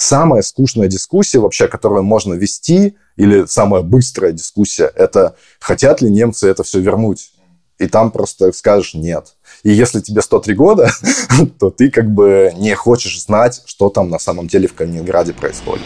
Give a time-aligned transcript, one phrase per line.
[0.00, 6.48] Самая скучная дискуссия вообще, которую можно вести, или самая быстрая дискуссия, это хотят ли немцы
[6.48, 7.32] это все вернуть.
[7.80, 9.34] И там просто скажешь нет.
[9.64, 10.88] И если тебе 103 года,
[11.58, 15.84] то ты как бы не хочешь знать, что там на самом деле в Калининграде происходит.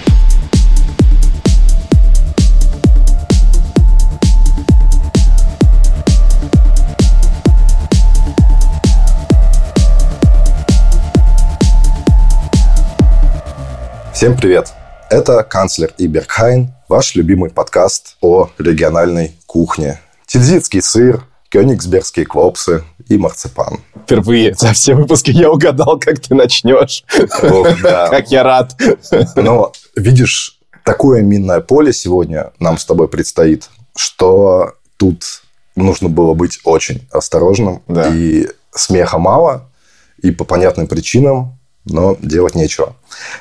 [14.23, 14.73] Всем привет!
[15.11, 19.99] Это канцлер Иберхайн, ваш любимый подкаст о региональной кухне.
[20.27, 23.81] Тильзитский сыр, кёнигсбергские клопсы и марципан.
[24.05, 27.03] Впервые за все выпуски я угадал, как ты начнешь.
[27.43, 28.09] Ох, да.
[28.11, 28.81] Как я рад.
[29.35, 35.43] Но видишь, такое минное поле сегодня нам с тобой предстоит, что тут
[35.75, 37.83] нужно было быть очень осторожным.
[37.89, 38.09] Да.
[38.15, 39.69] И смеха мало,
[40.19, 42.95] и по понятным причинам но делать нечего.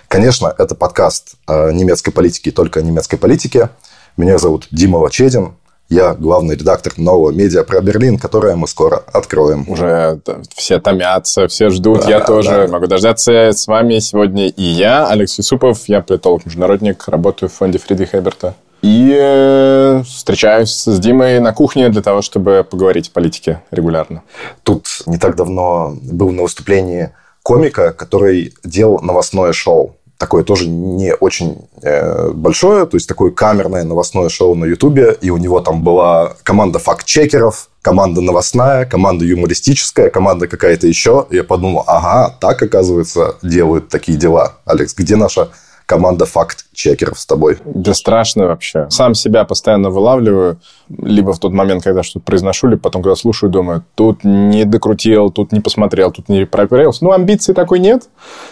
[0.07, 3.69] Конечно, это подкаст о немецкой политике только о немецкой политике.
[4.17, 5.53] Меня зовут Дима Вачедин.
[5.89, 9.65] Я главный редактор нового медиа про Берлин, которое мы скоро откроем.
[9.67, 10.21] Уже
[10.55, 12.03] все томятся, все ждут.
[12.03, 12.67] Да, я тоже да.
[12.67, 13.51] могу дождаться.
[13.51, 15.79] С вами сегодня и я, Алекс Юсупов.
[15.87, 18.55] Я политолог-международник, работаю в фонде Фридриха Эберта.
[18.81, 24.23] И э, встречаюсь с Димой на кухне для того, чтобы поговорить о политике регулярно.
[24.63, 27.11] Тут не так давно был на выступлении
[27.43, 29.95] комика, который делал новостное шоу.
[30.17, 35.17] Такое тоже не очень э, большое, то есть такое камерное новостное шоу на Ютубе.
[35.20, 41.25] И у него там была команда факт-чекеров, команда новостная, команда юмористическая, команда какая-то еще.
[41.31, 44.57] И я подумал, ага, так, оказывается, делают такие дела.
[44.65, 45.49] Алекс, где наша
[45.85, 47.57] команда факт-чекеров с тобой?
[47.65, 48.87] Да страшно вообще.
[48.90, 53.49] Сам себя постоянно вылавливаю, либо в тот момент, когда что-то произношу, либо потом, когда слушаю,
[53.49, 57.04] думаю, тут не докрутил, тут не посмотрел, тут не проверился.
[57.04, 58.10] Ну, амбиций такой нет.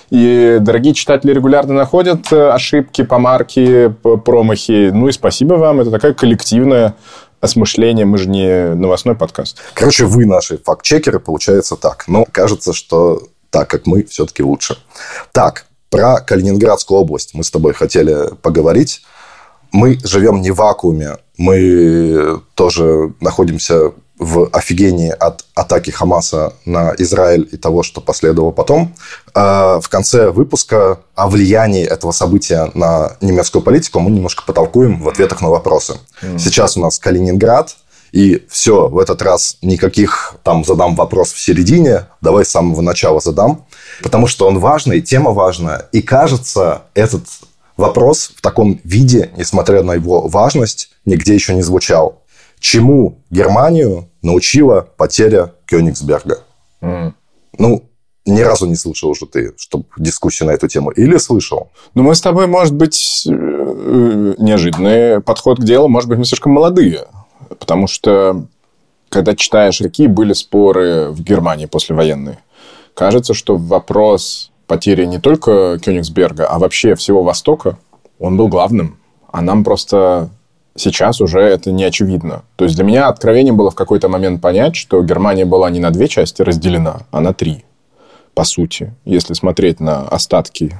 [0.09, 3.93] И дорогие читатели регулярно находят э, ошибки, помарки,
[4.25, 4.91] промахи.
[4.93, 5.79] Ну и спасибо вам.
[5.81, 6.95] Это такая коллективная
[7.41, 9.59] осмышление, мы же не новостной подкаст.
[9.73, 12.05] Короче, вы наши факт-чекеры, получается так.
[12.07, 14.77] Но кажется, что так как мы все-таки лучше.
[15.31, 19.01] Так, про Калининградскую область мы с тобой хотели поговорить.
[19.71, 21.17] Мы живем не в вакууме.
[21.37, 28.93] Мы тоже находимся в офигении от атаки Хамаса на Израиль и того, что последовало потом.
[29.33, 35.07] А в конце выпуска о влиянии этого события на немецкую политику мы немножко потолкуем в
[35.07, 35.97] ответах на вопросы.
[36.37, 37.77] Сейчас у нас Калининград,
[38.11, 43.19] и все, в этот раз никаких там задам вопрос в середине, давай с самого начала
[43.19, 43.65] задам
[44.01, 45.89] потому что он важный, тема важная.
[45.91, 47.23] И кажется, этот
[47.77, 52.23] вопрос в таком виде, несмотря на его важность, нигде еще не звучал.
[52.59, 56.39] Чему Германию научила потеря Кёнигсберга?
[56.81, 57.13] Mm.
[57.57, 57.85] Ну,
[58.25, 60.91] ни разу не слышал уже ты, чтобы дискуссию на эту тему.
[60.91, 61.71] Или слышал?
[61.93, 63.31] Ну, мы с тобой, может быть, э,
[64.37, 65.87] неожиданный подход к делу.
[65.87, 67.05] Может быть, мы слишком молодые.
[67.57, 68.45] Потому что,
[69.09, 72.39] когда читаешь, какие были споры в Германии послевоенные,
[72.99, 77.77] Кажется, что вопрос потери не только Кёнигсберга, а вообще всего Востока,
[78.19, 78.97] он был главным.
[79.31, 80.29] А нам просто
[80.75, 82.43] сейчас уже это не очевидно.
[82.57, 85.91] То есть для меня откровением было в какой-то момент понять, что Германия была не на
[85.91, 87.63] две части разделена, а на три.
[88.33, 90.77] По сути, если смотреть на остатки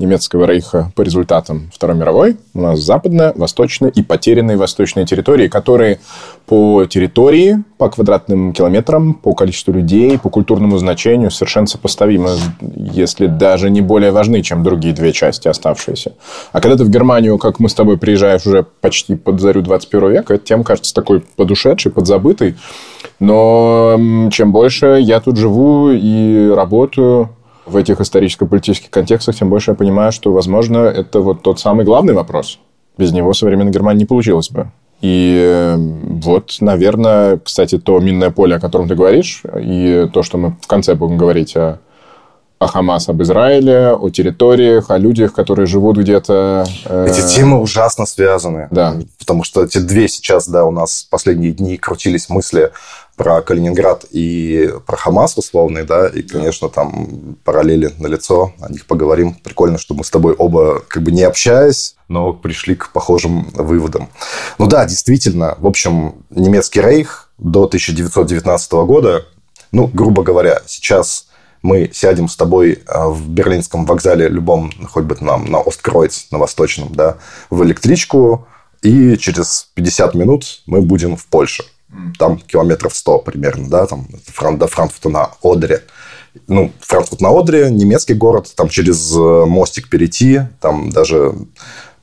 [0.00, 2.36] немецкого рейха по результатам Второй мировой.
[2.54, 6.00] У нас западная, восточная и потерянные восточные территории, которые
[6.46, 12.30] по территории, по квадратным километрам, по количеству людей, по культурному значению совершенно сопоставимы,
[12.60, 16.14] если даже не более важны, чем другие две части оставшиеся.
[16.52, 20.10] А когда ты в Германию, как мы с тобой приезжаешь уже почти под зарю 21
[20.10, 22.56] века, эта тема кажется такой подушедшей, подзабытой.
[23.20, 27.28] Но чем больше я тут живу и работаю,
[27.70, 32.14] в этих историческо-политических контекстах, тем больше я понимаю, что, возможно, это вот тот самый главный
[32.14, 32.58] вопрос.
[32.98, 34.70] Без него современной Германии не получилось бы.
[35.00, 40.36] И э, вот, наверное, кстати, то минное поле, о котором ты говоришь, и то, что
[40.36, 41.78] мы в конце будем говорить о,
[42.58, 46.66] о Хамас, об Израиле, о территориях, о людях, которые живут где-то.
[46.84, 47.06] Э...
[47.08, 48.68] Эти темы ужасно связаны.
[48.70, 48.96] Да.
[49.18, 52.70] Потому что эти две сейчас, да, у нас последние дни крутились мысли
[53.20, 58.86] про Калининград и про Хамас условный, да, и, конечно, там параллели на лицо, о них
[58.86, 59.34] поговорим.
[59.34, 64.08] Прикольно, что мы с тобой оба, как бы не общаясь, но пришли к похожим выводам.
[64.56, 69.26] Ну да, действительно, в общем, немецкий рейх до 1919 года,
[69.70, 71.26] ну, грубо говоря, сейчас
[71.60, 76.38] мы сядем с тобой а, в берлинском вокзале любом, хоть бы нам на Осткройц, на
[76.38, 77.18] Восточном, да,
[77.50, 78.46] в электричку,
[78.80, 81.64] и через 50 минут мы будем в Польше
[82.18, 84.06] там километров 100 примерно, да, там
[84.58, 85.82] до Франкфурта на Одере.
[86.46, 91.34] ну, Франкфурт на Одре, немецкий город, там через э, мостик перейти, там даже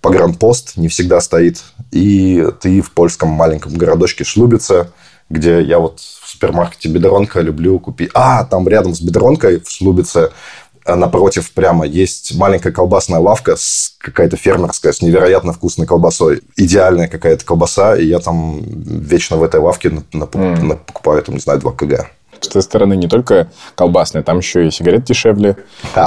[0.02, 1.64] погранпост не всегда стоит.
[1.92, 4.90] И ты в польском маленьком городочке Шлубице,
[5.30, 8.12] где я вот в супермаркете Бедронка люблю купить...
[8.14, 10.32] А, там рядом с Бедронкой в Шлубице а
[10.96, 16.42] напротив прямо есть маленькая колбасная лавка с какая-то фермерская, с невероятно вкусной колбасой.
[16.56, 21.72] Идеальная какая-то колбаса, и я там вечно в этой лавке покупаю, там, не знаю, 2
[21.74, 22.10] кг.
[22.40, 25.58] С той стороны не только колбасная, там еще и сигарет дешевле,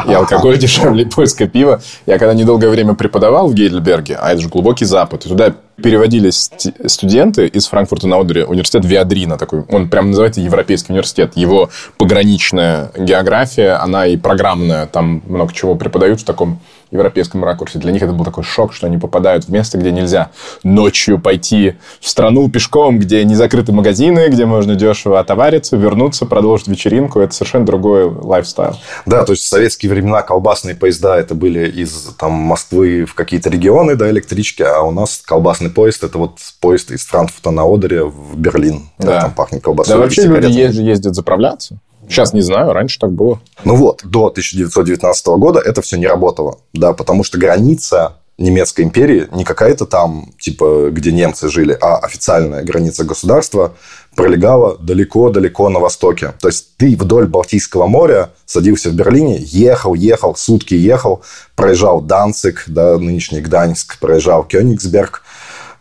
[0.06, 1.80] и алкоголь дешевле, и польское пиво.
[2.06, 6.50] Я когда недолгое время преподавал в Гейдельберге, а это же глубокий запад, и туда переводились
[6.86, 11.32] студенты из Франкфурта на Одере, университет Виадрина такой, он прям называется Европейский университет.
[11.36, 16.60] Его пограничная география, она и программная, там много чего преподают в таком
[16.90, 17.78] европейском ракурсе.
[17.78, 20.30] Для них это был такой шок, что они попадают в место, где нельзя
[20.62, 26.68] ночью пойти в страну пешком, где не закрыты магазины, где можно дешево отовариться, вернуться, продолжить
[26.68, 27.20] вечеринку.
[27.20, 28.76] Это совершенно другой лайфстайл.
[29.06, 33.50] Да, то есть в советские времена колбасные поезда это были из там, Москвы в какие-то
[33.50, 38.04] регионы, да, электрички, а у нас колбасный поезд это вот поезд из Франкфурта на Одере
[38.04, 38.90] в Берлин.
[38.98, 39.06] Да.
[39.06, 39.94] да там пахнет колбасой.
[39.94, 41.78] Да, вообще люди ездят заправляться.
[42.10, 43.40] Сейчас не знаю, раньше так было.
[43.64, 49.28] Ну вот, до 1919 года это все не работало, да, потому что граница немецкой империи
[49.32, 53.74] не какая-то там, типа, где немцы жили, а официальная граница государства
[54.16, 56.32] пролегала далеко-далеко на востоке.
[56.40, 61.22] То есть ты вдоль Балтийского моря садился в Берлине, ехал, ехал, сутки ехал,
[61.54, 65.22] проезжал Данцик, да, нынешний Гданьск, проезжал Кёнигсберг,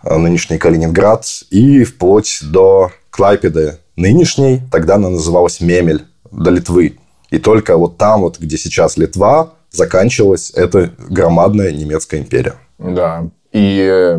[0.04, 6.98] э, нынешний Калининград, и вплоть до Клайпеды, нынешней, тогда она называлась Мемель до Литвы.
[7.30, 12.56] И только вот там, вот, где сейчас Литва, заканчивалась эта громадная немецкая империя.
[12.80, 13.28] Да.
[13.52, 14.18] И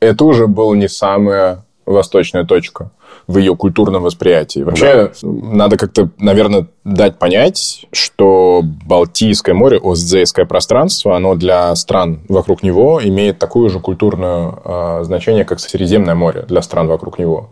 [0.00, 2.90] это уже была не самая восточная точка
[3.26, 4.60] в ее культурном восприятии.
[4.60, 5.28] Вообще, да.
[5.28, 13.00] надо как-то, наверное, дать понять, что Балтийское море, Остзейское пространство, оно для стран вокруг него
[13.02, 17.50] имеет такое же культурное э, значение, как Средиземное море для стран вокруг него.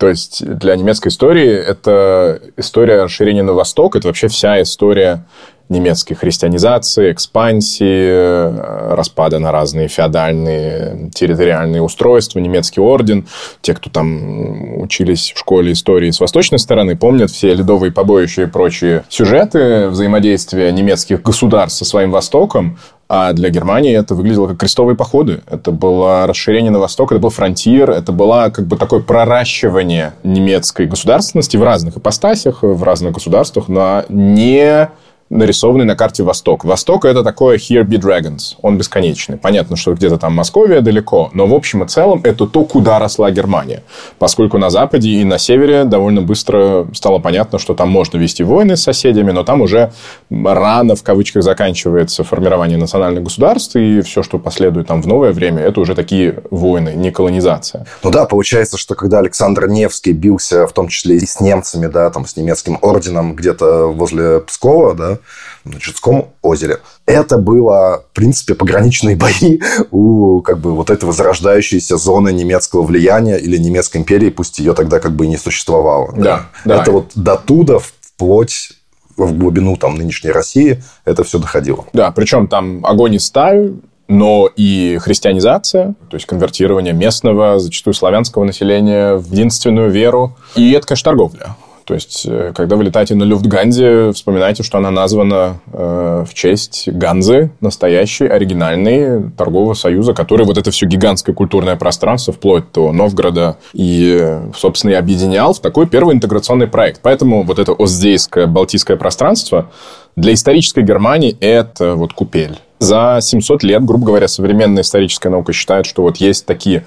[0.00, 5.26] То есть для немецкой истории это история расширения на восток, это вообще вся история
[5.68, 13.28] немецкой христианизации, экспансии, э, распада на разные феодальные территориальные устройства, немецкий орден.
[13.60, 18.46] Те, кто там учились в школе истории с восточной стороны, помнят все ледовые побоища и
[18.46, 22.78] прочие сюжеты взаимодействия немецких государств со своим Востоком.
[23.12, 25.40] А для Германии это выглядело как крестовые походы.
[25.50, 30.86] Это было расширение на восток, это был фронтир, это было как бы такое проращивание немецкой
[30.86, 34.88] государственности в разных ипостасях, в разных государствах, но не
[35.30, 36.64] нарисованный на карте Восток.
[36.64, 38.56] Восток— это такое Here be Dragons.
[38.62, 39.36] Он бесконечный.
[39.36, 43.30] Понятно, что где-то там Московия далеко, но в общем и целом это то, куда росла
[43.30, 43.84] Германия.
[44.18, 48.76] Поскольку на Западе и на Севере довольно быстро стало понятно, что там можно вести войны
[48.76, 49.92] с соседями, но там уже
[50.30, 55.62] рано, в кавычках, заканчивается формирование национальных государств, и все, что последует там в новое время,
[55.62, 57.86] это уже такие войны, не колонизация.
[58.02, 62.10] Ну да, получается, что когда Александр Невский бился в том числе и с немцами, да,
[62.10, 65.18] там с немецким орденом где-то возле Пскова, да,
[65.64, 66.78] на Чудском озере.
[67.06, 73.36] Это было, в принципе, пограничные бои у как бы вот этой возрождающейся зоны немецкого влияния
[73.36, 76.12] или немецкой империи, пусть ее тогда как бы и не существовало.
[76.16, 76.82] Да, да.
[76.82, 78.72] Это вот до туда вплоть
[79.16, 81.84] в глубину там нынешней России это все доходило.
[81.92, 83.74] Да, причем там огонь и сталь,
[84.08, 90.36] но и христианизация, то есть конвертирование местного, зачастую славянского населения в единственную веру.
[90.56, 91.56] И это, конечно, торговля.
[91.90, 96.88] То есть, э, когда вы летаете на Люфтганзе, вспоминайте, что она названа э, в честь
[96.88, 103.56] Ганзы, настоящей, оригинальной торгового союза, который вот это все гигантское культурное пространство, вплоть до Новгорода,
[103.72, 107.00] и, собственно, и объединял в такой первый интеграционный проект.
[107.02, 109.72] Поэтому вот это Оздейское, Балтийское пространство
[110.14, 112.60] для исторической Германии это вот купель.
[112.80, 116.86] За 700 лет, грубо говоря, современная историческая наука считает, что вот есть такие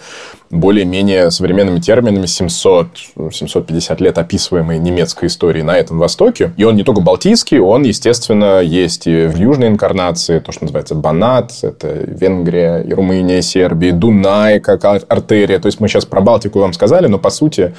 [0.49, 2.87] более-менее современными терминами 700,
[3.31, 6.51] 750 лет описываемой немецкой истории на этом Востоке.
[6.57, 10.95] И он не только балтийский, он, естественно, есть и в южной инкарнации, то, что называется
[10.95, 15.59] Банат, это Венгрия, и Румыния, Сербия, Дунай как артерия.
[15.59, 17.75] То есть мы сейчас про Балтику вам сказали, но, по сути,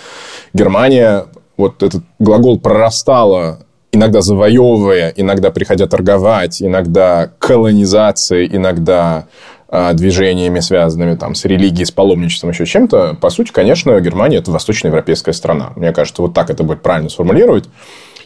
[0.53, 3.64] Германия вот этот глагол прорастала
[3.95, 9.27] иногда завоевывая, иногда приходя торговать, иногда колонизацией, иногда
[9.69, 14.51] а, движениями, связанными там, с религией, с паломничеством, еще чем-то, по сути, конечно, Германия– это
[14.51, 15.73] восточноевропейская страна.
[15.77, 17.65] Мне кажется, вот так это будет правильно сформулировать.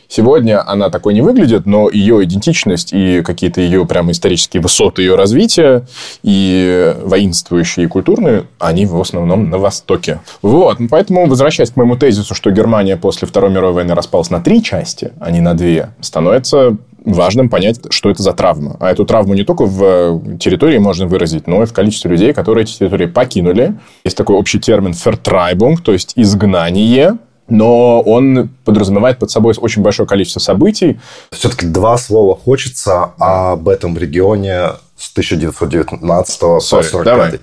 [0.09, 5.15] Сегодня она такой не выглядит, но ее идентичность и какие-то ее прямо исторические высоты ее
[5.15, 5.85] развития
[6.23, 10.21] и воинствующие, и культурные, они в основном на Востоке.
[10.41, 14.63] Вот, поэтому, возвращаясь к моему тезису, что Германия после Второй мировой войны распалась на три
[14.63, 18.77] части, а не на две, становится важным понять, что это за травма.
[18.81, 22.65] А эту травму не только в территории можно выразить, но и в количестве людей, которые
[22.65, 23.75] эти территории покинули.
[24.05, 30.09] Есть такой общий термин «фертрайбунг», то есть изгнание, но он подразумевает под собой очень большое
[30.09, 31.01] количество событий.
[31.33, 37.41] Все-таки два слова хочется об этом регионе с 1919 по 1945.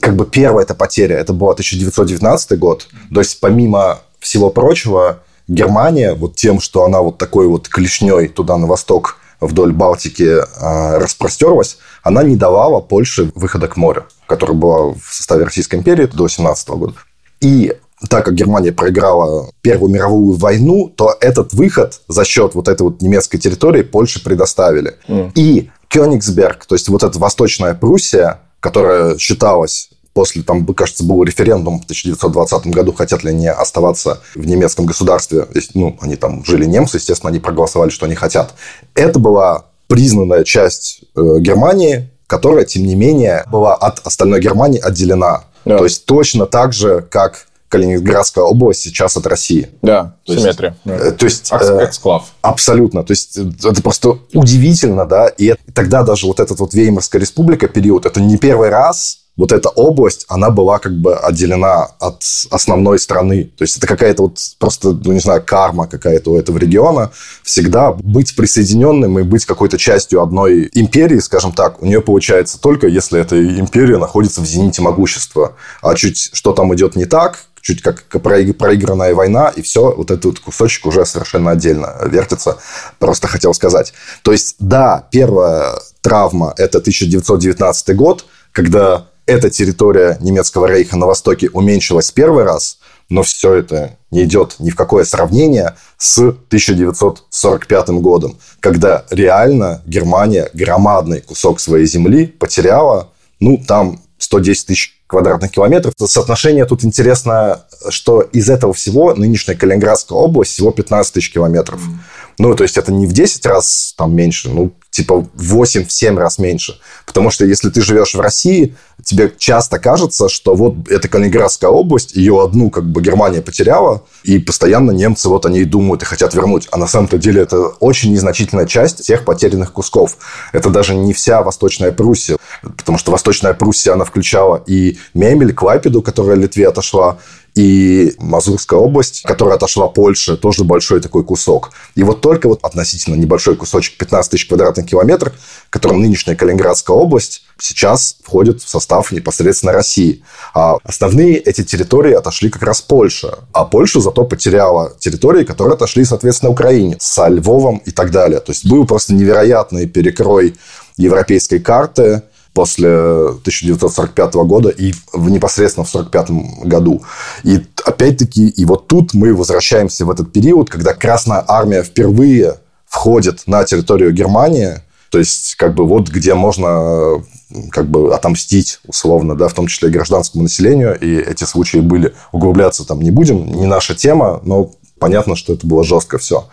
[0.00, 2.88] Как бы первая эта потеря, это был 1919 год.
[3.12, 8.56] То есть, помимо всего прочего, Германия вот тем, что она вот такой вот клешней туда
[8.56, 14.94] на восток вдоль Балтики э, распростерлась, она не давала Польше выхода к морю, которая была
[14.94, 16.94] в составе Российской империи до 17 года.
[17.40, 17.76] И
[18.08, 23.02] так как Германия проиграла Первую мировую войну, то этот выход за счет вот этой вот
[23.02, 24.94] немецкой территории Польше предоставили.
[25.08, 25.32] Mm.
[25.34, 31.80] И Кёнигсберг, то есть вот эта Восточная Пруссия, которая считалась после, там, кажется, был референдум
[31.80, 35.46] в 1920 году, хотят ли они оставаться в немецком государстве.
[35.74, 38.54] Ну, они там жили немцы, естественно, они проголосовали, что они хотят.
[38.94, 45.44] Это была признанная часть э, Германии, которая, тем не менее, была от остальной Германии отделена.
[45.64, 45.78] Да.
[45.78, 49.68] То есть точно так же, как Калининградская область сейчас от России.
[49.82, 50.76] Да, то симметрия.
[50.84, 51.10] Есть, да.
[51.10, 52.32] То есть, э, Эксклав.
[52.40, 53.02] Абсолютно.
[53.02, 55.26] То есть, это просто удивительно, да.
[55.26, 59.70] И тогда даже вот этот вот Веймарская республика период, это не первый раз, вот эта
[59.70, 63.50] область, она была как бы отделена от основной страны.
[63.56, 67.10] То есть это какая-то вот просто, ну, не знаю, карма какая-то у этого региона.
[67.42, 72.86] Всегда быть присоединенным и быть какой-то частью одной империи, скажем так, у нее получается только,
[72.86, 75.56] если эта империя находится в зените могущества.
[75.82, 80.38] А чуть что там идет не так, чуть как проигранная война, и все, вот этот
[80.38, 82.58] кусочек уже совершенно отдельно вертится.
[82.98, 83.94] Просто хотел сказать.
[84.22, 91.48] То есть, да, первая травма– это 1919 год, когда эта территория немецкого рейха на востоке
[91.48, 92.78] уменьшилась первый раз,
[93.08, 100.50] но все это не идет ни в какое сравнение с 1945 годом, когда реально Германия
[100.52, 103.08] громадный кусок своей земли потеряла,
[103.40, 105.94] ну, там 110 тысяч квадратных километров.
[105.98, 111.80] Соотношение тут интересно, что из этого всего нынешняя Калининградская область всего 15 тысяч километров.
[111.80, 111.98] Mm.
[112.38, 116.38] Ну, то есть, это не в 10 раз там меньше, ну, типа в 8-7 раз
[116.38, 116.80] меньше.
[117.06, 122.14] Потому что если ты живешь в России, тебе часто кажется, что вот эта Калининградская область,
[122.14, 126.34] ее одну как бы Германия потеряла, и постоянно немцы вот о ней думают и хотят
[126.34, 126.68] вернуть.
[126.70, 130.16] А на самом-то деле это очень незначительная часть всех потерянных кусков.
[130.52, 136.02] Это даже не вся Восточная Пруссия, потому что Восточная Пруссия, она включала и Мемель, Клайпеду,
[136.02, 137.18] которая Литве отошла,
[137.54, 141.70] и Мазурская область, которая отошла Польше, тоже большой такой кусок.
[141.94, 145.34] И вот только вот относительно небольшой кусочек 15 тысяч квадратных километров,
[145.70, 150.24] которым нынешняя Калининградская область сейчас входит в состав непосредственно России.
[150.52, 153.38] А основные эти территории отошли как раз Польша.
[153.52, 158.40] А Польша зато потеряла территории, которые отошли, соответственно, Украине, со Львовом и так далее.
[158.40, 160.56] То есть был просто невероятный перекрой
[160.96, 162.22] европейской карты–
[162.54, 167.02] после 1945 года и в непосредственно в 1945 году.
[167.42, 172.54] И опять-таки, и вот тут мы возвращаемся в этот период, когда Красная Армия впервые
[172.86, 174.80] входит на территорию Германии,
[175.10, 177.22] то есть, как бы вот где можно
[177.70, 182.14] как бы отомстить условно, да, в том числе гражданскому населению, и эти случаи были.
[182.32, 186.48] Углубляться там не будем, не наша тема, но понятно, что это было жестко все.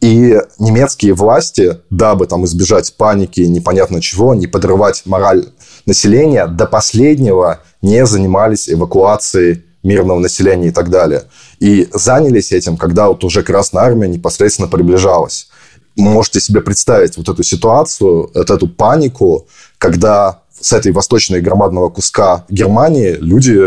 [0.00, 5.46] И немецкие власти, дабы там избежать паники, непонятно чего, не подрывать мораль
[5.86, 11.24] населения, до последнего не занимались эвакуацией мирного населения и так далее.
[11.60, 15.48] И занялись этим, когда вот уже Красная Армия непосредственно приближалась.
[15.96, 19.46] Можете себе представить вот эту ситуацию, вот эту панику,
[19.78, 23.60] когда с этой восточной громадного куска Германии люди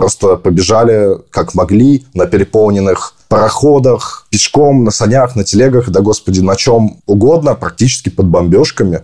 [0.00, 6.56] просто побежали как могли на переполненных пароходах, пешком, на санях, на телегах, да, господи, на
[6.56, 9.02] чем угодно, практически под бомбежками.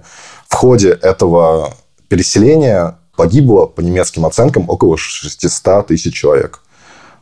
[0.49, 1.75] В ходе этого
[2.09, 6.61] переселения погибло, по немецким оценкам, около 600 тысяч человек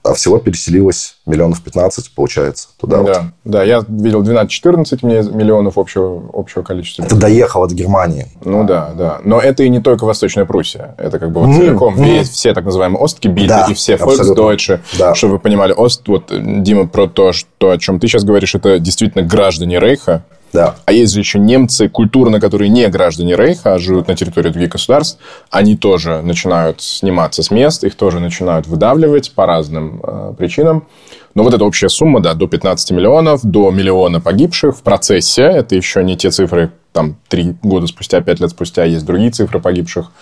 [0.04, 3.22] а всего переселилось миллионов 15, получается, туда да, вот.
[3.44, 7.04] Да, я видел 12-14 миллионов общего, общего количества.
[7.04, 8.26] Это доехало до Германии.
[8.44, 9.20] Ну да, да.
[9.24, 10.94] Но это и не только Восточная Пруссия.
[10.98, 11.58] Это как бы вот mm-hmm.
[11.58, 12.04] целиком mm-hmm.
[12.04, 14.80] весь, все так называемые Остгебиты да, и все Volksdeutsche.
[14.98, 15.14] Да.
[15.14, 18.78] Чтобы вы понимали, Ост, вот, Дима, про то, что, о чем ты сейчас говоришь, это
[18.78, 20.22] действительно граждане Рейха,
[20.54, 20.76] Да.
[20.84, 24.70] А есть же еще немцы культурно, которые не граждане Рейха, а живут на территории других
[24.70, 25.18] государств.
[25.50, 30.86] Они тоже начинают сниматься с мест, их тоже начинают выдавливать по разным э, причинам.
[31.34, 35.42] Но вот эта общая сумма, да, до 15 миллионов, до миллиона погибших в процессе.
[35.42, 39.58] Это еще не те цифры, там, три года спустя, пять лет спустя есть другие цифры
[39.58, 40.12] погибших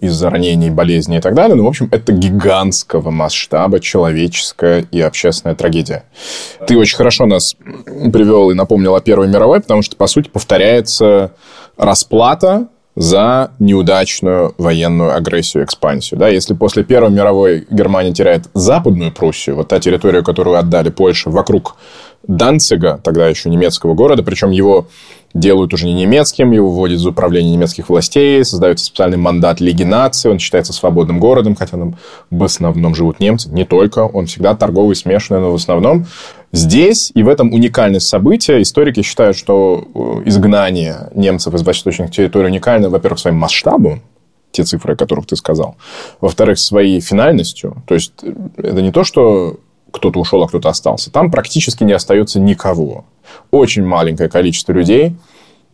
[0.00, 1.54] из-за ранений, болезней и так далее.
[1.54, 6.04] Но, в общем, это гигантского масштаба человеческая и общественная трагедия.
[6.66, 7.54] Ты очень хорошо нас
[8.12, 11.32] привел и напомнил о Первой мировой, потому что, по сути, повторяется
[11.76, 16.18] расплата за неудачную военную агрессию, экспансию.
[16.18, 21.28] Да, если после Первой мировой Германия теряет Западную Пруссию, вот та территория, которую отдали Польше,
[21.28, 21.76] вокруг
[22.26, 24.88] Данцига, тогда еще немецкого города, причем его
[25.38, 30.30] делают уже не немецким, его вводят из управления немецких властей, создается специальный мандат Лиги наций,
[30.30, 31.96] он считается свободным городом, хотя там
[32.30, 36.06] в основном живут немцы, не только, он всегда торговый, смешанный, но в основном.
[36.52, 38.62] Здесь и в этом уникальность события.
[38.62, 44.00] Историки считают, что э, изгнание немцев из восточных территорий уникально, во-первых, своим масштабом,
[44.52, 45.76] те цифры, о которых ты сказал.
[46.20, 47.82] Во-вторых, своей финальностью.
[47.86, 49.58] То есть, э, это не то, что
[49.96, 51.10] кто-то ушел, а кто-то остался.
[51.10, 53.04] Там практически не остается никого.
[53.50, 55.16] Очень маленькое количество людей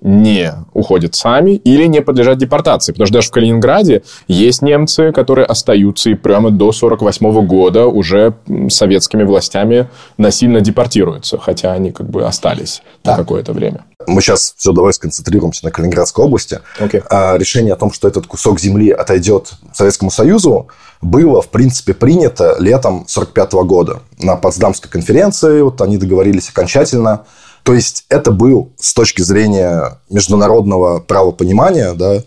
[0.02, 2.93] не уходят сами или не подлежат депортации.
[2.93, 8.35] Потому что даже в Калининграде есть немцы, которые остаются и прямо до 1948 года уже
[8.69, 9.88] советскими властями
[10.19, 13.12] насильно депортируются, хотя они как бы остались да.
[13.12, 13.85] на какое-то время.
[14.09, 16.61] Мы сейчас все давай сконцентрируемся на Калининградской области.
[16.81, 17.05] Okay.
[17.09, 20.67] А решение о том, что этот кусок земли отойдет Советскому Союзу,
[21.02, 24.02] было, в принципе, принято летом 1945 года.
[24.18, 27.25] На Потсдамской конференции вот они договорились окончательно.
[27.64, 32.23] То есть, это был с точки зрения международного правопонимания, да,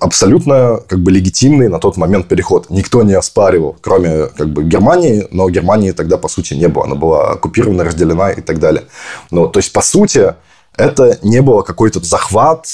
[0.00, 2.68] абсолютно как бы легитимный на тот момент переход.
[2.70, 6.84] Никто не оспаривал, кроме как бы Германии, но Германии тогда, по сути, не было.
[6.84, 8.84] Она была оккупирована, разделена и так далее.
[9.30, 10.34] Ну, то есть, по сути,
[10.76, 12.66] это не было какой-то захват,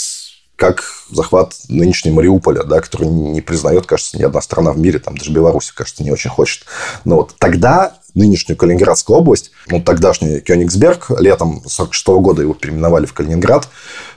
[0.65, 5.15] как захват нынешней Мариуполя, да, который не признает, кажется, ни одна страна в мире, там
[5.15, 6.65] даже Беларусь, кажется, не очень хочет.
[7.05, 13.13] Но вот тогда нынешнюю Калининградскую область, ну, тогдашний Кёнигсберг, летом 46 года его переименовали в
[13.13, 13.69] Калининград,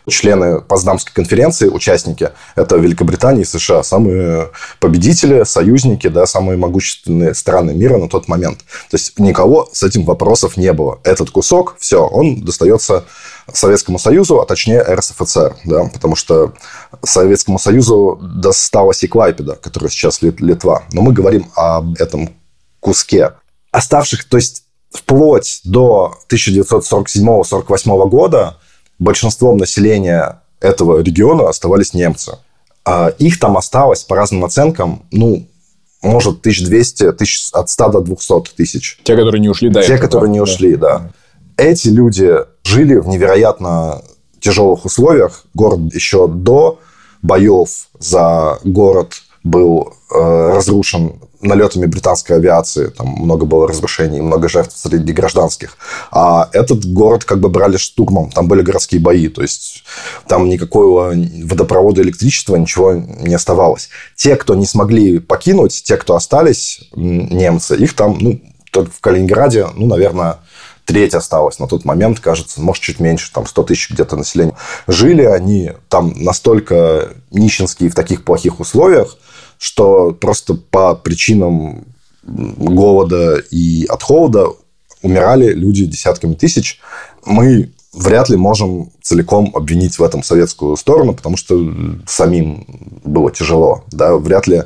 [0.08, 7.74] члены Поздамской конференции, участники, это Великобритания и США, самые победители, союзники, да, самые могущественные страны
[7.74, 8.60] мира на тот момент.
[8.90, 11.00] То есть, никого с этим вопросов не было.
[11.04, 13.04] Этот кусок, все, он достается
[13.54, 16.54] Советскому Союзу, а точнее РСФСР, да, потому что
[17.04, 20.84] Советскому Союзу досталась и Клайпеда, которая сейчас Литва.
[20.92, 22.30] Но мы говорим об этом
[22.80, 23.34] куске.
[23.72, 28.58] Оставших, то есть вплоть до 1947-48 года
[29.00, 32.38] большинством населения этого региона оставались немцы.
[32.86, 35.48] А их там осталось, по разным оценкам, ну,
[36.02, 39.00] может, 1200, тысяч, от 100 до 200 тысяч.
[39.04, 40.06] Те, которые не ушли до Те, этого.
[40.06, 41.00] которые не ушли, да.
[41.00, 41.12] да.
[41.58, 44.02] Эти люди жили в невероятно
[44.40, 45.44] тяжелых условиях.
[45.54, 46.80] Город еще до
[47.24, 52.88] боев за город был э, разрушен налетами британской авиации.
[52.88, 55.78] Там много было разрушений, много жертв среди гражданских.
[56.12, 58.30] А этот город как бы брали штурмом.
[58.32, 59.28] Там были городские бои.
[59.28, 59.84] То есть,
[60.28, 63.90] там никакого водопровода, электричества, ничего не оставалось.
[64.16, 68.40] Те, кто не смогли покинуть, те, кто остались, немцы, их там, ну,
[68.74, 70.38] в Калининграде, ну, наверное,
[70.88, 74.56] треть осталась на тот момент, кажется, может, чуть меньше, там 100 тысяч где-то населения.
[74.88, 79.18] Жили они там настолько нищенские в таких плохих условиях,
[79.60, 81.86] что просто по причинам
[82.24, 84.48] голода и от холода
[85.02, 86.80] умирали люди десятками тысяч.
[87.26, 91.58] Мы вряд ли можем целиком обвинить в этом советскую сторону, потому что
[92.08, 92.66] самим
[93.04, 93.84] было тяжело.
[93.92, 94.16] Да?
[94.16, 94.64] Вряд ли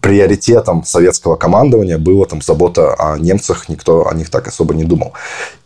[0.00, 5.14] приоритетом советского командования было там забота о немцах, никто о них так особо не думал.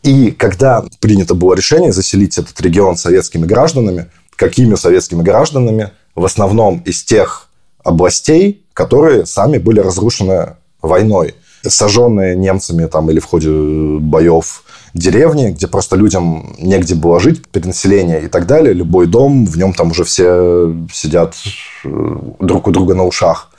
[0.03, 4.07] И когда принято было решение заселить этот регион советскими гражданами,
[4.37, 5.91] какими советскими гражданами?
[6.15, 7.49] В основном из тех
[7.83, 11.35] областей, которые сами были разрушены войной,
[11.67, 18.23] сожженные немцами там или в ходе боев деревни, где просто людям негде было жить, перенаселение
[18.23, 18.73] и так далее.
[18.75, 21.35] Любой дом, в нем там уже все сидят
[21.85, 23.51] э, друг у друга на ушах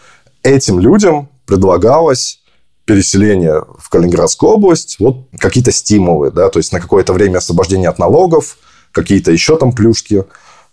[0.45, 2.39] этим людям предлагалось
[2.85, 7.97] переселение в Калининградскую область, вот какие-то стимулы, да, то есть на какое-то время освобождение от
[7.97, 8.57] налогов,
[8.91, 10.23] какие-то еще там плюшки.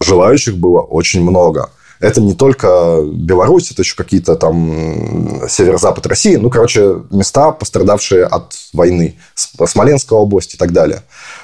[0.00, 1.70] Желающих было очень много.
[2.00, 6.34] Это не только Беларусь, это еще какие-то там северо-запад России.
[6.34, 9.16] Ну, короче, места, пострадавшие от войны.
[9.34, 11.02] Смоленская область и так далее.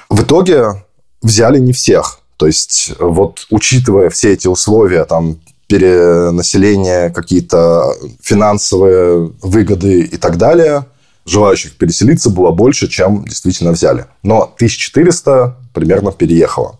[0.09, 0.83] В итоге
[1.21, 2.19] взяли не всех.
[2.35, 5.39] То есть, вот учитывая все эти условия, там,
[5.69, 10.85] перенаселение, какие-то финансовые выгоды и так далее,
[11.25, 14.07] желающих переселиться было больше, чем действительно взяли.
[14.23, 16.79] Но 1400 примерно переехало.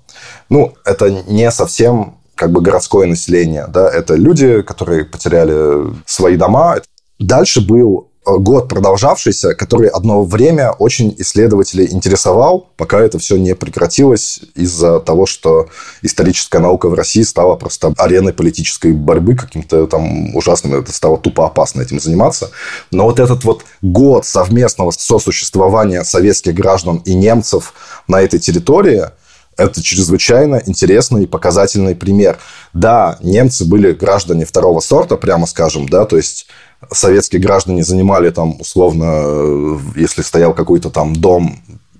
[0.49, 6.77] Ну, это не совсем как бы городское население, да, это люди, которые потеряли свои дома.
[7.19, 14.41] Дальше был год продолжавшийся, который одно время очень исследователей интересовал, пока это все не прекратилось
[14.55, 15.67] из-за того, что
[16.01, 21.45] историческая наука в России стала просто ареной политической борьбы каким-то там ужасным, это стало тупо
[21.45, 22.51] опасно этим заниматься.
[22.91, 27.73] Но вот этот вот год совместного сосуществования советских граждан и немцев
[28.07, 29.03] на этой территории–
[29.59, 32.39] это чрезвычайно интересный и показательный пример.
[32.73, 36.47] Да, немцы были граждане второго сорта, прямо скажем, да, то есть
[36.91, 41.59] советские граждане занимали там условно, э, если стоял какой-то там дом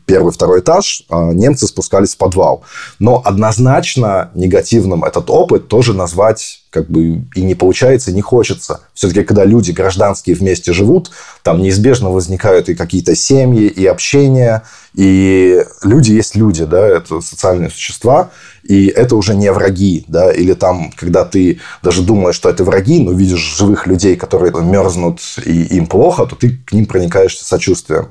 [0.09, 2.63] первый, второй этаж, а немцы спускались в подвал.
[2.97, 8.81] Но однозначно негативным этот опыт тоже назвать как бы и не получается, и не хочется.
[8.93, 11.11] Все-таки, когда люди гражданские вместе живут,
[11.43, 14.63] там неизбежно возникают и какие-то семьи, и общение,
[14.95, 18.29] и люди есть люди, да, это социальные существа,
[18.63, 22.99] и это уже не враги, да, или там, когда ты даже думаешь, что это враги,
[22.99, 28.09] но видишь живых людей, которые мерзнут, и им плохо, то ты к ним проникаешься сочувствием.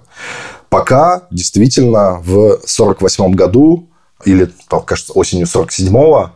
[0.69, 3.89] Пока действительно в 1948 году
[4.25, 4.51] или,
[4.87, 6.33] кажется, осенью 47-го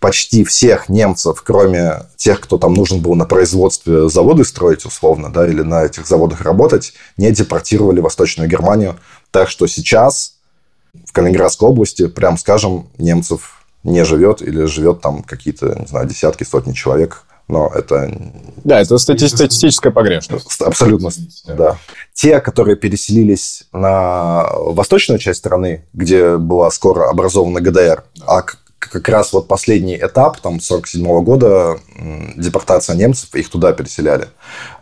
[0.00, 5.46] почти всех немцев, кроме тех, кто там нужен был на производстве заводы строить условно, да,
[5.46, 8.96] или на этих заводах работать, не депортировали в Восточную Германию.
[9.30, 10.34] Так что сейчас
[11.06, 16.44] в Калининградской области, прям скажем, немцев не живет или живет там какие-то, не знаю, десятки,
[16.44, 18.10] сотни человек но это...
[18.64, 20.60] Да, это стати- статистическая погрешность.
[20.60, 21.10] Абсолютно,
[21.46, 21.76] да.
[22.14, 28.42] Те, которые переселились на восточную часть страны, где была скоро образована ГДР, а
[28.78, 31.78] как раз вот последний этап, там, 47 года,
[32.36, 34.28] депортация немцев, их туда переселяли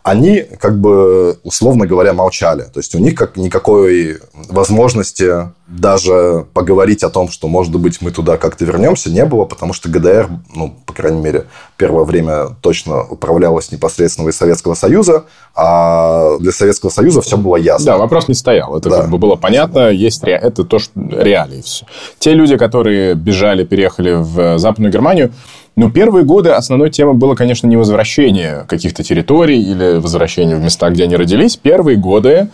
[0.03, 2.63] они, как бы, условно говоря, молчали.
[2.63, 8.11] То есть у них как никакой возможности даже поговорить о том, что, может быть, мы
[8.11, 13.03] туда как-то вернемся, не было, потому что ГДР, ну, по крайней мере, первое время точно
[13.03, 17.87] управлялась непосредственно из Советского Союза, а для Советского Союза все было ясно.
[17.87, 18.77] Да, вопрос не стоял.
[18.77, 19.03] Это да.
[19.03, 20.35] как бы было понятно, есть ре...
[20.35, 21.63] это то, что реалии.
[21.63, 21.87] Все.
[22.19, 25.33] Те люди, которые бежали, переехали в Западную Германию,
[25.75, 30.91] но первые годы основной темой было, конечно, не возвращение каких-то территорий или возвращение в места,
[30.91, 31.57] где они родились.
[31.57, 32.49] Первые годы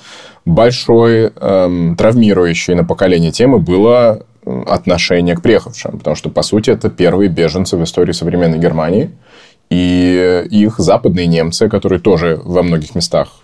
[0.45, 4.23] большой эм, травмирующей на поколение темы было
[4.67, 5.99] отношение к приехавшим.
[5.99, 9.11] Потому что, по сути, это первые беженцы в истории современной Германии.
[9.69, 13.41] И их западные немцы, которые тоже во многих местах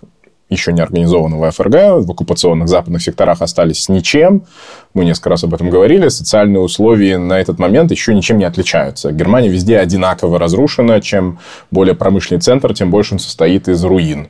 [0.50, 4.44] еще не организованного ФРГ, в оккупационных западных секторах остались ничем.
[4.92, 6.08] Мы несколько раз об этом говорили.
[6.08, 9.10] Социальные условия на этот момент еще ничем не отличаются.
[9.10, 11.00] Германия везде одинаково разрушена.
[11.00, 11.38] Чем
[11.70, 14.28] более промышленный центр, тем больше он состоит из руин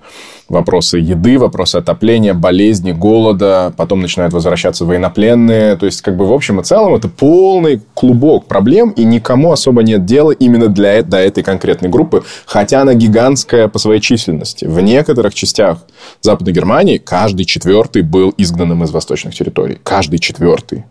[0.49, 5.77] вопросы еды, вопросы отопления, болезни, голода, потом начинают возвращаться военнопленные.
[5.77, 9.83] То есть, как бы в общем и целом, это полный клубок проблем, и никому особо
[9.83, 14.67] нет дела именно для, для этой конкретной группы, хотя она гигантская по своей численности.
[14.67, 15.79] В некоторых частях
[16.21, 19.79] Западной Германии каждый четвертый был изгнанным из восточных территорий.
[19.83, 20.85] Каждый четвертый.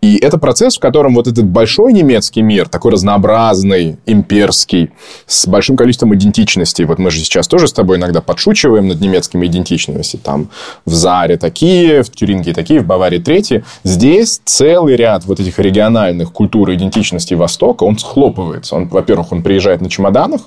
[0.00, 4.90] И это процесс, в котором вот этот большой немецкий мир, такой разнообразный, имперский,
[5.26, 6.84] с большим количеством идентичностей.
[6.84, 10.20] Вот мы же сейчас тоже с тобой иногда подшучиваем над немецкими идентичностями.
[10.22, 10.48] Там
[10.84, 13.64] в Заре такие, в Тюринге такие, в Баварии третьи.
[13.84, 18.76] Здесь целый ряд вот этих региональных культур и идентичностей Востока, он схлопывается.
[18.76, 20.42] Он, во-первых, он приезжает на чемоданах,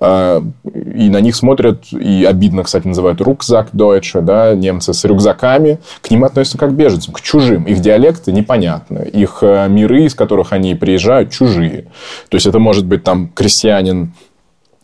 [0.00, 5.78] э, и на них смотрят, и обидно, кстати, называют рюкзак Deutsche, да, немцы с рюкзаками,
[6.00, 7.64] к ним относятся как к беженцам, к чужим.
[7.64, 11.86] Их диалекты непонятны, их э, миры, из которых они приезжают, чужие.
[12.28, 14.12] То есть это может быть там крестьянин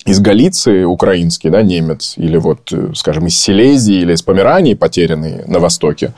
[0.04, 5.44] из Галиции украинский, да, немец, или вот, э, скажем, из Силезии или из Померании, потерянный
[5.46, 6.12] на Востоке,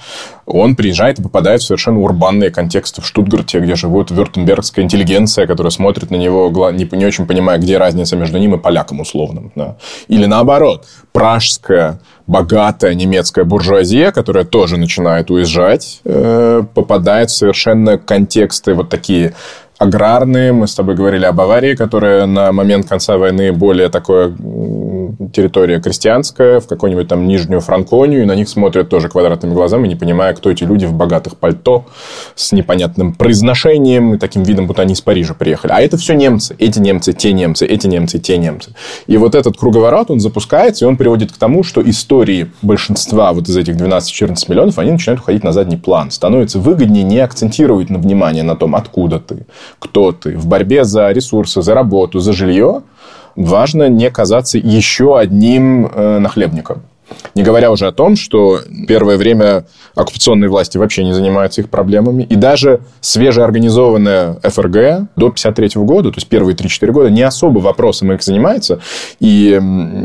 [0.45, 5.71] он приезжает и попадает в совершенно урбанные контексты в Штутгарте, где живут вюртембергская интеллигенция, которая
[5.71, 9.53] смотрит на него, не, не очень понимая, где разница между ним и поляком условным.
[9.55, 9.77] Да.
[10.09, 18.75] Или наоборот, пражская богатая немецкая буржуазия, которая тоже начинает уезжать, э, попадает в совершенно контексты
[18.75, 19.35] вот такие
[19.79, 20.53] аграрные.
[20.53, 24.35] Мы с тобой говорили об Баварии, которая на момент конца войны более такое
[25.33, 29.97] территория крестьянская, в какую-нибудь там Нижнюю Франконию, и на них смотрят тоже квадратными глазами, не
[29.97, 31.87] понимая, кто эти люди в богатых пальто
[32.35, 35.73] с непонятным произношением и таким видом, будто они из Парижа приехали.
[35.73, 36.57] А это все немцы.
[36.59, 38.75] Эти немцы, те немцы, эти немцы, те немцы.
[39.07, 43.49] И вот этот круговорот, он запускается, и он приводит к тому, что истории большинства вот
[43.49, 46.11] из этих 12-14 миллионов, они начинают уходить на задний план.
[46.11, 49.47] Становится выгоднее не акцентировать на внимание на том, откуда ты,
[49.79, 50.37] кто ты.
[50.37, 52.83] В борьбе за ресурсы, за работу, за жилье
[53.37, 56.83] важно не казаться еще одним э, нахлебником.
[57.35, 62.23] Не говоря уже о том, что первое время оккупационные власти вообще не занимаются их проблемами.
[62.25, 64.73] И даже свежеорганизованная ФРГ
[65.17, 68.81] до 1953 года, то есть первые 3-4 года, не особо вопросом их занимается.
[69.21, 69.61] И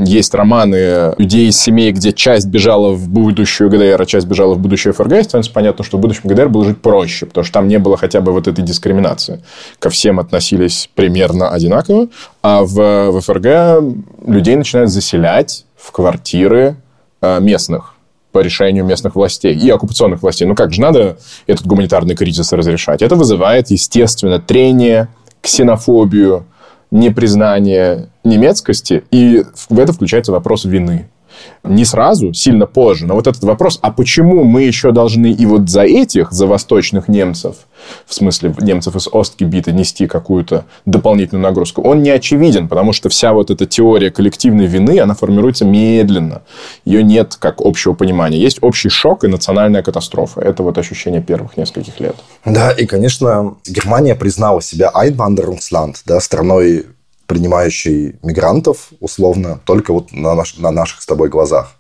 [0.06, 4.60] есть романы людей из семей, где часть бежала в будущую ГДР, а часть бежала в
[4.60, 5.14] будущую ФРГ.
[5.14, 7.98] И становится понятно, что в будущем ГДР было жить проще, потому что там не было
[7.98, 9.42] хотя бы вот этой дискриминации.
[9.80, 12.10] Ко всем относились примерно одинаково.
[12.44, 16.76] А в, в ФРГ людей начинают заселять в квартиры
[17.22, 17.96] местных
[18.32, 20.48] по решению местных властей и оккупационных властей.
[20.48, 23.02] Ну как же надо этот гуманитарный кризис разрешать?
[23.02, 25.10] Это вызывает, естественно, трение,
[25.42, 26.46] ксенофобию,
[26.92, 31.11] непризнание немецкости, и в это включается вопрос вины
[31.64, 35.70] не сразу, сильно позже, но вот этот вопрос, а почему мы еще должны и вот
[35.70, 37.56] за этих, за восточных немцев,
[38.06, 43.34] в смысле немцев из Остгибита, нести какую-то дополнительную нагрузку, он не очевиден, потому что вся
[43.34, 46.42] вот эта теория коллективной вины, она формируется медленно.
[46.86, 48.38] Ее нет как общего понимания.
[48.38, 50.42] Есть общий шок и национальная катастрофа.
[50.42, 52.16] Это вот ощущение первых нескольких лет.
[52.46, 56.86] Да, и, конечно, Германия признала себя Einwanderungsland, да, страной
[57.32, 61.72] принимающей мигрантов, условно, только вот на, наш, на наших с тобой глазах.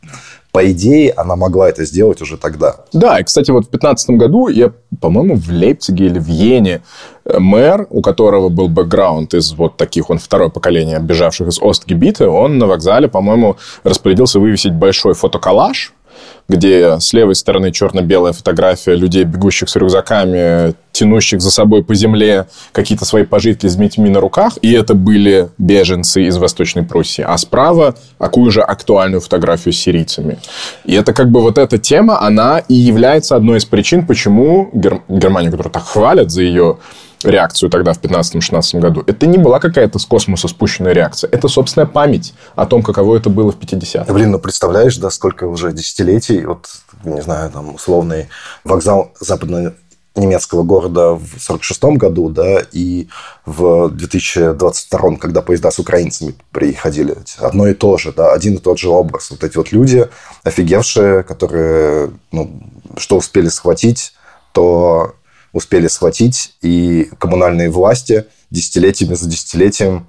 [0.53, 2.77] По идее, она могла это сделать уже тогда.
[2.93, 6.83] Да, и, кстати, вот в 2015 году я, по-моему, в Лейпциге или в Йене
[7.25, 12.29] э, мэр, у которого был бэкграунд из вот таких, он второе поколение бежавших из Остгибита,
[12.29, 15.93] он на вокзале, по-моему, распорядился вывесить большой фотоколлаж
[16.47, 22.47] где с левой стороны черно-белая фотография людей, бегущих с рюкзаками, тянущих за собой по земле
[22.71, 27.23] какие-то свои пожитки с детьми на руках, и это были беженцы из Восточной Пруссии.
[27.27, 30.39] А справа такую же актуальную фотографию с сирийцами.
[30.85, 35.01] И это как бы вот эта тема, она и является одной из причин, почему Гер...
[35.07, 36.77] Германию, которую так хвалят за ее
[37.23, 41.29] реакцию тогда в 15-16 году, это не была какая-то с космоса спущенная реакция.
[41.29, 44.11] Это собственная память о том, каково это было в 50-х.
[44.11, 46.67] Блин, ну представляешь, да, сколько уже десятилетий, вот,
[47.03, 48.29] не знаю, там, условный
[48.63, 49.73] вокзал западно
[50.15, 53.07] немецкого города в 46 году, да, и
[53.45, 57.15] в 2022, когда поезда с украинцами приходили.
[57.37, 59.31] Одно и то же, да, один и тот же образ.
[59.31, 60.07] Вот эти вот люди,
[60.43, 62.61] офигевшие, которые, ну,
[62.97, 64.13] что успели схватить,
[64.51, 65.15] то
[65.53, 70.07] успели схватить, и коммунальные власти десятилетиями за десятилетием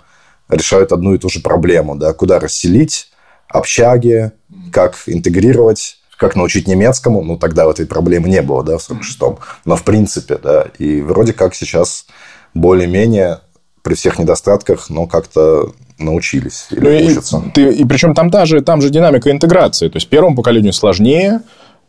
[0.48, 1.94] решают одну и ту же проблему.
[1.94, 2.12] Да?
[2.12, 3.10] Куда расселить
[3.48, 4.32] общаги,
[4.72, 7.24] как интегрировать, как научить немецкому.
[7.24, 9.38] Ну, тогда этой проблемы не было, да, в 46-м.
[9.64, 10.66] Но в принципе, да.
[10.78, 12.06] И вроде как сейчас
[12.54, 13.40] более-менее
[13.82, 17.42] при всех недостатках, но как-то научились или ну, учатся.
[17.44, 19.88] И, ты, и причем там, та же, там же динамика интеграции.
[19.88, 21.40] То есть первому поколению сложнее,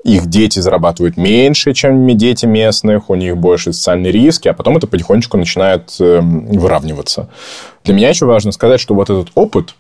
[0.04, 4.88] их дети зарабатывают меньше, чем дети местных, у них больше социальные риски, а потом это
[4.88, 7.30] потихонечку начинает эм, выравниваться.
[7.84, 9.76] Для меня еще важно сказать, что вот этот опыт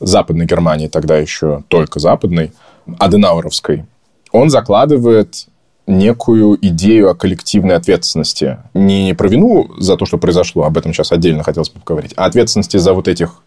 [0.00, 2.52] Западной Германии, тогда еще только западной,
[2.98, 3.84] Аденауровской,
[4.32, 5.46] он закладывает
[5.86, 8.58] некую идею о коллективной ответственности.
[8.72, 12.24] Не про вину за то, что произошло, об этом сейчас отдельно хотелось бы поговорить, а
[12.24, 13.42] ответственности за вот этих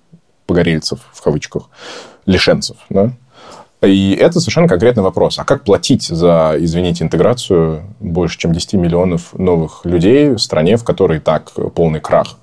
[0.46, 1.70] погорельцев, в кавычках,
[2.26, 2.78] лишенцев.
[2.90, 3.12] Да?
[3.82, 5.38] И это совершенно конкретный вопрос.
[5.38, 10.84] А как платить за, извините, интеграцию больше, чем 10 миллионов новых людей в стране, в
[10.84, 12.38] которой так полный крах?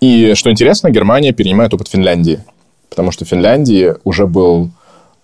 [0.00, 2.42] И, что интересно, Германия перенимает опыт Финляндии.
[2.88, 4.70] Потому что в Финляндии уже был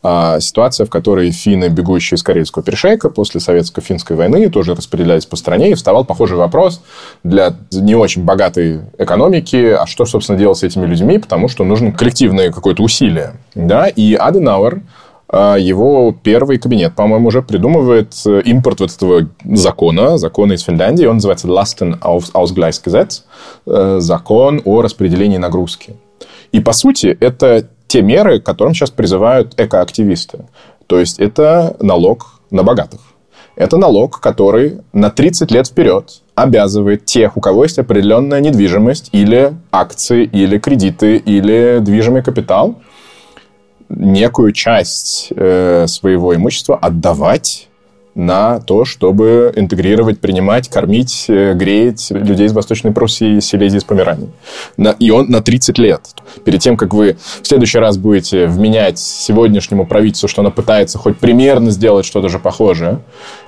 [0.07, 5.35] а, ситуация, в которой финны, бегущие из Карельского перешейка после советско-финской войны, тоже распределялись по
[5.37, 6.83] стране, и вставал похожий вопрос
[7.23, 11.91] для не очень богатой экономики, а что, собственно, делать с этими людьми, потому что нужно
[11.91, 13.37] коллективное какое-то усилие.
[13.55, 13.89] Да?
[13.89, 14.83] И Аденауэр
[15.27, 21.07] а его первый кабинет, по-моему, уже придумывает э, импорт вот этого закона, закона из Финляндии.
[21.07, 23.23] Он называется Lastenausgleichsgesetz,
[23.67, 25.97] э, закон о распределении нагрузки.
[26.53, 30.47] И, по сути, это те меры, к которым сейчас призывают экоактивисты.
[30.87, 33.01] То есть, это налог на богатых.
[33.57, 39.55] Это налог, который на 30 лет вперед обязывает тех, у кого есть определенная недвижимость или
[39.71, 42.77] акции, или кредиты, или движимый капитал–
[43.89, 47.69] некую часть э, своего имущества отдавать
[48.15, 54.31] на то, чтобы интегрировать, принимать, кормить, э, греть людей из Восточной Пруссии, Силезии, из Померании.
[54.77, 56.01] На, и он на 30 лет.
[56.45, 61.19] Перед тем, как вы в следующий раз будете вменять сегодняшнему правительству, что оно пытается хоть
[61.19, 63.01] примерно сделать что-то же похожее,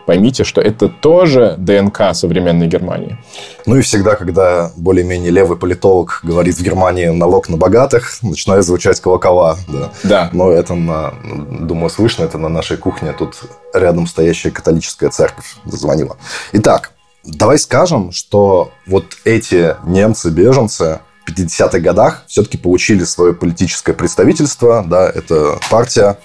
[0.06, 3.18] поймите, что это тоже ДНК современной Германии.
[3.66, 9.00] Ну и всегда, когда более-менее левый политолог говорит в Германии налог на богатых, начинает звучать
[9.00, 9.56] колокола.
[9.68, 9.90] Да.
[10.04, 10.30] да.
[10.32, 11.12] Но это, на,
[11.60, 13.12] думаю, слышно, это на нашей кухне.
[13.12, 13.42] Тут
[13.74, 16.16] рядом стоящая католическая церковь зазвонила.
[16.52, 16.92] Итак,
[17.24, 24.84] давай скажем, что вот эти немцы-беженцы в 50-х годах все-таки получили свое политическое представительство.
[24.86, 26.18] Да, это партия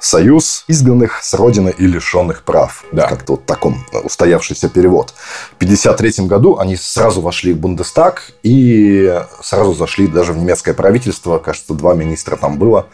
[0.00, 2.84] Союз изгнанных с родины и лишенных прав.
[2.90, 3.06] Да.
[3.06, 5.14] Как-то вот таком устоявшийся перевод.
[5.52, 11.38] В 1953 году они сразу вошли в Бундестаг и сразу зашли даже в немецкое правительство.
[11.38, 12.86] Кажется, два министра там было.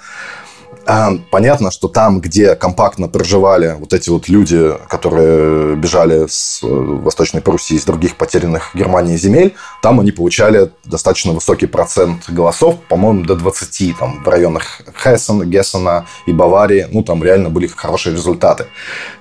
[0.88, 6.66] А, понятно, что там, где компактно проживали вот эти вот люди, которые бежали с э,
[6.66, 13.24] Восточной Пруссии, из других потерянных Германии земель, там они получали достаточно высокий процент голосов, по-моему,
[13.24, 16.86] до 20, там, в районах Хессена, Гессена и Баварии.
[16.92, 18.66] Ну, там реально были хорошие результаты.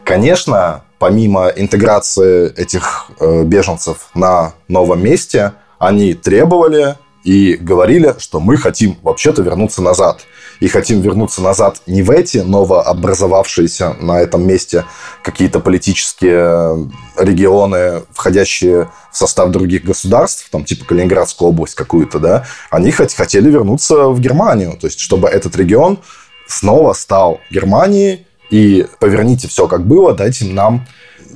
[0.04, 6.96] Конечно, помимо интеграции этих э, беженцев на новом месте, они требовали
[7.26, 10.22] и говорили, что мы хотим вообще-то вернуться назад.
[10.62, 14.86] И хотим вернуться назад не в эти новообразовавшиеся на этом месте
[15.22, 22.92] какие-то политические регионы, входящие в состав других государств, там типа Калининградскую область какую-то, да, они
[22.92, 24.78] хотели вернуться в Германию.
[24.80, 26.00] То есть, чтобы этот регион
[26.48, 30.88] снова стал Германией, и поверните все как было, дайте нам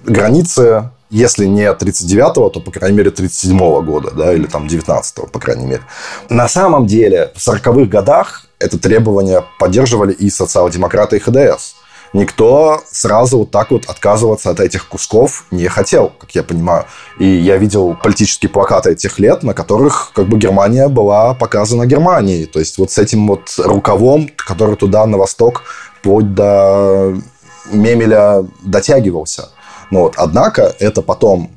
[0.05, 5.39] границы если не 39-го, то, по крайней мере, 37-го года, да, или там 19-го, по
[5.39, 5.81] крайней мере.
[6.29, 11.75] На самом деле, в 40-х годах это требование поддерживали и социал-демократы, и ХДС.
[12.11, 16.85] Никто сразу вот так вот отказываться от этих кусков не хотел, как я понимаю.
[17.19, 22.45] И я видел политические плакаты этих лет, на которых как бы Германия была показана Германией.
[22.45, 25.63] То есть вот с этим вот рукавом, который туда на восток,
[25.99, 27.15] вплоть до
[27.71, 29.49] Мемеля дотягивался.
[29.91, 31.51] Но вот, однако это потом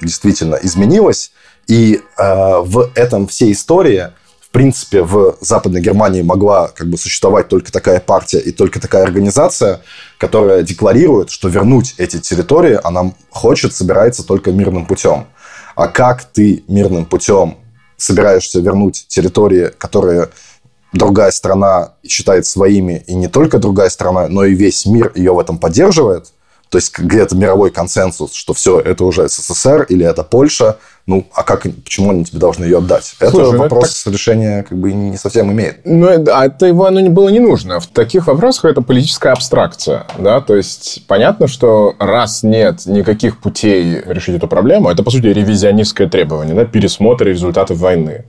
[0.00, 1.32] действительно изменилось,
[1.66, 4.08] и э, в этом всей истории,
[4.40, 9.04] в принципе, в Западной Германии могла как бы существовать только такая партия и только такая
[9.04, 9.82] организация,
[10.18, 15.26] которая декларирует, что вернуть эти территории она хочет, собирается только мирным путем.
[15.74, 17.58] А как ты мирным путем
[17.96, 20.30] собираешься вернуть территории, которые
[20.92, 25.38] другая страна считает своими, и не только другая страна, но и весь мир ее в
[25.38, 26.32] этом поддерживает–
[26.70, 30.76] то есть где-то мировой консенсус, что все, это уже СССР или это Польша.
[31.06, 33.14] Ну, а как, почему они тебе должны ее отдать?
[33.18, 34.12] Это Слушай, ну, вопрос так...
[34.12, 35.80] решения как бы не совсем имеет.
[35.84, 37.80] Ну, а это его оно не было не нужно.
[37.80, 40.06] В таких вопросах это политическая абстракция.
[40.18, 40.42] Да?
[40.42, 46.10] То есть понятно, что раз нет никаких путей решить эту проблему, это, по сути, ревизионистское
[46.10, 46.66] требование, да?
[46.66, 48.26] пересмотр результатов войны.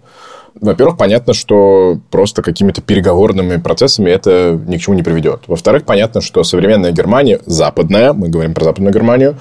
[0.55, 5.41] Во-первых, понятно, что просто какими-то переговорными процессами это ни к чему не приведет.
[5.47, 9.37] Во-вторых, понятно, что современная Германия, западная, мы говорим про западную Германию,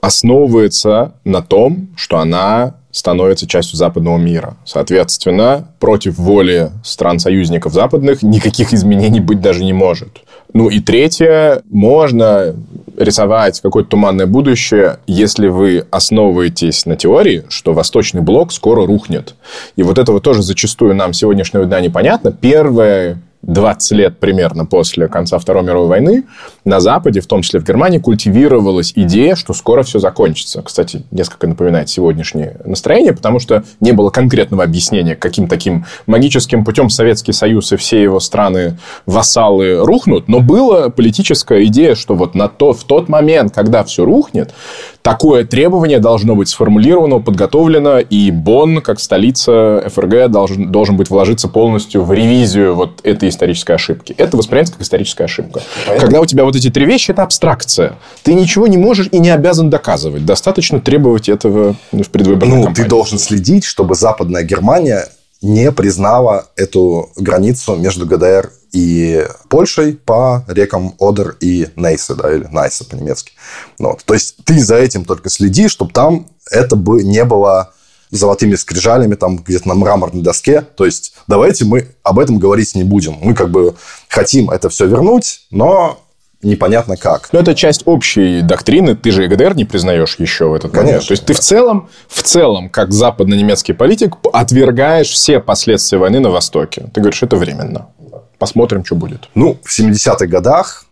[0.00, 4.56] основывается на том, что она становится частью западного мира.
[4.64, 10.20] Соответственно, против воли стран-союзников западных никаких изменений быть даже не может.
[10.52, 12.54] Ну и третье, можно
[12.96, 19.34] рисовать какое-то туманное будущее, если вы основываетесь на теории, что Восточный блок скоро рухнет.
[19.74, 22.30] И вот этого тоже зачастую нам сегодняшнего дня непонятно.
[22.30, 26.24] Первое 20 лет примерно после конца Второй мировой войны
[26.64, 30.62] на Западе, в том числе в Германии, культивировалась идея, что скоро все закончится.
[30.62, 36.90] Кстати, несколько напоминает сегодняшнее настроение, потому что не было конкретного объяснения, каким таким магическим путем
[36.90, 42.72] Советский Союз и все его страны-вассалы рухнут, но была политическая идея, что вот на то,
[42.72, 44.54] в тот момент, когда все рухнет,
[45.04, 51.46] такое требование должно быть сформулировано, подготовлено, и Бонн, как столица ФРГ, должен, должен быть вложиться
[51.46, 54.14] полностью в ревизию вот этой исторической ошибки.
[54.16, 55.60] Это воспринимается как историческая ошибка.
[55.86, 56.00] Поэтому...
[56.00, 57.98] Когда у тебя вот эти три вещи, это абстракция.
[58.22, 60.24] Ты ничего не можешь и не обязан доказывать.
[60.24, 65.04] Достаточно требовать этого в предвыборной Ну, ты должен следить, чтобы Западная Германия
[65.42, 72.44] не признала эту границу между ГДР и Польшей по рекам Одер и Нейсе, да, или
[72.50, 73.32] Найса по-немецки.
[73.78, 74.04] Ну, вот.
[74.04, 77.72] То есть ты за этим только следи, чтобы там это бы не было
[78.10, 80.60] золотыми скрижалями там где-то на мраморной доске.
[80.60, 83.16] То есть давайте мы об этом говорить не будем.
[83.20, 83.76] Мы как бы
[84.08, 86.00] хотим это все вернуть, но
[86.42, 87.28] непонятно как.
[87.32, 88.96] Но это часть общей доктрины.
[88.96, 91.06] Ты же и ГДР не признаешь еще в этот Конечно, момент.
[91.06, 91.26] То есть, да.
[91.28, 96.90] ты в целом, в целом, как западно-немецкий политик, отвергаешь все последствия войны на Востоке.
[96.92, 97.88] Ты говоришь, это временно.
[98.38, 99.28] Посмотрим, что будет.
[99.34, 100.86] Ну, в 70-х годах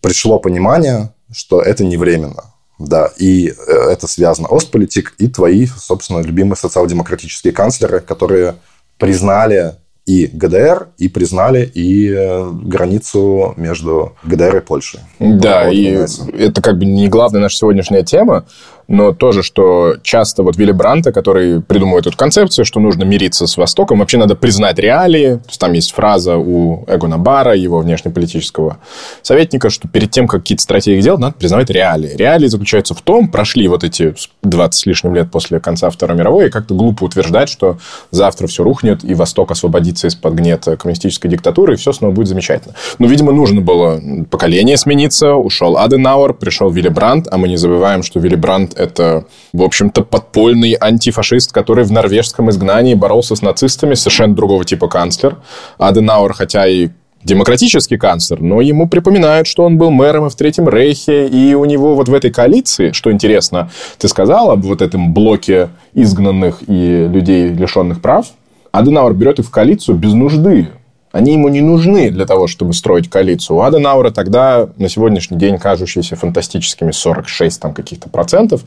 [0.00, 2.54] пришло понимание, что это не временно.
[2.78, 3.52] Да, и э,
[3.90, 8.56] это связано Остполитик и твои, собственно, любимые социал-демократические канцлеры, которые
[8.98, 9.74] признали
[10.06, 15.00] и ГДР, и признали и э, границу между ГДР и Польшей.
[15.18, 16.04] Да, и
[16.36, 18.44] это как бы не главная наша сегодняшняя тема,
[18.88, 23.56] но тоже, что часто вот Вилли Бранта, который придумывает эту концепцию, что нужно мириться с
[23.56, 25.36] Востоком, вообще надо признать реалии.
[25.36, 28.78] То есть там есть фраза у Эгона Бара, его внешнеполитического
[29.22, 32.14] советника, что перед тем, как какие-то стратегии делать, надо признавать реалии.
[32.16, 36.46] Реалии заключаются в том, прошли вот эти 20 с лишним лет после конца Второй мировой,
[36.46, 37.78] и как-то глупо утверждать, что
[38.10, 42.74] завтра все рухнет, и Восток освободится из-под гнета коммунистической диктатуры, и все снова будет замечательно.
[42.98, 48.02] Но, видимо, нужно было поколение смениться, ушел Аденауэр, пришел Вилли Брандт, а мы не забываем,
[48.02, 53.94] что Вилли Брандт– это, в общем-то, подпольный антифашист, который в норвежском изгнании боролся с нацистами,
[53.94, 55.36] совершенно другого типа канцлер.
[55.78, 56.88] Аденауэр, хотя и
[57.24, 61.64] демократический канцлер, но ему припоминают, что он был мэром и в Третьем Рейхе, и у
[61.64, 67.08] него вот в этой коалиции, что интересно, ты сказал об вот этом блоке изгнанных и
[67.08, 68.26] людей, лишенных прав,
[68.72, 70.68] Аденауэр берет их в коалицию без нужды.
[71.14, 73.58] Они ему не нужны для того, чтобы строить коалицию.
[73.58, 78.62] У Аденаура тогда на сегодняшний день кажущиеся фантастическими 46 там каких-то процентов.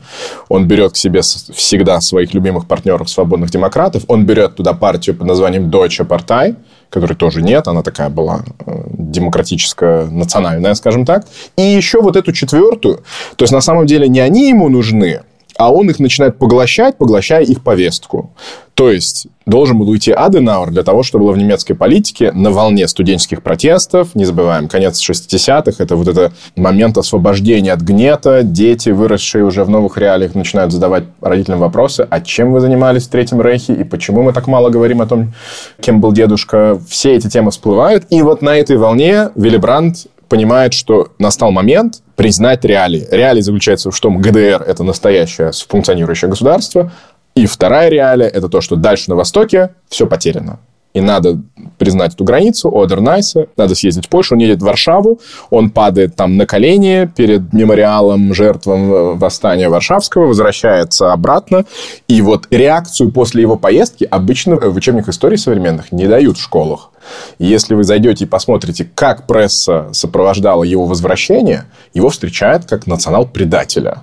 [0.48, 4.04] Он берет к себе всегда своих любимых партнеров свободных демократов.
[4.08, 6.56] Он берет туда партию под названием Deutsche Partei,
[6.88, 11.26] которой тоже нет, она такая была э, демократическая, национальная, скажем так.
[11.58, 13.02] И еще вот эту четвертую.
[13.36, 15.20] То есть, на самом деле, не они ему нужны,
[15.58, 18.30] а он их начинает поглощать, поглощая их повестку.
[18.74, 22.86] То есть должен был уйти Аденауэр для того, чтобы было в немецкой политике на волне
[22.86, 24.14] студенческих протестов.
[24.14, 28.44] Не забываем, конец 60-х, это вот это момент освобождения от гнета.
[28.44, 33.10] Дети, выросшие уже в новых реалиях, начинают задавать родителям вопросы, а чем вы занимались в
[33.10, 35.34] Третьем Рейхе, и почему мы так мало говорим о том,
[35.80, 36.80] кем был дедушка.
[36.88, 38.04] Все эти темы всплывают.
[38.10, 43.06] И вот на этой волне Вилли Брандт понимает, что настал момент признать реалии.
[43.10, 46.92] Реалии заключается в том, ГДР– это настоящее функционирующее государство,
[47.34, 50.58] и вторая реалия– это то, что дальше на Востоке все потеряно
[50.94, 51.40] и надо
[51.76, 55.20] признать эту границу, Одернайса, надо съездить в Польшу, он едет в Варшаву,
[55.50, 61.64] он падает там на колени перед мемориалом жертвам э, восстания Варшавского, возвращается обратно,
[62.08, 66.90] и вот реакцию после его поездки обычно в учебниках истории современных не дают в школах.
[67.38, 71.64] если вы зайдете и посмотрите, как пресса сопровождала его возвращение,
[71.94, 74.02] его встречают как национал-предателя.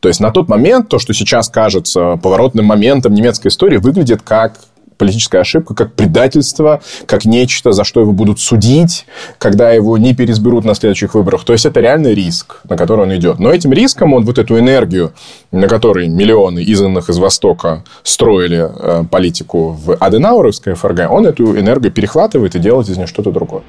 [0.00, 4.54] То есть на тот момент то, что сейчас кажется поворотным моментом немецкой истории, выглядит как
[5.00, 9.06] политическая ошибка, как предательство, как нечто, за что его будут судить,
[9.38, 11.44] когда его не переизберут на следующих выборах.
[11.44, 13.38] То есть это реальный риск, на который он идет.
[13.38, 15.12] Но этим риском он вот эту энергию,
[15.52, 21.92] на которой миллионы изгнанных из Востока строили э, политику в Аденауровской ФРГ, он эту энергию
[21.92, 23.62] перехватывает и делает из нее что-то другое.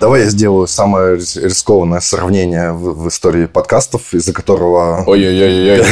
[0.00, 5.04] Давай я сделаю самое рискованное сравнение в, в истории подкастов, из-за которого...
[5.06, 5.84] Ой-ой-ой.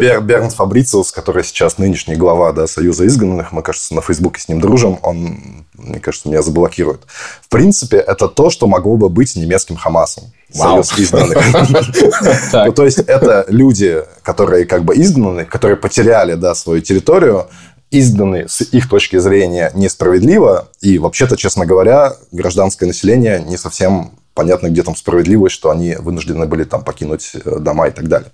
[0.00, 4.48] Бер, Берн Фабрициус, который сейчас нынешний глава да, Союза изгнанных, мы, кажется, на Фейсбуке с
[4.48, 7.02] ним дружим, он, мне кажется, меня заблокирует.
[7.42, 10.32] В принципе, это то, что могло бы быть немецким Хамасом.
[10.50, 11.38] Союз изгнанных.
[12.64, 17.46] Ну, то есть, это люди, которые как бы изгнаны, которые потеряли свою территорию,
[17.92, 20.68] изданы с их точки зрения несправедливо.
[20.80, 26.46] И вообще-то, честно говоря, гражданское население не совсем понятно, где там справедливость, что они вынуждены
[26.46, 28.32] были там покинуть э, дома и так далее.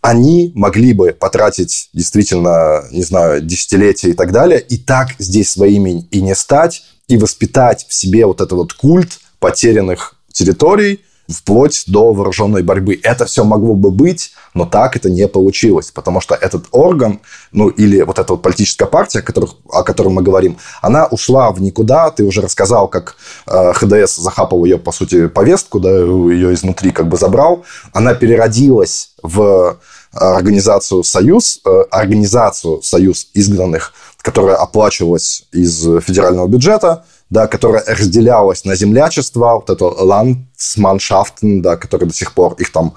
[0.00, 6.06] Они могли бы потратить действительно, не знаю, десятилетия и так далее, и так здесь своими
[6.10, 12.12] и не стать, и воспитать в себе вот этот вот культ потерянных территорий– вплоть до
[12.12, 12.98] вооруженной борьбы.
[13.02, 17.20] Это все могло бы быть, но так это не получилось, потому что этот орган,
[17.52, 21.50] ну или вот эта вот политическая партия, о, которых, о которой мы говорим, она ушла
[21.50, 22.10] в никуда.
[22.10, 23.16] Ты уже рассказал, как
[23.46, 27.64] э, ХДС захапал ее, по сути, повестку, да, ее изнутри как бы забрал.
[27.92, 29.78] Она переродилась в
[30.12, 38.76] организацию «Союз», э, организацию «Союз изгнанных», которая оплачивалась из федерального бюджета– да, которая разделялась на
[38.76, 42.94] землячество, вот это Landsmannschaften, да, которые до сих пор, их там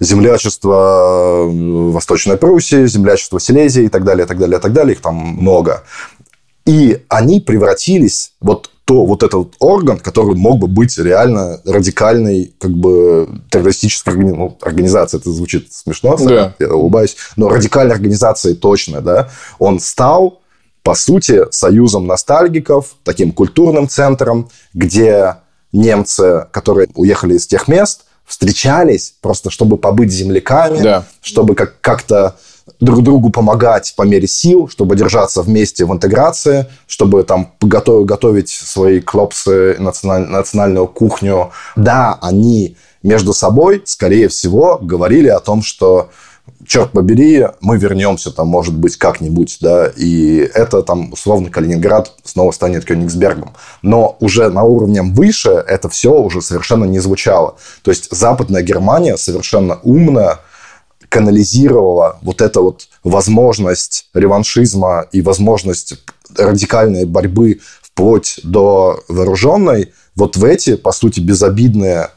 [0.00, 4.94] землячество э, Восточной Пруссии, землячество Силезии и так далее, и так далее, и так далее,
[4.94, 5.82] их там много.
[6.64, 12.72] И они превратились, вот то вот этот орган, который мог бы быть реально радикальной, как
[12.72, 15.20] бы террористической ну, организацией.
[15.20, 16.54] Это звучит смешно, да.
[16.58, 20.41] я улыбаюсь, но радикальной организацией точно, да, он стал
[20.82, 25.36] по сути, союзом ностальгиков, таким культурным центром, где
[25.72, 31.04] немцы, которые уехали из тех мест, встречались просто, чтобы побыть земляками, да.
[31.20, 32.36] чтобы как- как-то
[32.80, 38.48] друг другу помогать по мере сил, чтобы держаться вместе в интеграции, чтобы там готов, готовить
[38.48, 41.50] свои клопсы, националь, национальную кухню.
[41.76, 46.10] Да, они между собой, скорее всего, говорили о том, что
[46.66, 52.52] черт побери, мы вернемся там, может быть, как-нибудь, да, и это там, условно, Калининград снова
[52.52, 53.54] станет Кёнигсбергом.
[53.82, 57.56] Но уже на уровне выше это все уже совершенно не звучало.
[57.82, 60.38] То есть Западная Германия совершенно умно
[61.08, 65.94] канализировала вот эту вот возможность реваншизма и возможность
[66.36, 72.08] радикальной борьбы вплоть до вооруженной вот в эти, по сути, безобидные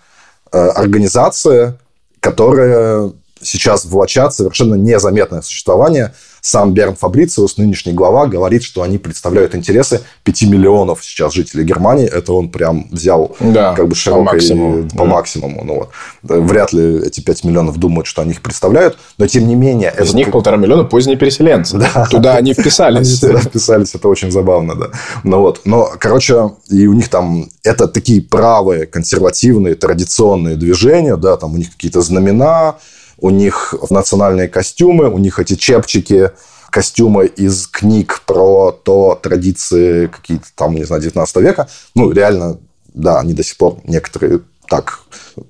[0.51, 1.77] э, организации,
[2.19, 3.11] которые
[3.41, 6.13] сейчас влачат совершенно незаметное существование.
[6.41, 12.05] Сам Берн Фабрициус, нынешний глава, говорит, что они представляют интересы 5 миллионов сейчас жителей Германии.
[12.05, 14.89] Это он прям взял да, как бы широкой, по максимуму.
[14.89, 15.05] По да.
[15.05, 15.63] максимуму.
[15.63, 15.89] Ну, вот.
[16.21, 19.91] Вряд ли эти 5 миллионов думают, что они их представляют, но тем не менее...
[19.99, 20.17] Из это...
[20.17, 21.79] них полтора миллиона поздние переселенцы.
[21.79, 22.05] Да.
[22.11, 23.23] Туда они вписались.
[23.23, 24.89] Они вписались, это очень забавно, да.
[25.23, 25.61] Ну, вот.
[25.65, 27.49] Но, короче, и у них там...
[27.63, 32.75] Это такие правые, консервативные, традиционные движения, да, там у них какие-то знамена,
[33.19, 36.31] у них национальные костюмы, у них эти чепчики,
[36.69, 41.69] костюмы из книг про то традиции какие-то там, не знаю, 19 века.
[41.95, 42.57] Ну, реально,
[42.93, 45.01] да, они до сих пор некоторые так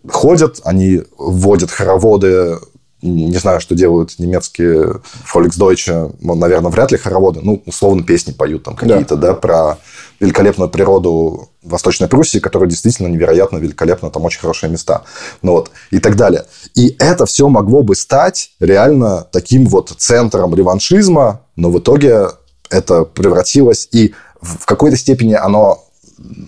[0.08, 2.58] ходят, они вводят хороводы
[3.06, 5.02] не знаю, что делают немецкие
[5.32, 9.78] Volksdeutsche, ну, наверное, вряд ли хороводы, ну, условно, песни поют там какие-то, да, да про
[10.20, 15.04] великолепную природу Восточной Пруссии, которая действительно невероятно великолепна, там очень хорошие места,
[15.42, 16.46] ну вот, и так далее.
[16.76, 22.28] И это все могло бы стать реально таким вот центром реваншизма, но в итоге
[22.70, 25.82] это превратилось, и в какой-то степени оно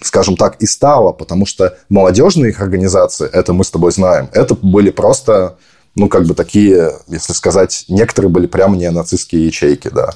[0.01, 4.55] скажем так, и стало, потому что молодежные их организации, это мы с тобой знаем, это
[4.55, 5.57] были просто
[5.97, 10.11] ну, как бы такие, если сказать, некоторые были прямо не нацистские ячейки, да.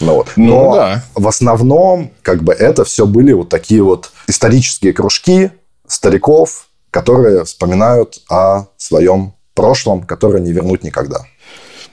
[0.00, 0.28] Ну, вот.
[0.36, 1.04] Ну Но ну, да.
[1.14, 5.50] в основном, как бы, это все были вот такие вот исторические кружки
[5.86, 11.18] стариков, которые вспоминают о своем прошлом, которое не вернуть никогда.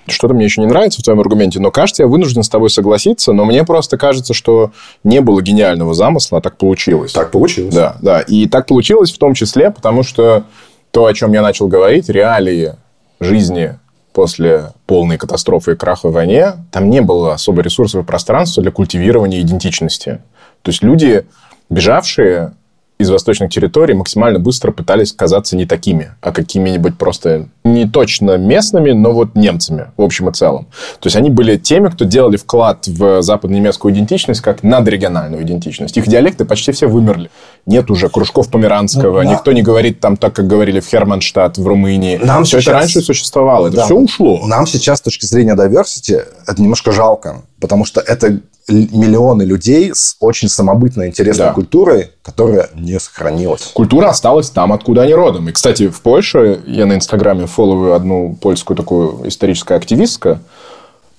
[0.07, 3.33] Что-то мне еще не нравится в твоем аргументе, но кажется, я вынужден с тобой согласиться,
[3.33, 4.71] но мне просто кажется, что
[5.03, 7.11] не было гениального замысла, а так получилось.
[7.11, 7.75] Так получилось.
[7.75, 8.21] Да, да.
[8.21, 10.45] И так получилось в том числе, потому что
[10.91, 12.75] то, о чем я начал говорить, реалии
[13.24, 13.78] жизни
[14.13, 18.71] после полной катастрофы и краха в войне, там не было особо ресурсов и пространства для
[18.71, 20.21] культивирования идентичности.
[20.61, 21.26] То есть люди,
[21.69, 22.53] бежавшие
[22.99, 28.91] из восточных территорий максимально быстро пытались казаться не такими, а какими-нибудь просто не точно местными,
[28.91, 30.65] но вот немцами в общем и целом.
[30.99, 35.97] То есть они были теми, кто делали вклад в западно-немецкую идентичность как надрегиональную идентичность.
[35.97, 37.30] Их диалекты почти все вымерли.
[37.66, 41.66] Нет уже кружков померанского, ну, никто не говорит там так, как говорили в Херманштадт, в
[41.66, 42.20] Румынии.
[42.22, 42.68] Нам все сейчас...
[42.68, 43.86] это раньше существовало, это да.
[43.86, 44.45] все ушло.
[44.45, 50.16] Нам сейчас с точки зрения diversity это немножко жалко, потому что это миллионы людей с
[50.20, 51.53] очень самобытной, интересной да.
[51.53, 53.72] культурой, которая не сохранилась.
[53.74, 55.49] Культура осталась там, откуда они родом.
[55.49, 60.39] И, кстати, в Польше я на Инстаграме фолловую одну польскую такую историческую активистку,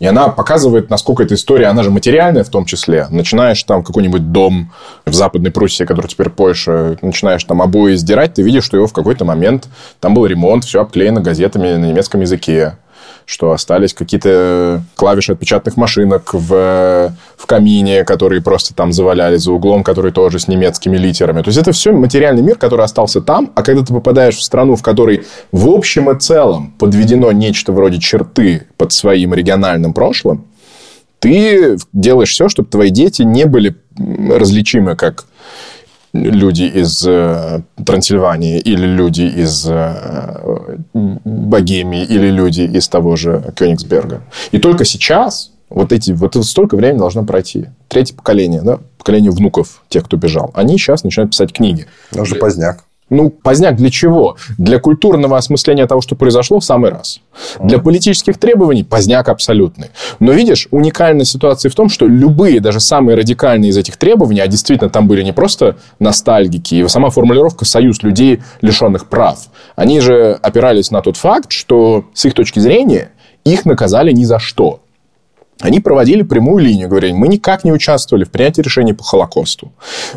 [0.05, 3.07] и она показывает, насколько эта история, она же материальная в том числе.
[3.09, 4.71] Начинаешь там какой-нибудь дом
[5.07, 8.93] в Западной Пруссии, который теперь Польша, начинаешь там обои сдирать, ты видишь, что его в
[8.93, 9.67] какой-то момент,
[10.01, 12.77] там был ремонт, все обклеено газетами на немецком языке
[13.27, 19.83] что остались какие-то клавиши отпечатных машинок в, в камине, которые просто там завалялись за углом,
[19.83, 21.43] которые тоже с немецкими литерами.
[21.43, 24.77] То есть это все материальный мир, который остался там, а когда ты попадаешь в страну,
[24.77, 30.45] в которой в общем и целом подведено нечто вроде черты под своим региональным прошлым,
[31.18, 35.25] ты делаешь все, чтобы твои дети не были различимы как
[36.15, 44.23] люди из э, Трансильвании или люди из э, Богемии или люди из того же Кёнигсберга.
[44.53, 47.67] И только сейчас вот эти вот столько времени должно пройти.
[47.89, 51.87] Третье поколение, да, поколение внуков тех, кто бежал, они сейчас начинают писать книги.
[52.17, 52.85] Уже поздняк.
[53.11, 54.37] Ну, поздняк для чего?
[54.57, 57.21] Для культурного осмысления того, что произошло, в самый раз.
[57.61, 59.89] Для политических требований поздняк абсолютный.
[60.21, 64.47] Но видишь, уникальная ситуация в том, что любые, даже самые радикальные из этих требований, а
[64.47, 69.39] действительно там были не просто ностальгики, и сама формулировка «союз людей, лишенных прав»,
[69.77, 73.11] они же опирались на тот факт, что с их точки зрения
[73.45, 74.81] их наказали ни за что
[75.61, 79.73] они проводили прямую линию, говорили, мы никак не участвовали в принятии решений по Холокосту.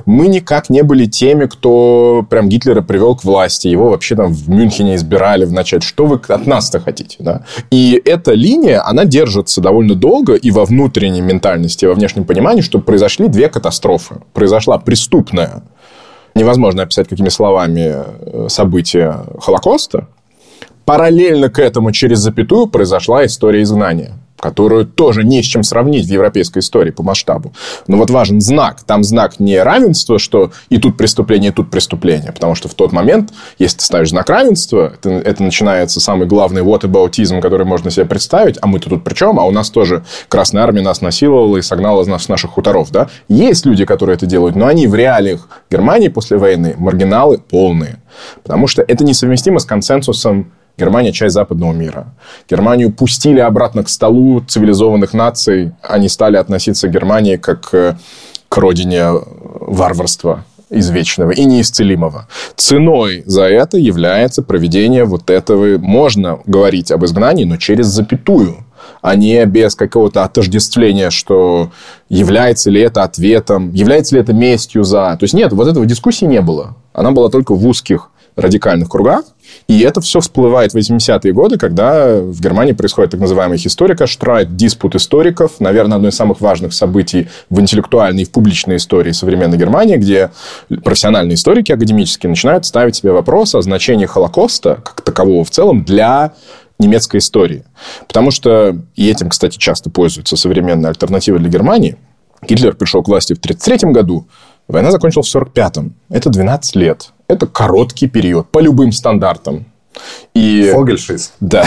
[0.05, 3.67] Мы никак не были теми, кто прям Гитлера привел к власти.
[3.67, 5.83] Его вообще там в Мюнхене избирали в.
[5.83, 7.17] Что вы от нас-то хотите?
[7.19, 7.43] Да?
[7.69, 12.61] И эта линия, она держится довольно долго и во внутренней ментальности, и во внешнем понимании,
[12.61, 14.17] что произошли две катастрофы.
[14.33, 15.63] Произошла преступная,
[16.35, 20.07] невозможно описать какими словами, э, события Холокоста.
[20.85, 26.09] Параллельно к этому через запятую произошла история изгнания которую тоже не с чем сравнить в
[26.09, 27.53] европейской истории по масштабу.
[27.87, 28.81] Но вот важен знак.
[28.85, 32.31] Там знак не равенства, что и тут преступление, и тут преступление.
[32.31, 36.61] Потому что в тот момент, если ты ставишь знак равенства, это, это начинается самый главный
[36.61, 38.57] whataboutism, который можно себе представить.
[38.61, 39.39] А мы-то тут при чем?
[39.39, 42.91] А у нас тоже Красная Армия нас насиловала и согнала нас с наших хуторов.
[42.91, 43.09] Да?
[43.27, 47.99] Есть люди, которые это делают, но они в реалиях Германии после войны маргиналы полные.
[48.43, 52.13] Потому что это несовместимо с консенсусом Германия– часть западного мира.
[52.49, 55.71] Германию пустили обратно к столу цивилизованных наций.
[55.81, 57.95] Они стали относиться к Германии как э,
[58.47, 59.07] к родине
[59.59, 62.27] варварства извечного и неисцелимого.
[62.55, 65.77] Ценой за это является проведение вот этого...
[65.77, 68.65] Можно говорить об изгнании, но через запятую
[69.01, 71.71] а не без какого-то отождествления, что
[72.09, 75.15] является ли это ответом, является ли это местью за...
[75.19, 76.75] То есть нет, вот этого дискуссии не было.
[76.93, 79.25] Она была только в узких радикальных кругах.
[79.67, 84.55] И это все всплывает в 80-е годы, когда в Германии происходит так называемый историка штрайт,
[84.55, 85.59] диспут историков.
[85.59, 90.31] Наверное, одно из самых важных событий в интеллектуальной и в публичной истории современной Германии, где
[90.83, 96.33] профессиональные историки академические начинают ставить себе вопрос о значении Холокоста как такового в целом для
[96.79, 97.65] немецкой истории.
[98.07, 101.97] Потому что, и этим, кстати, часто пользуются современные альтернативы для Германии,
[102.47, 104.27] Гитлер пришел к власти в 1933 году,
[104.67, 105.93] война закончилась в 1945.
[106.09, 107.11] Это 12 лет.
[107.27, 109.65] Это короткий период по любым стандартам.
[110.33, 110.71] И...
[110.73, 111.33] Фогельшиц.
[111.39, 111.65] Да.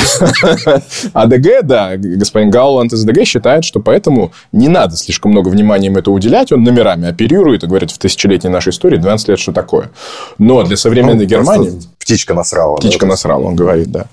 [1.13, 5.97] АДГ, да, господин Гауланд из АДГ считает, что поэтому не надо слишком много внимания им
[5.97, 6.53] это уделять.
[6.53, 9.91] Он номерами оперирует и говорит, в тысячелетней нашей истории 12 лет, что такое.
[10.39, 11.81] Но для современной ну, Германии...
[11.99, 12.77] Птичка насрала.
[12.77, 14.07] Птичка да, насрала, он говорит, да.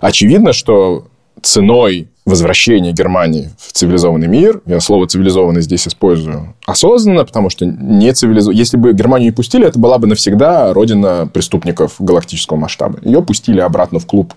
[0.00, 1.06] Очевидно, что
[1.42, 8.12] ценой возвращения Германии в цивилизованный мир, я слово цивилизованный здесь использую осознанно, потому что не
[8.12, 8.54] цивилизов...
[8.54, 12.98] если бы Германию не пустили, это была бы навсегда родина преступников галактического масштаба.
[13.02, 14.32] Ее пустили обратно в клуб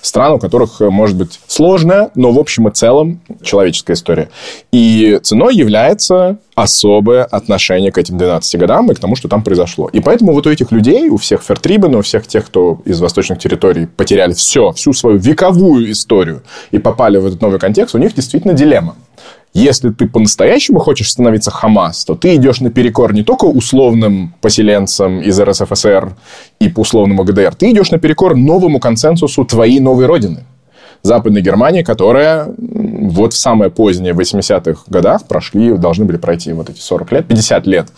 [0.00, 4.28] стран, у которых может быть сложная, но в общем и целом человеческая история.
[4.70, 9.88] И ценой является особое отношение к этим 12 годам и к тому, что там произошло.
[9.92, 13.38] И поэтому вот у этих людей, у всех Фертрибена, у всех тех, кто из восточных
[13.38, 18.14] территорий потеряли все, всю свою вековую историю и попали в этот новый контекст, у них
[18.14, 18.96] действительно дилемма.
[19.54, 25.38] Если ты по-настоящему хочешь становиться Хамас, то ты идешь наперекор не только условным поселенцам из
[25.38, 26.14] РСФСР
[26.58, 30.44] и по условному ГДР, ты идешь наперекор новому консенсусу твоей новой родины.
[31.02, 36.70] Западной Германии, которая вот в самое позднее, в 80-х годах прошли, должны были пройти вот
[36.70, 37.88] эти 40 лет, 50 лет.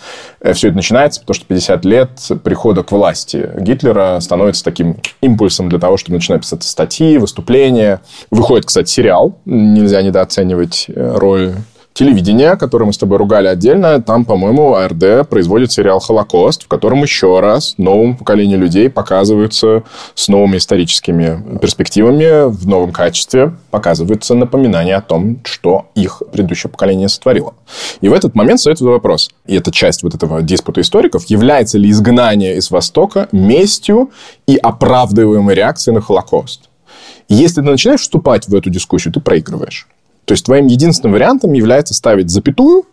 [0.41, 2.11] Э, Все это начинается, потому что 50 лет
[2.43, 8.01] прихода к власти Гитлера становится таким импульсом для того, чтобы начинать писать статьи, выступления.
[8.31, 9.39] Выходит, кстати, сериал.
[9.45, 11.53] Нельзя недооценивать э, роль
[11.95, 17.03] телевидение, которое мы с тобой ругали отдельно, там, по-моему, АРД производит сериал «Холокост», в котором
[17.03, 19.85] еще раз новому поколению людей показываются
[20.15, 27.09] с новыми историческими перспективами, в новом качестве показывается напоминание о том, что их предыдущее поколение
[27.09, 27.55] сотворило.
[28.01, 31.89] И в этот момент стоит вопрос, и это часть вот этого диспута историков, является ли
[31.91, 34.11] изгнание из Востока местью
[34.49, 36.69] и оправдываемой реакцией на Холокост?
[37.29, 39.87] Если ты начинаешь вступать в эту дискуссию, ты проигрываешь.
[40.25, 42.85] То есть твоим единственным вариантом является ставить запятую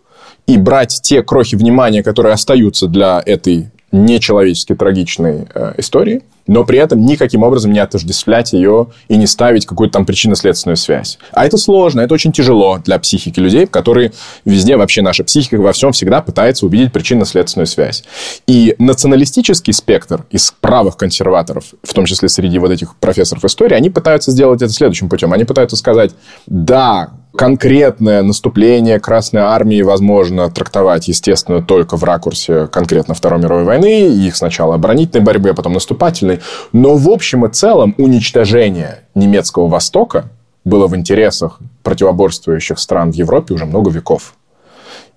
[0.48, 6.80] и брать те крохи внимания, которые остаются для этой нечеловечески трагичной э, истории, но при
[6.80, 11.18] этом никаким образом не отождествлять ее и не ставить какую-то там причинно-следственную связь.
[11.34, 14.14] А это сложно, это очень тяжело для психики людей, которые
[14.46, 18.04] везде вообще наша психика во всем всегда пытается увидеть причинно-следственную связь.
[18.48, 23.90] И националистический спектр из правых консерваторов, в том числе среди вот этих профессоров истории, они
[23.90, 25.34] пытаются сделать это следующим путем.
[25.34, 26.12] Они пытаются сказать,
[26.48, 34.08] да, конкретное наступление Красной Армии возможно трактовать, естественно, только в ракурсе конкретно Второй мировой войны,
[34.10, 36.40] их сначала оборонительной борьбы, а потом наступательной.
[36.74, 40.30] Но в общем и целом уничтожение немецкого Востока
[40.64, 44.36] было в интересах противоборствующих стран в Европе уже много веков.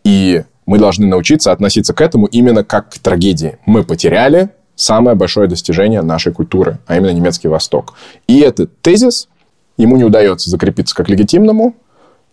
[0.04, 3.58] И мы должны научиться относиться к этому именно как к трагедии.
[3.66, 7.94] Мы потеряли самое большое достижение нашей культуры, а именно немецкий Восток.
[8.26, 9.28] И этот тезис
[9.76, 11.74] ему не удается закрепиться как легитимному,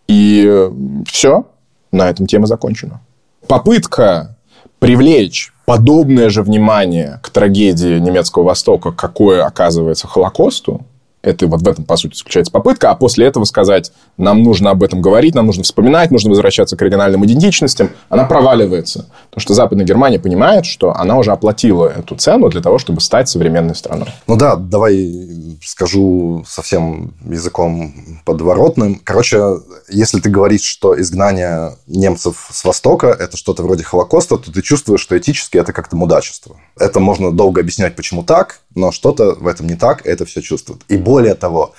[0.08, 0.72] и э,
[1.06, 1.46] все,
[1.92, 3.02] на этом тема закончена.
[3.48, 4.38] Попытка
[4.80, 10.82] привлечь подобное же внимание к трагедии немецкого Востока, какое оказывается Холокосту,
[11.22, 14.84] это вот в этом, по сути, заключается попытка, а после этого сказать, нам нужно об
[14.84, 19.08] этом говорить, нам нужно вспоминать, нужно возвращаться к региональным идентичностям, она проваливается.
[19.30, 23.30] Потому что Западная Германия понимает, что она уже оплатила эту цену для того, чтобы стать
[23.30, 24.10] современной страной.
[24.28, 27.94] Ну да, давай скажу совсем языком
[28.26, 29.00] подворотным.
[29.04, 29.58] Короче,
[29.90, 35.02] если ты говоришь, что изгнание немцев с Востока– это что-то вроде Холокоста, то ты чувствуешь,
[35.02, 36.58] что этически это как-то мудачество.
[36.78, 40.82] Это можно долго объяснять, почему так, но что-то в этом не так, это все чувствует.
[40.88, 41.74] И более того,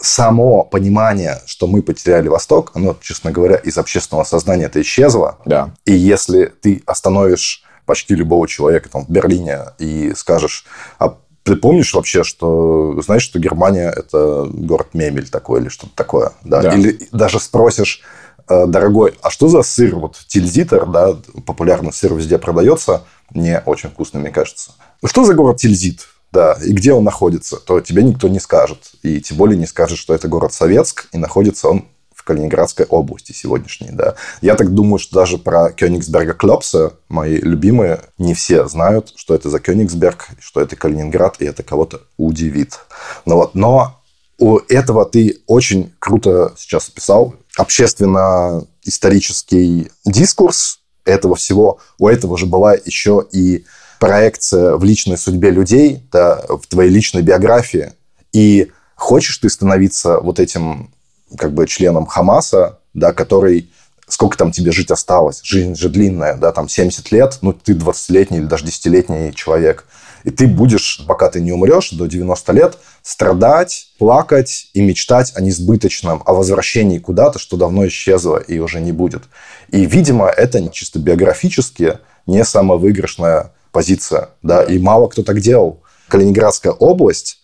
[0.00, 5.38] само понимание, что мы потеряли Восток, оно, честно говоря, из общественного сознания это исчезло.
[5.44, 5.74] Да.
[5.84, 10.66] И если ты остановишь почти любого человека там в Берлине и скажешь,
[10.98, 16.32] а ты помнишь вообще, что знаешь, что Германия это город мемель такой или что-то такое,
[16.42, 16.62] да?
[16.62, 16.74] Да.
[16.74, 18.02] Или даже спросишь,
[18.48, 19.96] «Э, дорогой, а что за сыр?
[19.96, 24.72] Вот тильзитер, да, популярный сыр везде продается, не очень вкусный, мне кажется.
[25.04, 26.08] Что за город Тильзит?
[26.38, 28.92] Да, и где он находится, то тебе никто не скажет.
[29.02, 33.32] И тем более не скажет, что это город Советск, и находится он в Калининградской области
[33.32, 34.14] сегодняшней, да.
[34.40, 39.50] Я так думаю, что даже про Кёнигсберга Клопса, мои любимые, не все знают, что это
[39.50, 42.78] за Кёнигсберг, что это Калининград, и это кого-то удивит.
[43.26, 44.00] Но вот, но
[44.38, 51.80] у этого ты очень круто сейчас описал общественно-исторический дискурс этого всего.
[51.98, 53.64] У этого же была еще и
[53.98, 57.92] проекция в личной судьбе людей, да, в твоей личной биографии.
[58.32, 60.90] И хочешь ты становиться вот этим
[61.36, 63.70] как бы членом Хамаса, да, который
[64.08, 65.40] сколько там тебе жить осталось?
[65.42, 69.84] Жизнь же длинная, да, там 70 лет, ну, ты 20-летний или даже 10-летний человек.
[70.24, 75.40] И ты будешь, пока ты не умрешь, до 90 лет, страдать, плакать и мечтать о
[75.40, 79.24] несбыточном, о возвращении куда-то, что давно исчезло и уже не будет.
[79.68, 84.30] И, видимо, это чисто биографически не самая выигрышная позиция.
[84.42, 84.64] Да?
[84.64, 85.82] И мало кто так делал.
[86.08, 87.38] Калининградская область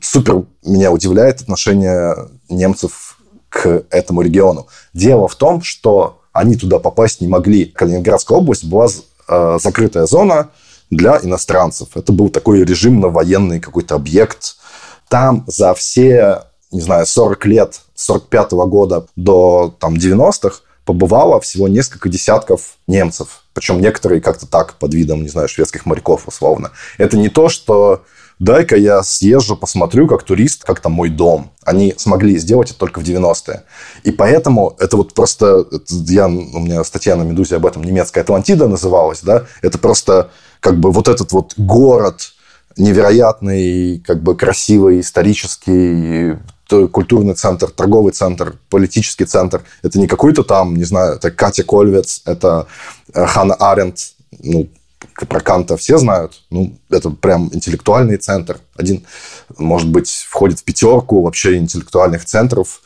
[0.00, 2.14] супер меня удивляет отношение
[2.48, 3.18] немцев
[3.48, 4.68] к этому региону.
[4.94, 7.64] Дело в том, что они туда попасть не могли.
[7.64, 8.86] Калининградская область была
[9.28, 10.50] э, закрытая зона
[10.88, 11.88] для иностранцев.
[11.96, 14.54] Это был такой режимно-военный какой-то объект.
[15.08, 21.40] Там за все, не знаю, 40 лет, с 45 -го года до там, 90-х побывало
[21.40, 23.44] всего несколько десятков немцев.
[23.54, 26.72] Причем некоторые как-то так, под видом, не знаю, шведских моряков условно.
[26.98, 28.02] Это не то, что
[28.38, 31.52] дай-ка я съезжу, посмотрю, как турист, как там мой дом.
[31.64, 33.62] Они смогли сделать это только в 90-е.
[34.02, 35.66] И поэтому это вот просто...
[35.88, 39.44] Я, у меня статья на «Медузе» об этом, немецкая Атлантида называлась, да?
[39.60, 40.30] Это просто
[40.60, 42.32] как бы вот этот вот город
[42.76, 46.38] невероятный, как бы красивый, исторический,
[46.88, 49.62] культурный центр, торговый центр, политический центр.
[49.82, 52.66] Это не какой-то там, не знаю, это Катя Кольвец, это
[53.12, 53.98] Ханна Аренд,
[54.38, 54.68] ну,
[55.28, 56.42] про Канта все знают.
[56.50, 58.60] Ну, это прям интеллектуальный центр.
[58.76, 59.04] Один,
[59.58, 62.82] может быть, входит в пятерку вообще интеллектуальных центров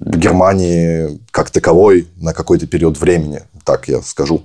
[0.00, 4.44] Германии как таковой на какой-то период времени, так я скажу.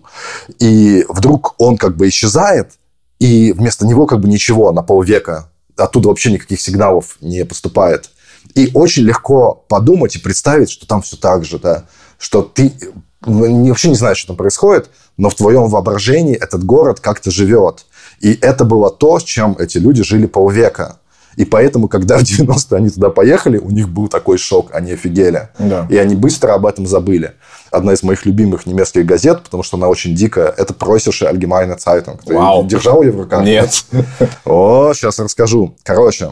[0.59, 2.71] И вдруг он как бы исчезает,
[3.19, 5.49] и вместо него как бы ничего на полвека.
[5.75, 8.09] Оттуда вообще никаких сигналов не поступает.
[8.55, 11.85] И очень легко подумать и представить, что там все так же, да,
[12.17, 12.73] что ты
[13.21, 17.85] вообще не знаешь, что там происходит, но в твоем воображении этот город как-то живет.
[18.19, 20.97] И это было то, с чем эти люди жили полвека.
[21.35, 25.49] И поэтому, когда в 90-е они туда поехали, у них был такой шок, они офигели.
[25.57, 25.87] Да.
[25.89, 27.33] И они быстро об этом забыли.
[27.71, 32.19] Одна из моих любимых немецких газет, потому что она очень дикая, это «Просише Allgemeine Zeitung».
[32.23, 32.65] Ты Вау.
[32.65, 33.43] держал ее в руках?
[33.43, 33.83] Нет.
[34.45, 35.75] О, сейчас расскажу.
[35.83, 36.29] Короче,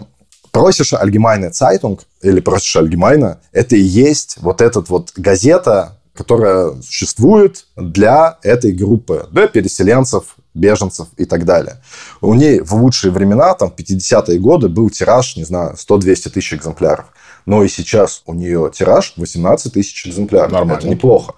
[0.52, 7.66] Просише Allgemeine Zeitung или Просише Allgemeine– это и есть вот этот вот газета, которая существует
[7.76, 11.78] для этой группы, для переселенцев, беженцев и так далее.
[12.20, 16.54] У ней в лучшие времена, там, в 50-е годы, был тираж, не знаю, 100-200 тысяч
[16.54, 17.06] экземпляров.
[17.46, 20.52] Но и сейчас у нее тираж 18 тысяч экземпляров.
[20.52, 20.80] Нормально.
[20.80, 21.36] Это неплохо.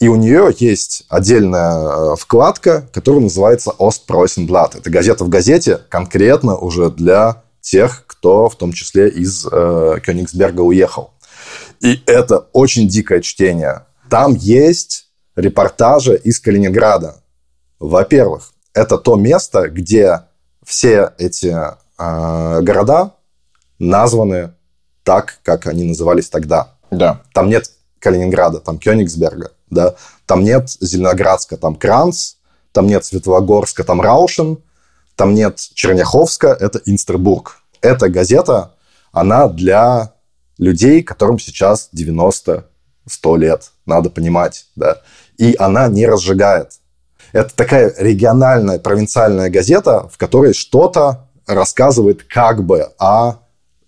[0.00, 4.78] И у нее есть отдельная э, вкладка, которая называется Ostpreußenblatt.
[4.78, 10.60] Это газета в газете конкретно уже для тех, кто в том числе из э, Кёнигсберга
[10.60, 11.12] уехал.
[11.80, 13.86] И это очень дикое чтение.
[14.08, 15.06] Там есть
[15.36, 17.22] репортажи из Калининграда.
[17.78, 20.22] Во-первых, это то место, где
[20.64, 23.14] все эти э, города
[23.78, 24.52] названы
[25.02, 26.74] так, как они назывались тогда.
[26.90, 27.22] Да.
[27.32, 29.94] Там нет Калининграда, там Кёнигсберга, да.
[30.26, 32.34] Там нет Зеленоградска, там Кранц,
[32.72, 34.58] там нет Светлогорска, там Раушен,
[35.16, 37.58] там нет Черняховска, это Инстербург.
[37.80, 38.74] Эта газета,
[39.12, 40.12] она для
[40.58, 42.66] людей, которым сейчас 90
[43.06, 44.98] 100 лет, надо понимать, да.
[45.38, 46.72] И она не разжигает.
[47.32, 53.36] Это такая региональная, провинциальная газета, в которой что-то рассказывает как бы о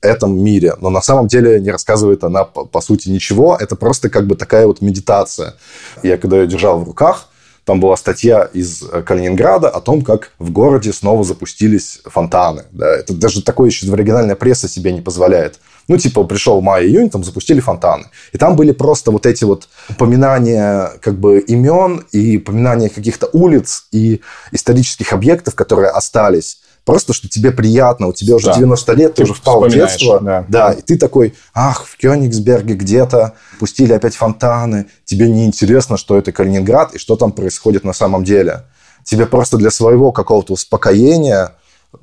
[0.01, 0.75] этом мире.
[0.81, 3.57] Но на самом деле не рассказывает она, по, по сути, ничего.
[3.59, 5.55] Это просто как бы такая вот медитация.
[6.03, 7.29] Я когда ее держал в руках,
[7.65, 12.65] там была статья из Калининграда о том, как в городе снова запустились фонтаны.
[12.73, 15.59] Да, это даже такое еще региональная пресса себе не позволяет.
[15.89, 18.07] Ну, типа, пришел май-июнь, там запустили фонтаны.
[18.33, 23.87] И там были просто вот эти вот упоминания как бы имен и упоминания каких-то улиц
[23.93, 24.21] и
[24.53, 26.59] исторических объектов, которые остались.
[26.85, 28.55] Просто, что тебе приятно, у тебя уже да.
[28.55, 30.21] 90 лет, ты, ты уже впал в детство.
[30.21, 30.45] Да.
[30.49, 36.17] да, и ты такой, ах, в Кёнигсберге где-то пустили опять фонтаны, тебе не интересно, что
[36.17, 38.65] это Калининград и что там происходит на самом деле.
[39.05, 41.53] Тебе просто для своего какого-то успокоения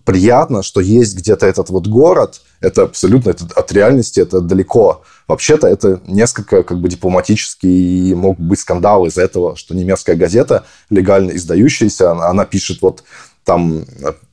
[0.06, 5.04] приятно, что есть где-то этот вот город, это абсолютно это от реальности, это далеко.
[5.28, 10.66] Вообще-то это несколько как бы дипломатически и мог быть скандал из-за этого, что немецкая газета,
[10.90, 13.04] легально издающаяся, она, она пишет вот
[13.50, 13.84] там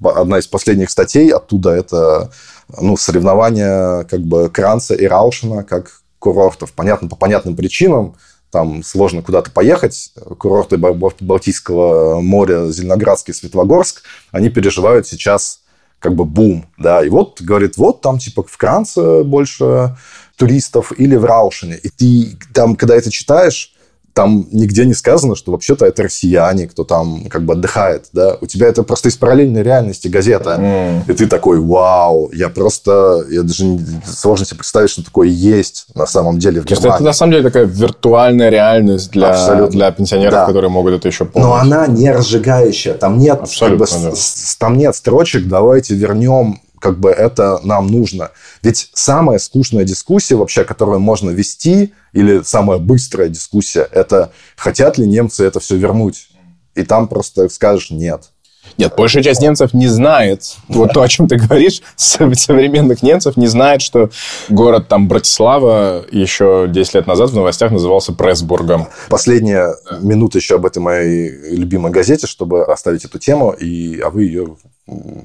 [0.05, 2.31] одна из последних статей оттуда это
[2.79, 6.75] ну, соревнования как бы Кранца и Раушина как курортов.
[6.75, 8.17] Понятно, по понятным причинам
[8.51, 10.13] там сложно куда-то поехать.
[10.37, 14.03] Курорты Балтийского моря, Зеленоградский, Светлогорск,
[14.33, 15.61] они переживают сейчас
[15.99, 19.97] как бы бум, да, и вот, говорит, вот там типа в Кранце больше
[20.37, 21.79] туристов или в Раушине.
[21.83, 23.75] И ты там, когда это читаешь,
[24.17, 28.39] там нигде не сказано, что вообще-то это россияне, кто там как бы отдыхает, да.
[28.41, 30.57] У тебя это просто из параллельной реальности газета.
[30.59, 31.13] Mm.
[31.13, 33.27] И ты такой, вау, я просто...
[33.29, 36.95] Я даже не, сложно себе представить, что такое есть на самом деле в То Германии.
[36.95, 40.47] это на самом деле такая виртуальная реальность для, для пенсионеров, да.
[40.47, 41.47] которые могут это еще помнить.
[41.47, 42.95] Но она не разжигающая.
[42.95, 44.13] Там нет, как бы, да.
[44.59, 48.31] там нет строчек, давайте вернем как бы это нам нужно.
[48.63, 55.07] Ведь самая скучная дискуссия вообще, которую можно вести, или самая быстрая дискуссия, это хотят ли
[55.07, 56.29] немцы это все вернуть.
[56.75, 58.31] И там просто скажешь нет.
[58.79, 63.47] Нет, большая часть немцев не знает, вот то, о чем ты говоришь, современных немцев не
[63.47, 64.11] знает, что
[64.49, 68.89] город там Братислава еще 10 лет назад в новостях назывался Пресбургом.
[69.09, 74.25] Последняя минута еще об этой моей любимой газете, чтобы оставить эту тему, и, а вы
[74.25, 74.57] ее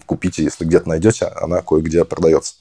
[0.06, 2.56] купите, если где-то найдете, она кое-где продается.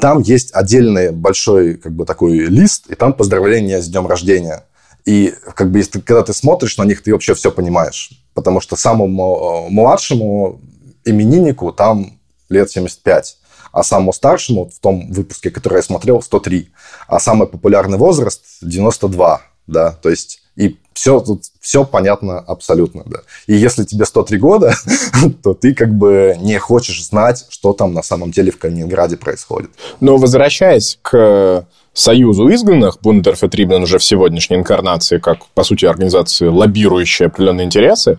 [0.00, 4.64] Там есть отдельный большой как бы такой лист, и там поздравления с днем рождения.
[5.04, 8.10] И как бы если, когда ты смотришь на них, ты вообще все понимаешь.
[8.34, 10.60] Потому что самому э, младшему
[11.04, 12.18] имениннику там
[12.48, 13.38] лет 75,
[13.72, 16.70] а самому старшему в том выпуске, который я смотрел, 103.
[17.08, 23.18] А самый популярный возраст 92, да, то есть и все тут все понятно абсолютно, да.
[23.46, 24.74] И если тебе 103 года,
[25.42, 29.70] то ты как бы не хочешь знать, что там на самом деле в Калининграде происходит.
[30.00, 37.26] Но возвращаясь к Союзу изгнанных, Бундерфетрибен уже в сегодняшней инкарнации, как, по сути, организации, лоббирующие
[37.26, 38.18] определенные интересы,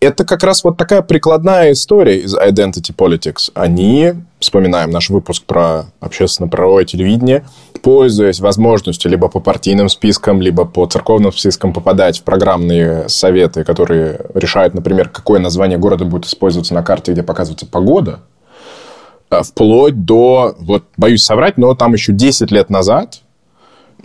[0.00, 3.50] это как раз вот такая прикладная история из Identity Politics.
[3.52, 7.44] Они, вспоминаем наш выпуск про общественно-правовое телевидение,
[7.82, 14.20] пользуясь возможностью либо по партийным спискам, либо по церковным спискам попадать в программные советы, которые
[14.34, 18.20] решают, например, какое название города будет использоваться на карте, где показывается погода,
[19.30, 23.20] э, вплоть до, вот боюсь соврать, но там еще 10 лет назад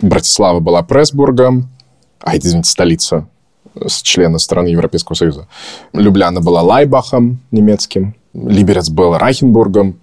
[0.00, 1.70] Братислава была Пресбургом,
[2.20, 3.26] а, извините, столица
[3.74, 5.48] с члена страны Европейского Союза.
[5.92, 10.00] Любляна была Лайбахом немецким, Либерец был Райхенбургом.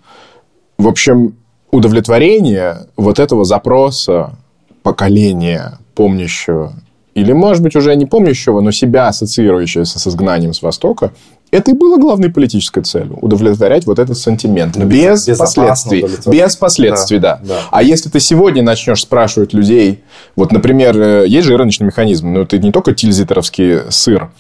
[0.78, 1.36] В общем,
[1.71, 4.38] удовлетворение вот этого запроса
[4.84, 6.74] поколения, помнящего,
[7.15, 11.13] или, может быть, уже не помнящего, но себя ассоциирующегося с изгнанием с Востока,
[11.51, 14.76] это и было главной политической целью– удовлетворять вот этот сентимент.
[14.76, 16.03] Но без, без последствий.
[16.26, 17.47] Без последствий, да, да.
[17.47, 17.59] да.
[17.69, 20.03] А если ты сегодня начнешь спрашивать людей,
[20.36, 24.32] вот, например, э, есть же рыночный механизм, но это не только тильзитеровский сыр.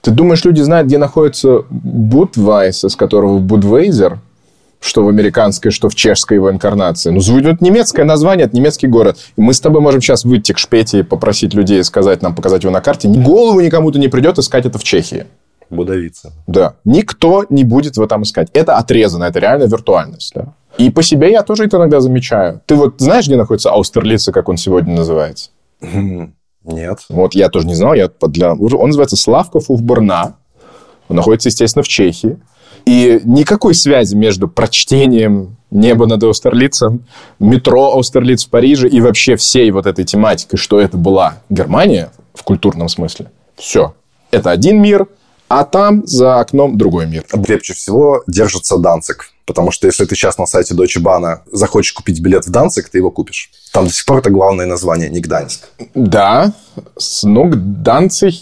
[0.00, 4.18] Ты думаешь, люди знают, где находится Будвайс, из которого Будвейзер,
[4.80, 7.10] что в американской, что в чешской его инкарнации.
[7.10, 9.18] Ну, звучит немецкое название, это немецкий город.
[9.36, 12.62] И мы с тобой можем сейчас выйти к Шпете и попросить людей сказать нам, показать
[12.62, 13.08] его на карте.
[13.08, 15.26] Голову никому-то не придет искать это в Чехии.
[15.70, 16.32] Будовица.
[16.46, 16.76] Да.
[16.84, 18.48] Никто не будет в этом искать.
[18.54, 20.32] Это отрезано, это реально виртуальность.
[20.34, 20.54] Да.
[20.78, 22.62] И по себе я тоже это иногда замечаю.
[22.66, 25.50] Ты вот знаешь, где находится Аустерлице, как он сегодня называется?
[26.64, 26.98] Нет.
[27.08, 27.94] Вот я тоже не знал.
[27.94, 28.52] Я для...
[28.52, 30.36] Он называется Славков Увборна.
[31.08, 32.38] Он находится, естественно, в Чехии.
[32.88, 37.04] И никакой связи между прочтением «Небо над Аустерлицем»,
[37.38, 42.42] метро Аустерлиц в Париже и вообще всей вот этой тематикой, что это была Германия в
[42.44, 43.30] культурном смысле.
[43.56, 43.94] Все.
[44.30, 45.06] Это один мир,
[45.48, 47.24] а там за окном другой мир.
[47.24, 49.32] Крепче всего держится Данцик.
[49.44, 52.96] Потому что если ты сейчас на сайте Deutsche Bahn захочешь купить билет в Данцик, ты
[52.96, 53.50] его купишь.
[53.70, 55.68] Там до сих пор это главное название, не Гданьск.
[55.94, 56.54] Да,
[57.22, 58.34] но Данциг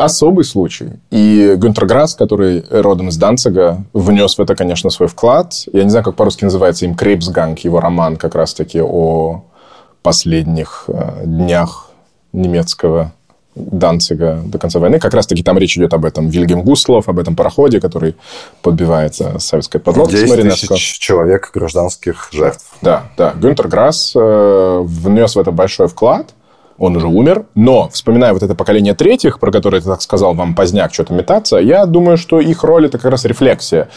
[0.00, 0.92] особый случай.
[1.10, 5.52] И Гюнтер Грасс, который родом из Данцига, внес в это, конечно, свой вклад.
[5.72, 9.44] Я не знаю, как по-русски называется Im Krebsgang, его роман как раз-таки о
[10.02, 11.90] последних э, днях
[12.32, 13.12] немецкого
[13.54, 14.98] Данцига до конца войны.
[14.98, 18.16] Как раз-таки там речь идет об этом Вильгельм Густлов, об этом пароходе, который
[18.62, 22.64] подбивается советской подлодкой 10 тысяч человек гражданских жертв.
[22.80, 23.32] Да, да.
[23.32, 26.32] Гюнтер Грасс э, внес в это большой вклад.
[26.80, 27.44] Он уже умер.
[27.54, 31.58] Но, вспоминая вот это поколение третьих, про которое ты так сказал, вам поздняк что-то метаться,
[31.58, 33.90] я думаю, что их роль это как раз рефлексия.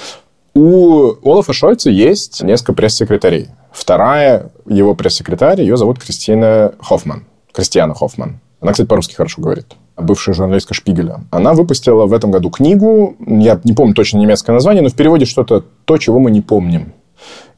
[0.53, 3.47] У Олафа Шольца есть несколько пресс-секретарей.
[3.71, 7.25] Вторая его пресс-секретарь, ее зовут Кристина Хоффман.
[7.53, 8.41] Кристиана Хоффман.
[8.59, 9.67] Она, кстати, по-русски хорошо говорит.
[9.95, 11.21] Бывшая журналистка Шпигеля.
[11.31, 15.23] Она выпустила в этом году книгу, я не помню точно немецкое название, но в переводе
[15.23, 16.91] что-то то, чего мы не помним.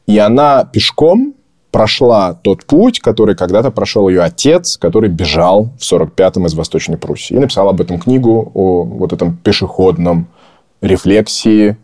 [0.06, 1.34] И она пешком
[1.76, 7.34] прошла тот путь, который когда-то прошел ее отец, который бежал в 45-м из Восточной Пруссии.
[7.34, 10.26] И написал об этом книгу, о вот этом пешеходном
[10.80, 11.76] рефлексии,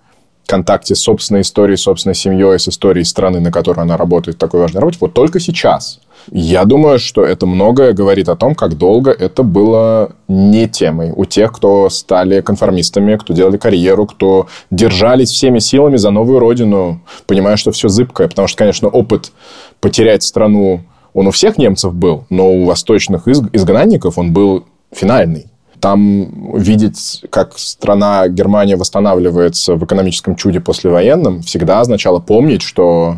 [0.46, 4.80] контакте с собственной историей, собственной семьей, с историей страны, на которой она работает такой важной
[4.80, 6.00] работе, вот только сейчас.
[6.30, 11.24] Я думаю, что это многое говорит о том, как долго это было не темой у
[11.24, 17.56] тех, кто стали конформистами, кто делали карьеру, кто держались всеми силами за новую родину, понимая,
[17.56, 18.28] что все зыбкое.
[18.28, 19.32] Потому что, конечно, опыт
[19.80, 20.82] потерять страну,
[21.14, 25.46] он у всех немцев был, но у восточных изгнанников он был финальный.
[25.80, 33.16] Там видеть, как страна Германия восстанавливается в экономическом чуде послевоенном, всегда означало помнить, что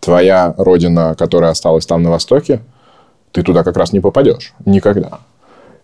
[0.00, 2.60] твоя родина, которая осталась там на Востоке,
[3.32, 4.54] ты туда как раз не попадешь.
[4.64, 5.20] Никогда.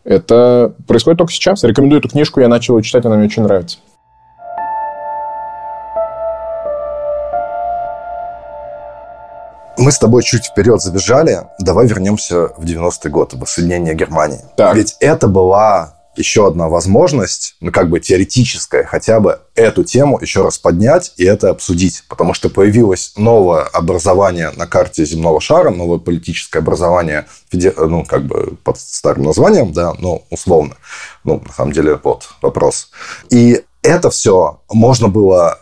[0.05, 1.63] Это происходит только сейчас.
[1.65, 3.79] Рекомендую эту книжку, я начал ее читать, она мне очень нравится.
[9.79, 11.41] Мы с тобой чуть вперед забежали.
[11.59, 14.41] Давай вернемся в 90-й год, воссоединение Германии.
[14.55, 14.77] Так.
[14.77, 20.43] Ведь это была еще одна возможность, ну, как бы теоретическая, хотя бы эту тему еще
[20.43, 22.05] раз поднять и это обсудить.
[22.09, 28.57] Потому что появилось новое образование на карте земного шара, новое политическое образование, ну, как бы
[28.63, 30.77] под старым названием, да, ну, условно.
[31.25, 32.91] Ну, на самом деле, вот вопрос.
[33.31, 35.59] И это все можно было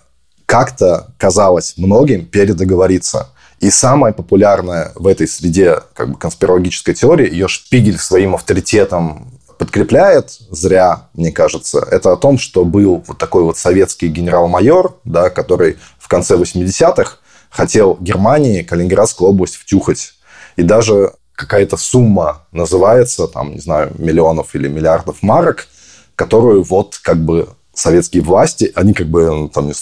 [0.47, 3.29] как-то, казалось многим, передоговориться.
[3.61, 10.39] И самая популярная в этой среде как бы, конспирологической теории, ее Шпигель своим авторитетом подкрепляет
[10.51, 15.77] зря, мне кажется, это о том, что был вот такой вот советский генерал-майор, да, который
[15.99, 17.19] в конце 80-х
[17.51, 20.15] хотел Германии Калининградскую область втюхать.
[20.57, 25.69] И даже какая-то сумма называется, там, не знаю, миллионов или миллиардов марок,
[26.17, 29.75] которую вот как бы советские власти, они как бы, ну, там,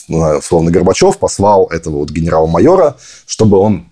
[0.43, 2.97] словно Горбачев послал этого вот генерал-майора,
[3.29, 3.87] чтобы он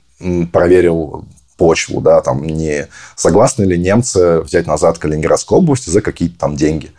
[0.50, 1.26] проверил
[1.56, 6.92] почву, да, там не согласны ли немцы взять назад Калининградскую область за какие-то там деньги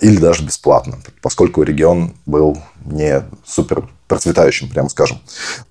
[0.00, 5.20] или даже бесплатно, поскольку регион был не супер процветающим, прямо скажем.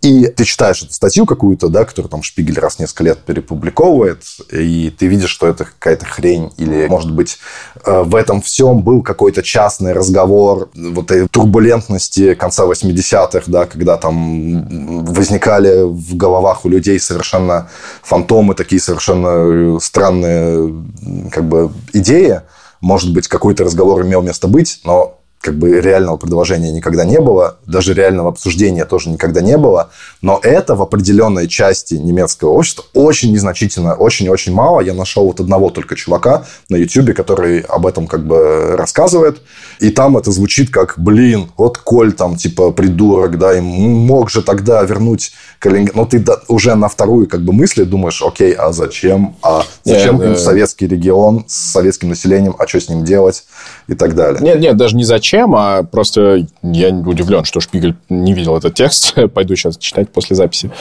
[0.01, 4.23] И ты читаешь эту статью какую-то, да, которую там Шпигель раз в несколько лет перепубликовывает,
[4.51, 7.39] и ты видишь, что это какая-то хрень, или, может быть,
[7.83, 13.97] э, в этом всем был какой-то частный разговор вот этой турбулентности конца 80-х, да, когда
[13.97, 17.69] там возникали в головах у людей совершенно
[18.03, 20.85] фантомы, такие совершенно странные
[21.31, 22.41] как бы идеи.
[22.81, 27.57] Может быть, какой-то разговор имел место быть, но как бы реального предложения никогда не было,
[27.65, 33.31] даже реального обсуждения тоже никогда не было, но это в определенной части немецкого общества очень
[33.31, 34.81] незначительно, очень-очень мало.
[34.81, 39.41] Я нашел вот одного только чувака на YouTube, который об этом как бы рассказывает,
[39.79, 44.41] и там это звучит как, блин, вот Коль там типа придурок, да, и мог же
[44.41, 45.95] тогда вернуть Калининград.
[45.95, 49.35] Но ты уже на вторую как бы мысли думаешь, окей, а зачем?
[49.41, 53.45] А зачем yeah, им советский регион с советским населением, а что с ним делать?
[53.87, 54.41] И так далее.
[54.41, 58.75] Нет, нет, даже не зачем зачем, а просто я удивлен, что Шпигель не видел этот
[58.75, 59.13] текст.
[59.33, 60.71] Пойду сейчас читать после записи.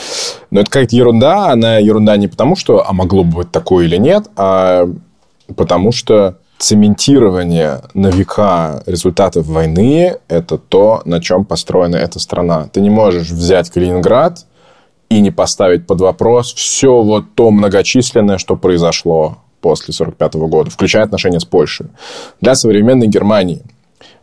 [0.51, 1.51] Но это какая-то ерунда.
[1.51, 4.89] Она ерунда не потому, что а могло бы быть такое или нет, а
[5.57, 12.69] потому что цементирование на века результатов войны– это то, на чем построена эта страна.
[12.73, 14.47] Ты не можешь взять Калининград
[15.09, 21.05] и не поставить под вопрос все вот то многочисленное, что произошло после 1945 года, включая
[21.05, 21.87] отношения с Польшей.
[22.41, 23.63] Для современной Германии–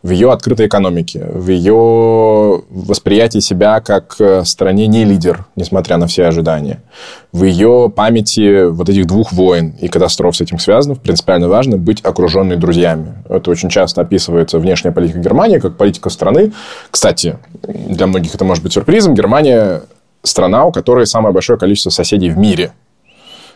[0.02, 6.06] в ее открытой экономике, в ее восприятии себя как э, стране не лидер, несмотря на
[6.06, 6.82] все ожидания,
[7.32, 12.04] в ее памяти вот этих двух войн и катастроф с этим связанных, принципиально важно быть
[12.04, 13.14] окруженной друзьями.
[13.28, 16.52] Это очень часто описывается внешняя политика Германии как политика страны.
[16.90, 19.14] Кстати, для многих это может быть сюрпризом.
[19.14, 19.82] Германия
[20.22, 22.72] страна, у которой самое большое количество соседей в мире–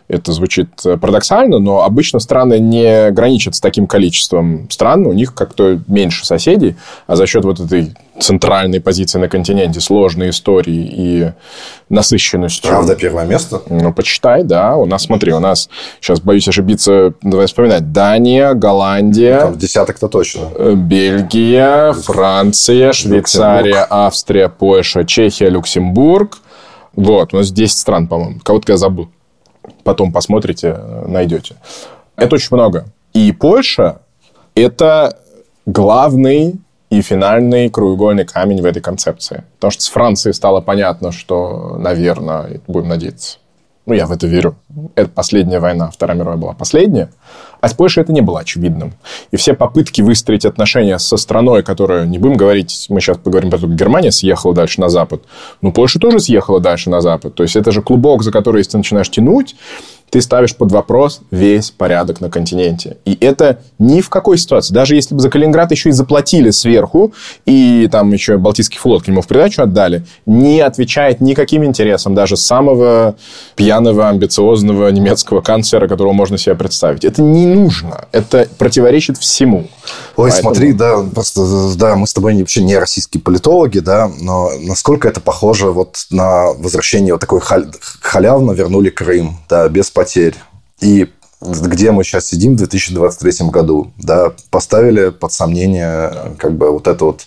[0.08, 5.34] это звучит э, парадоксально, но обычно страны не граничат с таким количеством стран, у них
[5.34, 11.32] как-то меньше соседей, а за счет вот этой центральной позиции на континенте, сложной истории и
[11.88, 12.70] насыщенностью.
[12.70, 13.62] Правда, первое место?
[13.68, 14.76] Ну, почитай, да.
[14.76, 15.68] У нас, смотри, у нас,
[16.00, 19.40] сейчас боюсь ошибиться, давай вспоминать, Дания, Голландия.
[19.40, 20.48] Там десяток-то точно.
[20.56, 26.38] Э, Бельгия, Франция, Швейцария, Австрия, Польша, Чехия, Люксембург.
[26.96, 28.40] Вот, у нас 10 стран, по-моему.
[28.40, 29.08] Кого-то я забыл
[29.84, 31.56] потом посмотрите, найдете.
[32.16, 32.86] Это очень много.
[33.12, 34.00] И Польша–
[34.54, 35.18] это
[35.66, 36.60] главный
[36.90, 39.44] и финальный краеугольный камень в этой концепции.
[39.56, 43.38] Потому что с Францией стало понятно, что, наверное, будем надеяться,
[43.88, 44.56] ну, я в это верю.
[44.94, 47.10] Это последняя война, Вторая мировая была последняя.
[47.60, 48.92] А с Польшей это не было очевидным.
[49.30, 53.58] И все попытки выстроить отношения со страной, которая, не будем говорить, мы сейчас поговорим про
[53.58, 55.22] то, как Германия съехала дальше на Запад,
[55.62, 57.34] ну, Польша тоже съехала дальше на Запад.
[57.34, 59.56] То есть, это же клубок, за который, если ты начинаешь тянуть,
[60.10, 62.96] ты ставишь под вопрос весь порядок на континенте.
[63.04, 64.72] И это ни в какой ситуации.
[64.74, 67.12] Даже если бы за Калининград еще и заплатили сверху,
[67.46, 72.36] и там еще Балтийский флот к нему в придачу отдали, не отвечает никаким интересам даже
[72.36, 73.16] самого
[73.56, 77.04] пьяного, амбициозного немецкого канцлера, которого можно себе представить.
[77.04, 78.06] Это не нужно.
[78.12, 79.68] Это противоречит всему.
[80.16, 80.54] Ой, Поэтому...
[80.54, 85.20] смотри, да, просто, да, мы с тобой вообще не российские политологи, да, но насколько это
[85.20, 87.40] похоже вот на возвращение вот такой
[88.00, 90.36] халявно вернули Крым, да, без потерь.
[90.80, 91.08] И
[91.40, 97.04] где мы сейчас сидим в 2023 году, да, поставили под сомнение как бы вот это
[97.04, 97.26] вот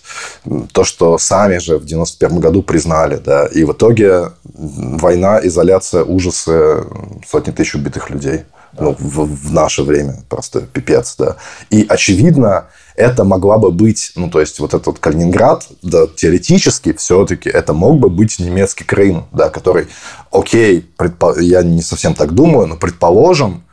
[0.72, 6.84] то, что сами же в 91 году признали, да, и в итоге война, изоляция, ужасы,
[7.28, 8.44] сотни тысяч убитых людей
[8.80, 11.36] ну, в, в наше время просто пипец, да.
[11.70, 17.48] И очевидно, это могла бы быть, ну, то есть, вот этот Калининград, да, теоретически все-таки
[17.48, 19.88] это мог бы быть немецкий Крым, да, который,
[20.30, 21.38] окей, предпо...
[21.40, 23.64] я не совсем так думаю, но предположим,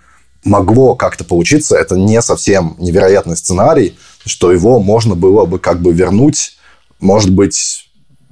[0.43, 5.91] могло как-то получиться, это не совсем невероятный сценарий, что его можно было бы как бы
[5.91, 6.57] вернуть,
[6.99, 7.89] может быть,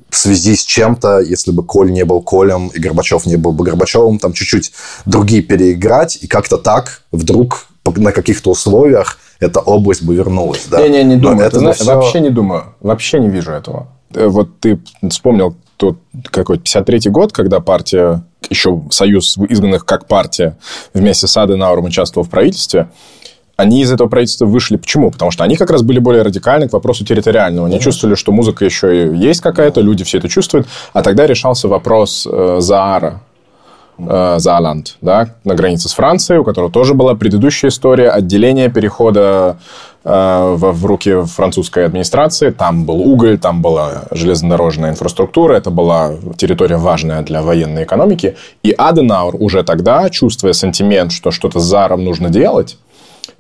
[0.10, 3.66] в связи с чем-то, если бы Коль не был Колем и Горбачев не был бы
[3.66, 4.72] Горбачевым, там чуть-чуть
[5.06, 10.66] другие переиграть, и как-то так вдруг на каких-то условиях эта область бы вернулась.
[10.70, 10.82] Да.
[10.82, 11.48] Не, не, не думаю.
[11.48, 11.96] это знаешь, все...
[11.96, 12.76] Вообще не думаю.
[12.82, 13.88] Вообще не вижу этого.
[14.14, 14.80] Э, вот ты
[15.10, 15.98] вспомнил тот
[16.32, 20.58] какой 53-й год, когда партия, еще Союз изгнанных как партия,
[20.94, 22.88] вместе с Аденауром участвовал в правительстве
[23.58, 24.78] они из этого правительства вышли.
[24.78, 25.12] Почему?
[25.12, 27.68] Потому что они как раз были более радикальны к вопросу территориального.
[27.68, 30.68] Они чувствовали, что музыка еще и есть какая-то, люди все это чувствуют.
[30.94, 33.22] А тогда решался вопрос э, Заара,
[33.98, 39.58] э, Зааланд, да, на границе с Францией, у которого тоже была предыдущая история отделения, перехода
[40.04, 42.52] э, в, в руки французской администрации.
[42.52, 48.36] Там был уголь, там была железнодорожная инфраструктура, это была территория важная для военной экономики.
[48.64, 52.78] И Аденаур уже тогда, чувствуя сантимент, что что-то с Зааром нужно делать,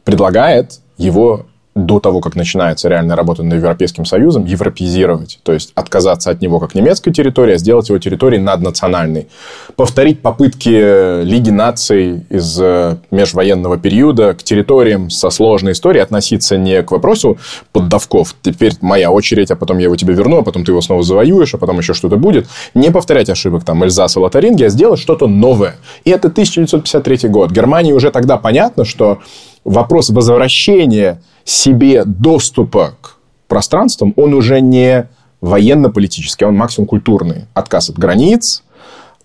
[0.03, 1.45] предлагает его
[1.85, 6.59] до того, как начинается реальная работа над Европейским Союзом, европеизировать, то есть отказаться от него
[6.59, 9.27] как немецкой территории, а сделать его территорией наднациональной.
[9.75, 16.81] Повторить попытки Лиги наций из э, межвоенного периода к территориям со сложной историей относиться не
[16.83, 17.37] к вопросу
[17.71, 21.03] поддавков, теперь моя очередь, а потом я его тебе верну, а потом ты его снова
[21.03, 22.47] завоюешь, а потом еще что-то будет.
[22.73, 25.75] Не повторять ошибок там Эльзаса, Лотарингии, а сделать что-то новое.
[26.05, 27.51] И это 1953 год.
[27.51, 29.19] Германии уже тогда понятно, что
[29.63, 33.15] вопрос возвращения себе доступа к
[33.47, 35.07] пространствам, он уже не
[35.39, 37.45] военно-политический, он максимум культурный.
[37.53, 38.63] Отказ от границ,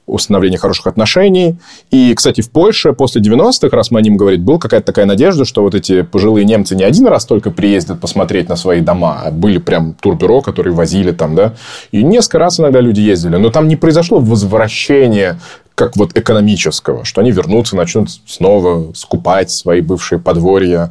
[0.07, 1.57] установление хороших отношений.
[1.91, 5.45] И, кстати, в Польше после 90-х, раз мы о ним говорить, была какая-то такая надежда,
[5.45, 9.31] что вот эти пожилые немцы не один раз только приездят посмотреть на свои дома, а
[9.31, 11.55] были прям турбюро, которые возили там, да.
[11.91, 13.37] И несколько раз иногда люди ездили.
[13.37, 15.41] Но там не произошло возвращение
[15.75, 20.91] как вот экономического, что они вернутся, начнут снова скупать свои бывшие подворья,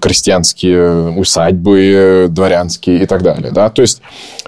[0.00, 3.52] крестьянские усадьбы, дворянские и так далее.
[3.52, 3.68] Да?
[3.70, 4.00] То есть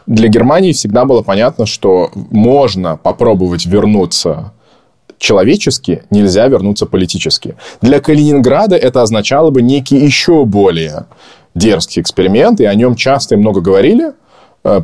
[0.06, 4.52] для Германии всегда было понятно, что можно попробовать вернуться
[5.18, 7.56] человечески, нельзя вернуться политически.
[7.82, 11.06] Для Калининграда это означало бы некий еще более
[11.54, 14.12] дерзкий эксперимент, и о нем часто и много говорили–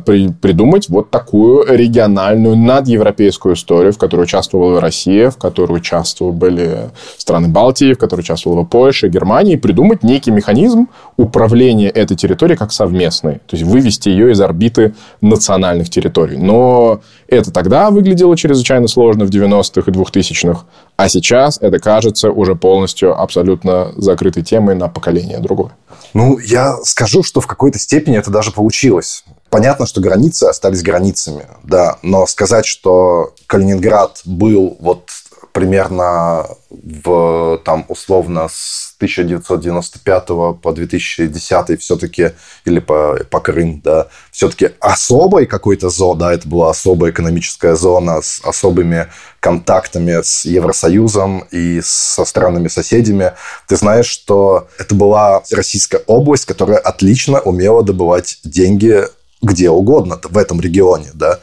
[0.05, 7.47] при, придумать вот такую региональную надевропейскую историю, в которой участвовала Россия, в которой участвовали страны
[7.47, 13.35] Балтии, в которой участвовала Польша, Германия, и придумать некий механизм управления этой территорией как совместной.
[13.47, 16.37] То есть вывести ее из орбиты национальных территорий.
[16.37, 20.65] Но это тогда выглядело чрезвычайно сложно в 90-х и 2000-х,
[20.97, 25.71] а сейчас это кажется уже полностью абсолютно закрытой темой на поколение другое.
[26.13, 29.23] Ну, я скажу, что в какой-то степени это даже получилось.
[29.55, 35.09] Понятно, что границы остались границами, да, но сказать, что Калининград был вот
[35.53, 40.27] примерно в, там, условно, с 1995
[40.61, 42.31] по 2010 все-таки,
[42.65, 48.21] или по, по Крым, да, все-таки особой какой-то зоной, да, это была особая экономическая зона
[48.21, 49.07] с особыми
[49.39, 53.31] контактами с Евросоюзом и со странами-соседями.
[53.69, 59.05] Ты знаешь, что это была российская область, которая отлично умела добывать деньги
[59.45, 61.39] где угодно в этом регионе, да,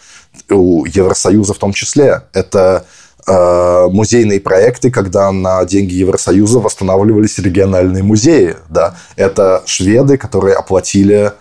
[0.51, 2.23] у Евросоюза в том числе.
[2.33, 2.85] Это
[3.27, 8.97] э, музейные проекты, когда на деньги Евросоюза восстанавливались региональные музеи, да.
[9.17, 11.33] Это шведы, которые оплатили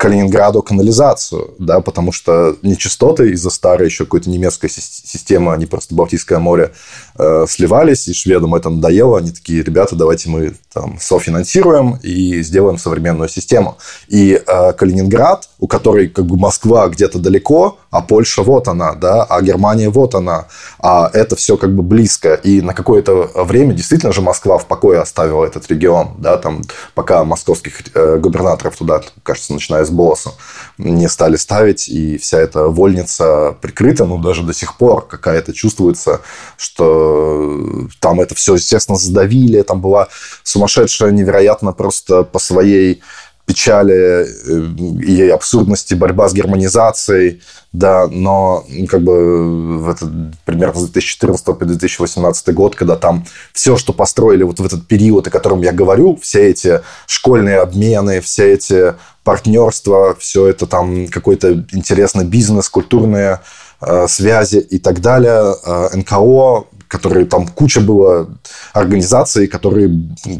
[0.00, 6.38] Калининграду канализацию, да, потому что нечистоты из-за старой еще какой-то немецкой системы, они просто Балтийское
[6.38, 6.72] море
[7.18, 12.78] э, сливались, и шведам это надоело, они такие, ребята, давайте мы там софинансируем и сделаем
[12.78, 13.76] современную систему.
[14.08, 19.24] И э, Калининград, у которой как бы Москва где-то далеко, а Польша вот она, да,
[19.24, 20.46] а Германия вот она,
[20.78, 22.34] а это все как бы близко.
[22.34, 26.62] И на какое-то время действительно же Москва в покое оставила этот регион, да, там,
[26.94, 30.32] пока московских э, губернаторов туда, кажется, начиная с Болоса,
[30.78, 36.20] не стали ставить, и вся эта вольница прикрыта, ну, даже до сих пор какая-то чувствуется,
[36.56, 40.08] что там это все, естественно, задавили, там была
[40.42, 43.02] сумасшедшая, невероятно просто по своей
[43.50, 47.42] печали э, и абсурдности борьба с германизацией,
[47.72, 50.08] да, но как бы в этот,
[50.44, 55.26] примерно с 2014 по 2018 год, когда там все, что построили вот в этот период,
[55.26, 58.94] о котором я говорю, все эти школьные обмены, все эти
[59.24, 63.40] партнерства, все это там какой-то интересный бизнес, культурные
[63.80, 68.28] э, связи и так далее, э, НКО, которые там куча было
[68.72, 69.90] организаций, которые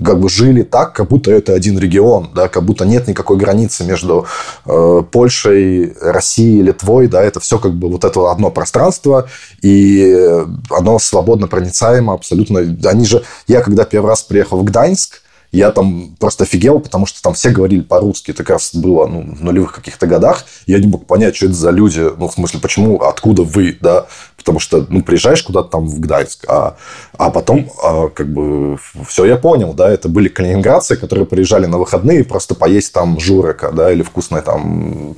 [0.04, 3.84] как бы жили так, как будто это один регион, да, как будто нет никакой границы
[3.84, 4.26] между
[4.66, 9.28] э, Польшей, Россией, Литвой, да, это все как бы вот это одно пространство,
[9.62, 12.60] и оно свободно проницаемо абсолютно.
[12.84, 15.19] Они же, я когда первый раз приехал в Гданьск,
[15.52, 18.30] я там просто офигел, потому что там все говорили по-русски.
[18.30, 20.44] Это как раз было ну, в нулевых каких-то годах.
[20.66, 22.08] Я не мог понять, что это за люди.
[22.16, 24.06] Ну, в смысле, почему, откуда вы, да?
[24.36, 26.76] Потому что, ну, приезжаешь куда-то там в Гданьск, а,
[27.18, 31.78] а потом, а, как бы, все я понял, да, это были калининградцы, которые приезжали на
[31.78, 35.16] выходные просто поесть там журека, да, или вкусной там,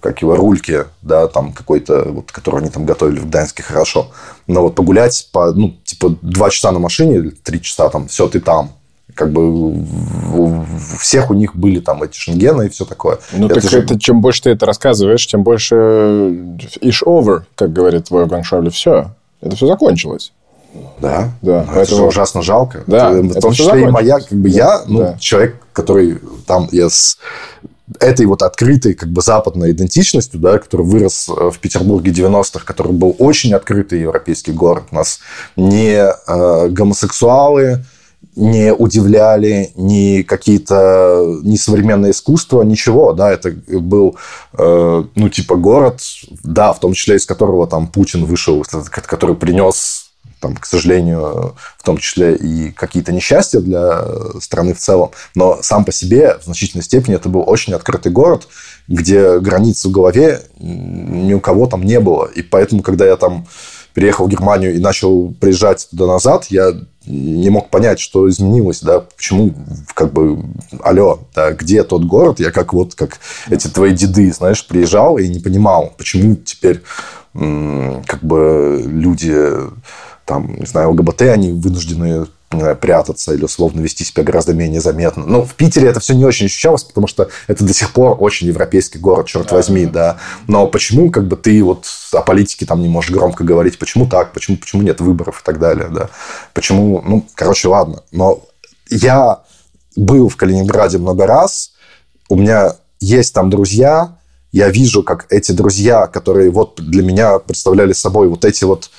[0.00, 4.10] как его, рульки, да, там какой-то, вот, который они там готовили в Гданьске хорошо.
[4.46, 8.40] Но вот погулять по, ну, типа, два часа на машине, три часа там, все, ты
[8.40, 8.72] там,
[9.14, 9.72] как бы
[10.32, 10.64] у
[10.98, 13.18] всех у них были там эти шенгены и все такое.
[13.32, 13.78] Ну, это так же...
[13.78, 15.74] это, чем больше ты это рассказываешь, тем больше
[16.80, 19.10] ish over, как говорит твой Шавли, все.
[19.40, 20.32] Это все закончилось.
[21.00, 21.64] Да, да.
[21.72, 22.82] Но это же ужасно жалко.
[22.86, 25.18] Да, это, в том числе и моя, как бы я, ну, да.
[25.18, 27.18] человек, который там я с
[28.00, 32.92] этой вот открытой как бы западной идентичностью, да, который вырос э, в Петербурге 90-х, который
[32.92, 34.84] был очень открытый европейский город.
[34.90, 35.20] У нас
[35.54, 37.84] не э, гомосексуалы,
[38.36, 44.16] не удивляли ни какие-то ни современное искусство, ничего, да, это был,
[44.58, 46.00] э, ну, типа город,
[46.42, 48.64] да, в том числе из которого там Путин вышел,
[49.06, 50.10] который принес
[50.44, 54.04] там, к сожалению, в том числе и какие-то несчастья для
[54.40, 55.10] страны в целом.
[55.34, 58.46] Но сам по себе в значительной степени это был очень открытый город,
[58.86, 62.26] где границ в голове ни у кого там не было.
[62.26, 63.46] И поэтому, когда я там
[63.94, 66.72] переехал в Германию и начал приезжать туда назад, я
[67.06, 69.54] не мог понять, что изменилось, да, почему,
[69.94, 70.42] как бы,
[70.82, 72.40] алло, да, где тот город?
[72.40, 73.18] Я как вот, как
[73.48, 76.82] эти твои деды, знаешь, приезжал и не понимал, почему теперь
[77.32, 79.34] как бы люди
[80.24, 82.26] там, не знаю, ЛГБТ, они вынуждены
[82.74, 85.24] прятаться или условно вести себя гораздо менее заметно.
[85.26, 88.46] Но в Питере это все не очень ощущалось, потому что это до сих пор очень
[88.46, 89.92] европейский город, черт да, возьми, да.
[89.92, 90.16] да.
[90.46, 93.78] Но почему как бы ты вот о политике там не можешь громко говорить?
[93.78, 94.32] Почему так?
[94.32, 96.10] Почему, почему нет выборов и так далее, да?
[96.52, 97.02] Почему?
[97.04, 98.02] Ну, короче, ладно.
[98.12, 98.42] Но
[98.90, 99.40] я
[99.96, 101.72] был в Калининграде много раз,
[102.28, 104.16] у меня есть там друзья,
[104.52, 108.90] я вижу, как эти друзья, которые вот для меня представляли собой вот эти вот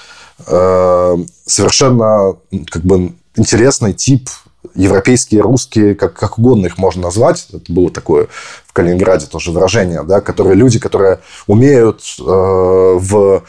[0.48, 1.16] э,
[1.46, 2.36] совершенно
[2.70, 4.30] как бы интересный тип
[4.74, 7.48] европейские, русские, как, как угодно их можно назвать.
[7.52, 8.28] Это было такое
[8.66, 13.44] в Калининграде тоже выражение, да, которые люди, которые умеют э, в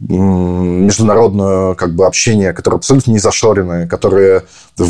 [0.00, 4.44] международное как бы общение, которые абсолютно не зашорены, которые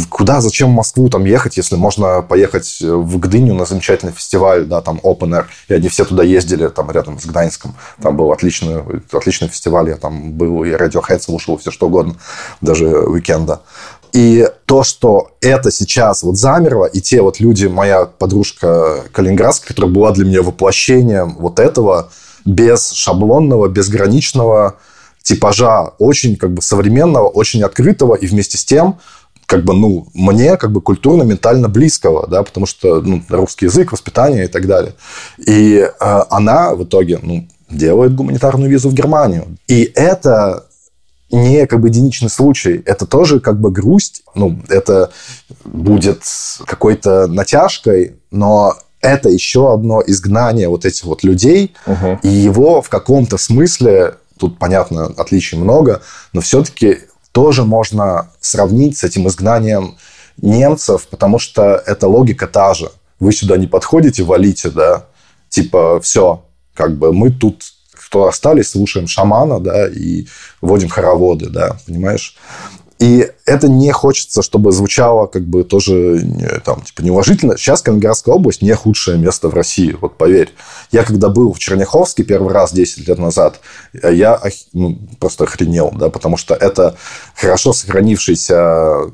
[0.09, 4.81] куда, зачем в Москву там ехать, если можно поехать в Гдыню на замечательный фестиваль, да,
[4.81, 8.85] там Open Air, и они все туда ездили, там рядом с Гданьском, там был отличный,
[9.11, 12.15] отличный фестиваль, я там был и Radiohead слушал, все что угодно,
[12.61, 13.63] даже уикенда.
[14.13, 19.93] И то, что это сейчас вот замерло, и те вот люди, моя подружка Калининградская, которая
[19.93, 22.11] была для меня воплощением вот этого
[22.45, 24.77] без шаблонного, безграничного
[25.23, 28.99] типажа, очень как бы современного, очень открытого, и вместе с тем
[29.47, 34.45] как бы, ну, мне как бы культурно-ментально близкого, да, потому что ну, русский язык, воспитание
[34.45, 34.95] и так далее.
[35.45, 35.91] И э,
[36.31, 39.57] она в итоге, ну, делает гуманитарную визу в Германию.
[39.67, 40.67] И это
[41.31, 42.83] не как бы единичный случай.
[42.87, 44.23] Это тоже как бы грусть.
[44.35, 45.11] Ну, это
[45.65, 46.23] будет
[46.67, 52.19] какой-то натяжкой, но это еще одно изгнание вот этих вот людей, угу.
[52.23, 56.03] и его в каком-то смысле, тут, понятно, отличий много,
[56.33, 56.99] но все-таки
[57.33, 59.97] тоже можно сравнить с этим изгнанием
[60.37, 62.91] немцев, потому что эта логика та же.
[63.19, 65.07] Вы сюда не подходите, валите, да,
[65.49, 66.45] типа, все,
[66.75, 67.65] как бы мы тут
[68.11, 70.27] кто остались, слушаем шамана, да, и
[70.61, 72.37] вводим хороводы, да, понимаешь?
[72.99, 76.21] И это не хочется, чтобы звучало как бы тоже
[76.65, 77.57] там, типа, неуважительно.
[77.57, 80.53] Сейчас Калининградская область не худшее место в России, вот поверь.
[80.91, 83.61] Я когда был в Черняховске первый раз 10 лет назад,
[83.93, 84.41] я
[84.73, 86.97] ну, просто охренел, да, потому что это
[87.37, 89.13] хорошо сохранившийся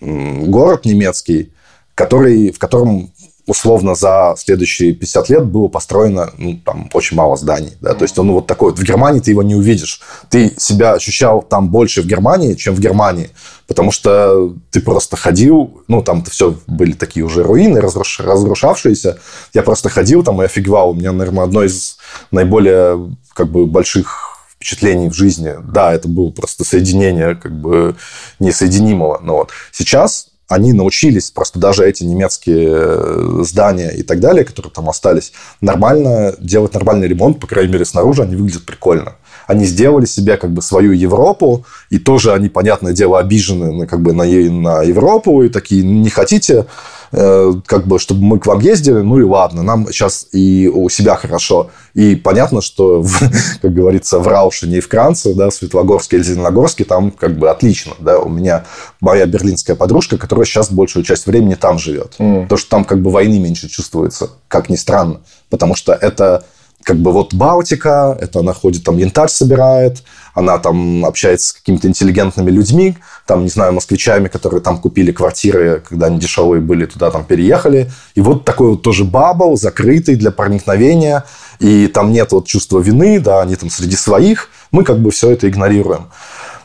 [0.00, 1.52] город немецкий,
[1.96, 3.10] который, в котором
[3.46, 7.72] условно за следующие 50 лет было построено ну, там, очень мало зданий.
[7.80, 7.94] Да?
[7.94, 8.70] То есть он вот такой.
[8.70, 10.00] Вот в Германии ты его не увидишь.
[10.28, 13.30] Ты себя ощущал там больше в Германии, чем в Германии.
[13.66, 18.20] Потому что ты просто ходил, ну, там все были такие уже руины, разруш...
[18.20, 19.18] разрушавшиеся.
[19.54, 20.90] Я просто ходил там и офигевал.
[20.90, 21.98] У меня, наверное, одно из
[22.30, 25.54] наиболее как бы больших впечатлений в жизни.
[25.62, 27.94] Да, это было просто соединение как бы
[28.40, 29.20] несоединимого.
[29.22, 34.72] Но вот сейчас они научились просто даже эти немецкие э, здания и так далее, которые
[34.72, 39.16] там остались, нормально делать нормальный ремонт, по крайней мере, снаружи они выглядят прикольно.
[39.46, 44.00] Они сделали себе как бы свою Европу, и тоже они, понятное дело, обижены на, как
[44.00, 46.66] бы, на, на Европу, и такие, не хотите
[47.12, 50.88] Э, как бы, чтобы мы к вам ездили, ну и ладно, нам сейчас и у
[50.88, 51.70] себя хорошо.
[51.94, 53.20] И понятно, что, в,
[53.62, 57.50] как говорится, в Раушине и в Кранце, да, в Светлогорске или Зеленогорске там как бы
[57.50, 57.94] отлично.
[58.00, 58.18] Да.
[58.18, 58.64] У меня
[59.00, 62.16] моя берлинская подружка, которая сейчас большую часть времени там живет.
[62.18, 62.48] Mm.
[62.48, 65.20] То, что там как бы войны меньше чувствуется, как ни странно.
[65.48, 66.44] Потому что это
[66.86, 70.04] как бы вот Балтика, это она ходит там янтарь собирает,
[70.34, 72.96] она там общается с какими-то интеллигентными людьми,
[73.26, 77.90] там, не знаю, москвичами, которые там купили квартиры, когда они дешевые были, туда там переехали.
[78.14, 81.24] И вот такой вот тоже бабл, закрытый для проникновения,
[81.58, 85.32] и там нет вот чувства вины, да, они там среди своих, мы как бы все
[85.32, 86.06] это игнорируем.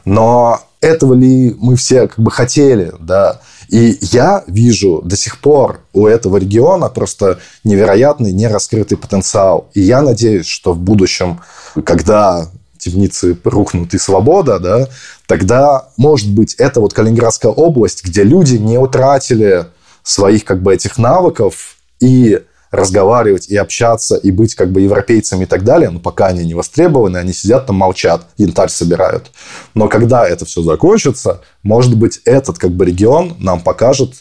[0.05, 3.41] Но этого ли мы все как бы хотели, да,
[3.71, 9.69] и я вижу до сих пор у этого региона просто невероятный нераскрытый потенциал.
[9.73, 11.39] И я надеюсь, что в будущем,
[11.85, 14.89] когда темницы рухнут и свобода, да,
[15.25, 19.67] тогда, может быть, это вот Калининградская область, где люди не утратили
[20.03, 22.41] своих как бы этих навыков и
[22.71, 26.53] разговаривать и общаться, и быть как бы европейцами и так далее, но пока они не
[26.53, 29.31] востребованы, они сидят там, молчат, янтарь собирают.
[29.75, 34.13] Но когда это все закончится, может быть, этот как бы регион нам покажет,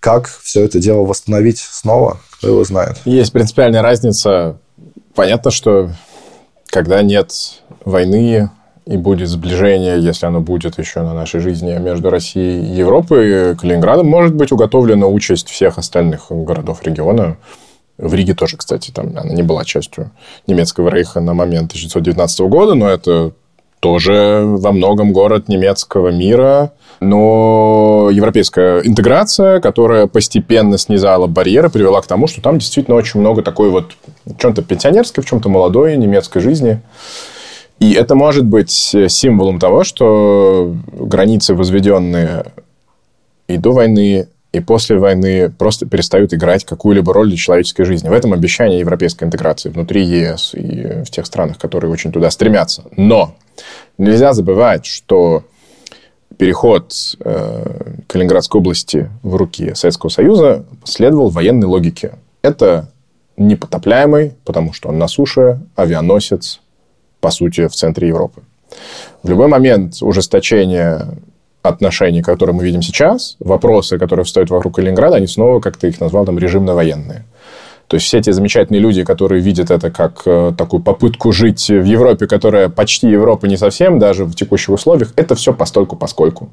[0.00, 2.98] как все это дело восстановить снова, кто его знает.
[3.04, 4.58] Есть принципиальная разница.
[5.14, 5.90] Понятно, что
[6.70, 7.32] когда нет
[7.84, 8.50] войны
[8.86, 14.06] и будет сближение, если оно будет еще на нашей жизни между Россией и Европой, Калининградом
[14.06, 17.36] может быть уготовлена участь всех остальных городов региона.
[17.98, 20.12] В Риге тоже, кстати, там она не была частью
[20.46, 23.32] немецкого рейха на момент 1919 года, но это
[23.80, 32.06] тоже во многом город немецкого мира, но европейская интеграция, которая постепенно снизала барьеры, привела к
[32.06, 33.92] тому, что там действительно очень много такой вот
[34.24, 36.80] в чем-то пенсионерской, в чем-то молодой немецкой жизни.
[37.78, 42.46] И это может быть символом того, что границы, возведенные
[43.46, 44.26] и до войны,
[44.58, 48.08] и после войны просто перестают играть какую-либо роль для человеческой жизни.
[48.08, 52.84] В этом обещание европейской интеграции внутри ЕС и в тех странах, которые очень туда стремятся.
[52.96, 53.34] Но
[53.96, 55.44] нельзя забывать, что
[56.36, 62.12] переход э, Калининградской области в руки Советского Союза следовал военной логике.
[62.42, 62.90] Это
[63.36, 66.60] непотопляемый, потому что он на суше, авианосец,
[67.20, 68.42] по сути, в центре Европы.
[69.22, 71.08] В любой момент ужесточения
[71.68, 76.00] отношений, которые мы видим сейчас, вопросы, которые встают вокруг Калининграда, они снова, как ты их
[76.00, 77.24] назвал, там, режимно-военные.
[77.88, 81.84] То есть все эти замечательные люди, которые видят это как э, такую попытку жить в
[81.84, 86.50] Европе, которая почти Европа не совсем, даже в текущих условиях, это все постольку поскольку.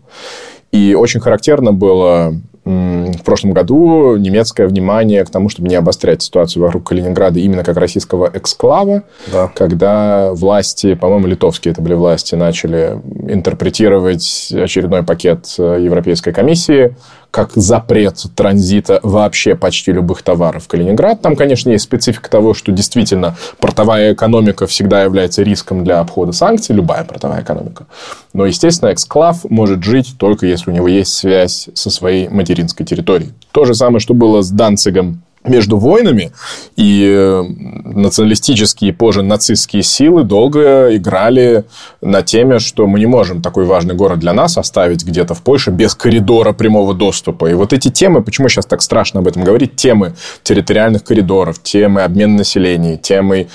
[0.71, 2.35] И очень характерно было
[2.65, 7.77] в прошлом году немецкое внимание к тому, чтобы не обострять ситуацию вокруг Калининграда именно как
[7.77, 9.51] российского эксклава, да.
[9.53, 16.95] когда власти, по-моему, литовские это были власти, начали интерпретировать очередной пакет э, Европейской комиссии
[17.35, 21.21] как запрет транзита вообще почти любых товаров в Калининград.
[21.21, 26.73] Там, конечно, есть специфика того, что действительно портовая экономика всегда является риском для обхода санкций,
[26.73, 27.87] любая портовая экономика.
[28.31, 33.33] Но, естественно, эксклав может жить только если у него есть связь со своей материнской территорией.
[33.51, 36.31] То же самое, что было с Данцигом между войнами,
[36.75, 37.43] и э,
[37.83, 41.65] националистические, позже нацистские силы долго играли
[42.01, 45.69] на теме, что мы не можем такой важный город для нас оставить где-то в Польше
[45.69, 47.45] без коридора прямого доступа.
[47.45, 52.01] И вот эти темы, почему сейчас так страшно об этом говорить, темы территориальных коридоров, темы
[52.01, 53.47] обмена населения, темы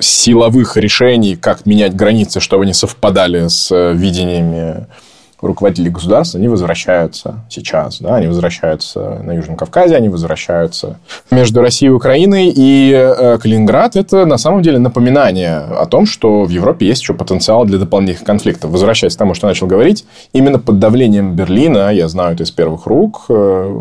[0.00, 4.86] силовых решений, как менять границы, чтобы они совпадали с э, видениями
[5.42, 8.00] руководители государства, они возвращаются сейчас.
[8.00, 8.16] Да?
[8.16, 10.98] Они возвращаются на Южном Кавказе, они возвращаются
[11.30, 12.52] между Россией и Украиной.
[12.54, 17.14] И э, Калининград– это на самом деле напоминание о том, что в Европе есть еще
[17.14, 18.70] потенциал для дополнительных конфликтов.
[18.70, 22.86] Возвращаясь к тому, что начал говорить, именно под давлением Берлина, я знаю это из первых
[22.86, 23.80] рук, э,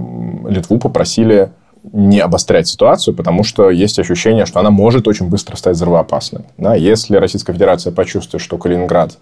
[0.49, 1.51] Литву попросили
[1.93, 6.43] не обострять ситуацию, потому что есть ощущение, что она может очень быстро стать взрывоопасной.
[6.57, 6.75] Да?
[6.75, 9.17] Если Российская Федерация почувствует, что Калининград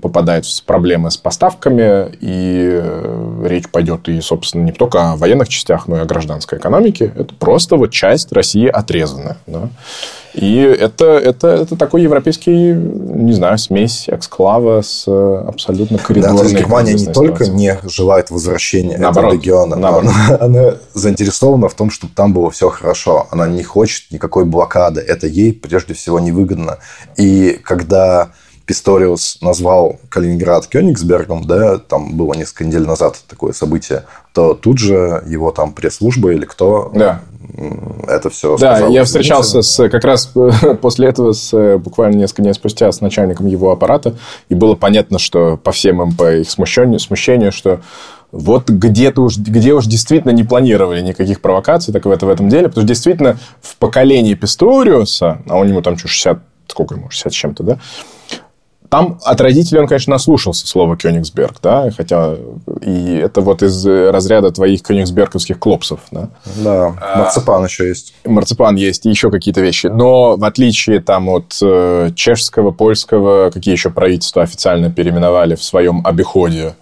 [0.00, 5.48] попадает в проблемы с поставками, и э, речь пойдет и, собственно, не только о военных
[5.48, 9.36] частях, но и о гражданской экономике, это просто вот часть России отрезана.
[9.46, 9.68] Да?
[10.34, 16.38] И это, это, это такой европейский, не знаю, смесь эксклава с абсолютно коридорной...
[16.38, 20.10] Да, то есть Германия не только не желает возвращения наоборот, этого региона, наоборот.
[20.28, 23.28] Она, она заинтересована в том, чтобы там было все хорошо.
[23.30, 25.00] Она не хочет никакой блокады.
[25.00, 26.78] Это ей прежде всего невыгодно.
[27.16, 28.30] И когда
[28.66, 35.22] Писториус назвал Калининград Кёнигсбергом, да, там было несколько недель назад такое событие, то тут же
[35.26, 37.20] его там пресс-служба или кто да.
[38.08, 40.32] это все Да, сказал, я встречался с, как раз
[40.80, 44.16] после этого с, буквально несколько дней спустя с начальником его аппарата,
[44.48, 47.80] и было понятно, что по всем им, по их смущению, смущению что
[48.32, 52.48] вот где-то уж, где уж действительно не планировали никаких провокаций, так в, это, в этом
[52.48, 57.10] деле, потому что действительно в поколении Писториуса, а у него там что, 60, сколько ему,
[57.10, 57.78] 60 с чем-то, да,
[58.94, 62.36] там от родителей он, конечно, наслушался слова Кёнигсберг, да, хотя
[62.80, 66.28] и это вот из разряда твоих кёнигсберговских клопсов, да.
[66.56, 68.14] Да, а, марципан а, еще есть.
[68.24, 69.88] Марципан есть, и еще какие-то вещи.
[69.88, 76.06] Но в отличие там от э, чешского, польского, какие еще правительства официально переименовали в своем
[76.06, 76.76] обиходе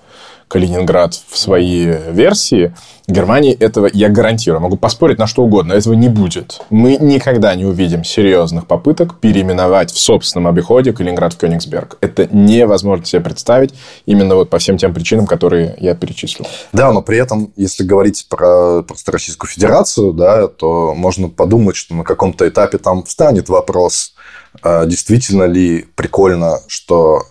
[0.52, 2.74] Калининград в свои версии.
[3.08, 6.60] Германии этого, я гарантирую, могу поспорить на что угодно, этого не будет.
[6.68, 11.96] Мы никогда не увидим серьезных попыток переименовать в собственном обиходе Калининград в Кёнигсберг.
[12.02, 13.72] Это невозможно себе представить
[14.04, 16.46] именно вот по всем тем причинам, которые я перечислил.
[16.74, 21.94] Да, но при этом, если говорить про просто Российскую Федерацию, да, то можно подумать, что
[21.94, 24.12] на каком-то этапе там встанет вопрос,
[24.62, 27.22] а действительно ли прикольно, что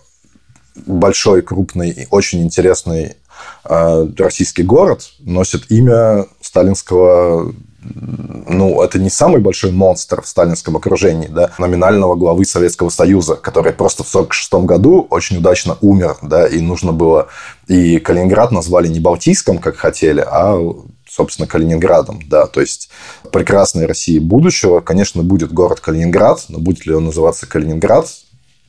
[0.74, 3.16] большой, крупный, очень интересный
[3.64, 7.54] э, российский город носит имя сталинского
[7.84, 13.72] ну, это не самый большой монстр в сталинском окружении, да, номинального главы Советского Союза, который
[13.72, 17.28] просто в 1946 году очень удачно умер, да, и нужно было...
[17.66, 20.60] И Калининград назвали не Балтийском, как хотели, а
[21.08, 22.88] собственно, Калининградом, да, то есть
[23.32, 28.08] прекрасной России будущего, конечно, будет город Калининград, но будет ли он называться Калининград,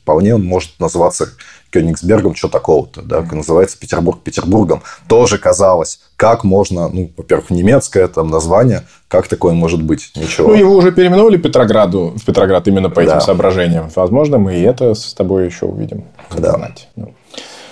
[0.02, 1.30] вполне он может называться
[1.74, 4.84] Кёнигсбергом, что такого-то, да, называется Петербург Петербургом.
[5.08, 10.12] Тоже казалось, как можно, ну, во-первых, немецкое там название, как такое может быть?
[10.16, 10.50] Ничего.
[10.50, 13.22] Ну, его уже переименовали Петрограду, в Петроград именно по этим да.
[13.22, 13.90] соображениям.
[13.96, 16.04] Возможно, мы и это с тобой еще увидим.
[16.38, 16.52] Да.
[16.52, 16.90] Знать.
[16.96, 17.14] Ну.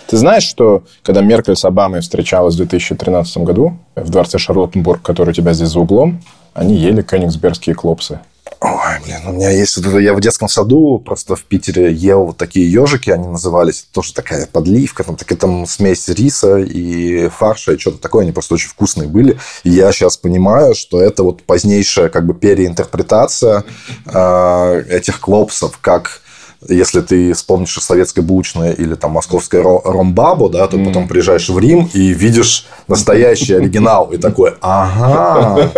[0.08, 5.30] Ты знаешь, что когда Меркель с Обамой встречалась в 2013 году в дворце Шарлоттенбург, который
[5.30, 6.22] у тебя здесь за углом,
[6.54, 8.20] они ели кёнигсбергские клопсы.
[8.64, 12.72] Ой, блин, у меня есть я в детском саду просто в Питере ел вот такие
[12.72, 17.98] ежики, они назывались, тоже такая подливка, там такая там смесь риса и фарша и что-то
[17.98, 19.40] такое, они просто очень вкусные были.
[19.64, 23.64] И я сейчас понимаю, что это вот позднейшая как бы переинтерпретация
[24.06, 26.21] э, этих клопсов, как
[26.68, 30.86] если ты вспомнишь советское булочное или там московское ромбабо, да, то mm.
[30.86, 35.72] потом приезжаешь в Рим и видишь настоящий оригинал и такой, ага,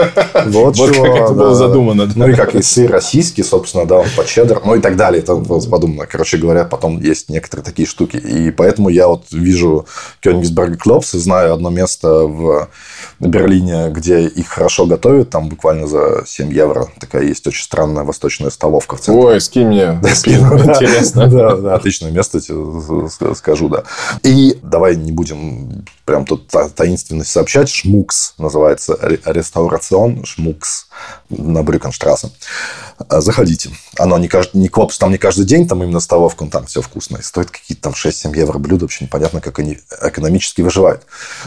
[0.45, 2.09] вот как это было задумано.
[2.15, 5.21] Ну и как и сыр российский, собственно, да, он по чеддер, ну и так далее.
[5.21, 6.05] Это подумано.
[6.05, 8.17] Короче говоря, потом есть некоторые такие штуки.
[8.17, 9.85] И поэтому я вот вижу
[10.21, 12.69] Кёнигсберг Клопс и знаю одно место в
[13.19, 16.87] Берлине, где их хорошо готовят, там буквально за 7 евро.
[16.99, 19.23] Такая есть очень странная восточная столовка в центре.
[19.23, 19.99] Ой, скинь мне.
[20.01, 20.43] Да, скинь,
[20.81, 21.27] Интересно.
[21.27, 22.39] Да, да, отличное место,
[23.35, 23.83] скажу, да.
[24.23, 27.69] И давай не будем прям тут таинственность сообщать.
[27.69, 30.25] Шмукс называется реставрацион.
[30.25, 30.87] Шмукс
[31.29, 32.31] на Брюкенштрассе.
[33.09, 33.69] Заходите.
[33.97, 37.17] Оно не, каждый, не клопс там не каждый день, там именно столовка, там все вкусно.
[37.17, 38.85] И стоит какие-то там 6-7 евро блюдо.
[38.85, 41.03] Вообще непонятно, как они экономически выживают.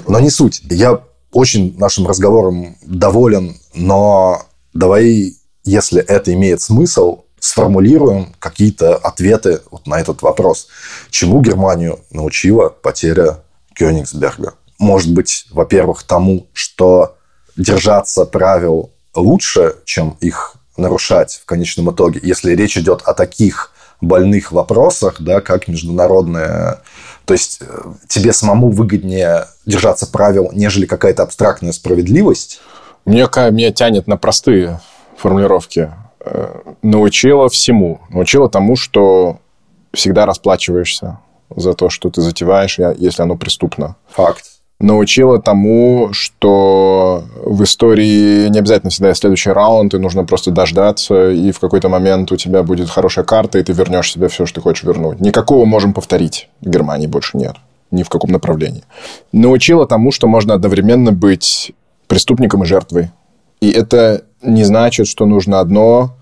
[0.09, 0.63] Но не суть.
[0.71, 1.01] Я
[1.33, 4.43] очень нашим разговором доволен, но
[4.73, 5.35] давай,
[5.65, 10.69] если это имеет смысл, сформулируем какие-то ответы вот на этот вопрос.
[11.11, 13.39] Чему Германию научила потеря
[13.75, 14.55] Кёнигсберга?
[14.79, 17.17] Может быть, во-первых, тому, что
[17.57, 24.53] держаться правил лучше, чем их нарушать в конечном итоге, если речь идет о таких больных
[24.53, 26.83] вопросах, да, как международная...
[27.25, 32.61] То есть э, тебе самому выгоднее держаться правил, нежели какая-то абстрактная справедливость?
[33.05, 34.81] Мне, меня тянет на простые
[35.17, 35.91] формулировки.
[36.27, 38.01] Э, научила всему.
[38.11, 39.39] Научила тому, что
[39.93, 41.21] всегда расплачиваешься
[41.55, 43.97] за то, что ты затеваешь, если оно преступно.
[44.11, 44.45] Факт.
[44.79, 51.31] Научила тому, что в истории не обязательно всегда есть следующий раунд, и нужно просто дождаться,
[51.31, 54.57] и в какой-то момент у тебя будет хорошая карта, и ты вернешь себе все, что
[54.57, 55.21] ты хочешь вернуть.
[55.21, 56.51] Никакого можем повторить.
[56.61, 57.57] В Германии больше нет.
[57.91, 58.83] Ни в каком направлении.
[59.33, 61.73] Научила тому, что можно одновременно быть
[62.07, 63.11] преступником и жертвой.
[63.61, 66.17] И это не значит, что нужно одно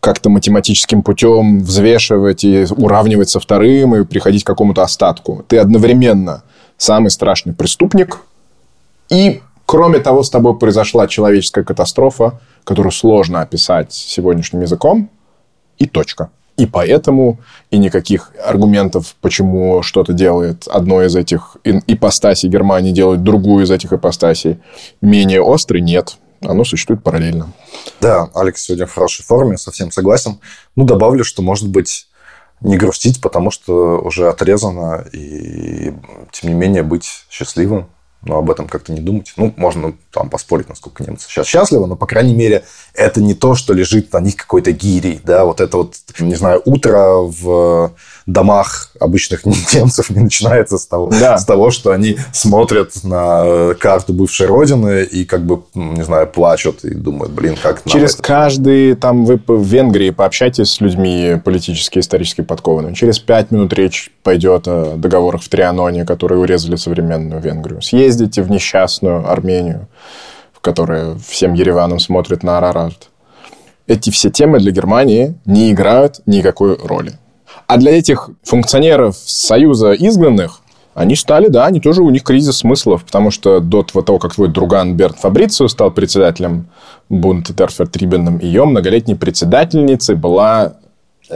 [0.00, 5.44] как-то математическим путем взвешивать и уравнивать со вторым и приходить к какому-то остатку.
[5.46, 6.42] Ты одновременно
[6.78, 8.20] самый страшный преступник,
[9.10, 15.10] и, кроме того, с тобой произошла человеческая катастрофа, которую сложно описать сегодняшним языком,
[15.78, 16.30] и точка.
[16.56, 17.38] И поэтому
[17.70, 23.92] и никаких аргументов, почему что-то делает одно из этих ипостасей Германии, делает другую из этих
[23.92, 24.58] ипостасей
[25.00, 27.52] менее острый, нет оно существует параллельно.
[28.00, 30.40] Да, Алекс сегодня в хорошей форме, совсем согласен.
[30.76, 32.08] Ну, добавлю, что, может быть,
[32.60, 35.92] не грустить, потому что уже отрезано, и
[36.32, 37.88] тем не менее быть счастливым
[38.22, 39.32] но об этом как-то не думать.
[39.36, 42.64] Ну, можно там поспорить, насколько немцы сейчас счастливы, но, по крайней мере,
[42.94, 46.60] это не то, что лежит на них какой-то гирей, да, вот это вот, не знаю,
[46.64, 47.92] утро в
[48.26, 51.38] домах обычных немцев не начинается с того, да.
[51.38, 56.84] с того, что они смотрят на карту бывшей родины и как бы, не знаю, плачут
[56.84, 58.22] и думают, блин, как Через это...
[58.22, 62.94] каждый, там, вы в Венгрии пообщайтесь с людьми политически, исторически подкованными.
[62.94, 67.82] Через пять минут речь пойдет о договорах в Трианоне, которые урезали современную Венгрию.
[67.82, 69.88] Съездите в несчастную Армению,
[70.52, 73.08] в которой всем Ереваном смотрит на Арарат.
[73.86, 77.14] Эти все темы для Германии не играют никакой роли.
[77.70, 80.60] А для этих функционеров Союза изгнанных
[80.92, 84.48] они стали, да, они тоже, у них кризис смыслов, потому что до того, как твой
[84.48, 86.66] друган Берт Фабрицио стал председателем
[87.08, 90.78] Бунта Терфертрибеном, ее многолетней председательницей была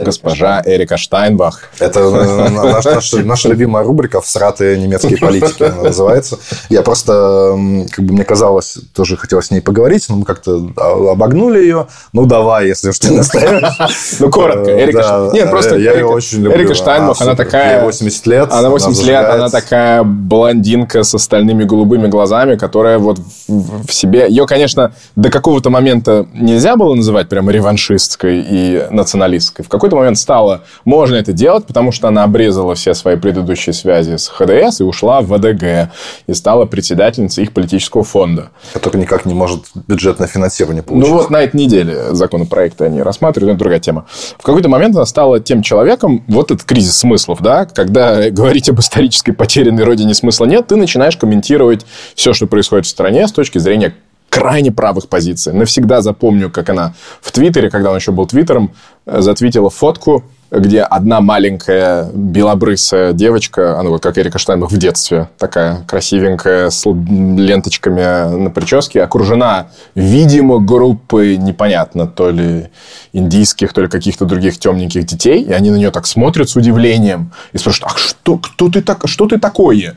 [0.03, 1.69] Госпожа Эрика Штайнбах.
[1.79, 6.37] Это э, наша, наша, наша любимая рубрика «Всратые немецкие политики» она называется.
[6.69, 7.57] Я просто,
[7.91, 10.69] как бы мне казалось, тоже хотел с ней поговорить, но мы как-то
[11.11, 11.87] обогнули ее.
[12.13, 14.19] Ну, давай, если уж ты настаиваешь.
[14.19, 14.71] Ну, коротко.
[14.71, 16.59] Э, Эрика Нет, просто я ее очень люблю.
[16.59, 17.83] Эрика Штайнбах, она такая...
[17.83, 18.51] 80 лет.
[18.51, 24.27] Она 80 лет, она такая блондинка с остальными голубыми глазами, которая вот в себе...
[24.27, 29.63] Ее, конечно, до какого-то момента нельзя было называть прямо реваншистской и националистской.
[29.63, 33.73] В какой какой-то момент стало можно это делать, потому что она обрезала все свои предыдущие
[33.73, 35.91] связи с ХДС и ушла в ВДГ.
[36.25, 38.49] И стала председательницей их политического фонда.
[38.73, 41.07] Который никак не может бюджетное финансирование получить.
[41.07, 44.05] Ну вот на этой неделе законопроекты они рассматривают, это другая тема.
[44.39, 48.79] В какой-то момент она стала тем человеком, вот этот кризис смыслов, да, когда говорить об
[48.79, 51.85] исторической потерянной родине смысла нет, ты начинаешь комментировать
[52.15, 53.93] все, что происходит в стране с точки зрения
[54.35, 55.53] крайне правых позиций.
[55.53, 58.71] Навсегда запомню, как она в Твиттере, когда он еще был Твиттером,
[59.05, 65.29] э, затвитила фотку, где одна маленькая белобрысая девочка, она вот как Эрика Штайнбах в детстве,
[65.37, 72.67] такая красивенькая, с ленточками на прическе, окружена, видимо, группой непонятно, то ли
[73.13, 77.31] индийских, то ли каких-то других темненьких детей, и они на нее так смотрят с удивлением
[77.53, 79.95] и спрашивают, а что, кто ты так, что ты такое?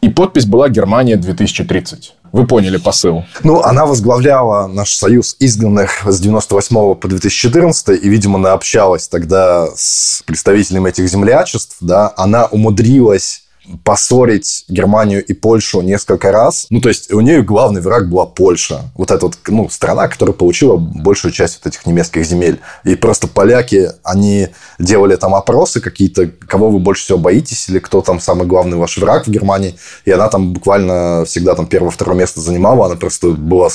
[0.00, 2.12] И подпись была «Германия 2030».
[2.32, 3.24] Вы поняли посыл.
[3.42, 9.68] Ну, она возглавляла наш союз изгнанных с 98 по 2014, и, видимо, она общалась тогда
[9.74, 13.47] с представителями этих землячеств, да, она умудрилась
[13.84, 16.66] поссорить Германию и Польшу несколько раз.
[16.70, 18.82] Ну, то есть, у нее главный враг была Польша.
[18.94, 22.60] Вот эта вот, ну, страна, которая получила большую часть вот этих немецких земель.
[22.84, 28.00] И просто поляки, они делали там опросы какие-то, кого вы больше всего боитесь, или кто
[28.00, 29.74] там самый главный ваш враг в Германии.
[30.04, 32.86] И она там буквально всегда там первое-второе место занимала.
[32.86, 33.68] Она просто была...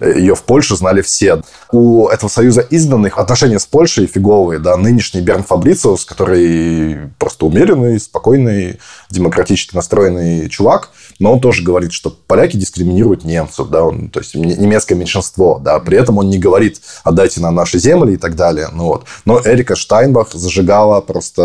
[0.00, 1.42] Ее в Польше знали все.
[1.72, 4.76] У этого союза изданных отношения с Польшей фиговые, да.
[4.76, 8.78] Нынешний Берн Фабрициус, который просто умеренный, спокойный,
[9.10, 14.34] демократически настроенный чувак, но он тоже говорит, что поляки дискриминируют немцев, да, он, то есть
[14.34, 18.68] немецкое меньшинство, да, при этом он не говорит, отдайте нам наши земли и так далее,
[18.72, 19.04] ну вот.
[19.24, 21.42] Но Эрика Штайнбах зажигала просто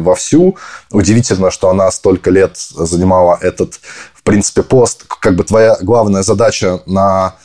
[0.00, 0.56] вовсю.
[0.90, 3.80] Удивительно, что она столько лет занимала этот,
[4.14, 5.04] в принципе, пост.
[5.06, 7.36] Как бы твоя главная задача на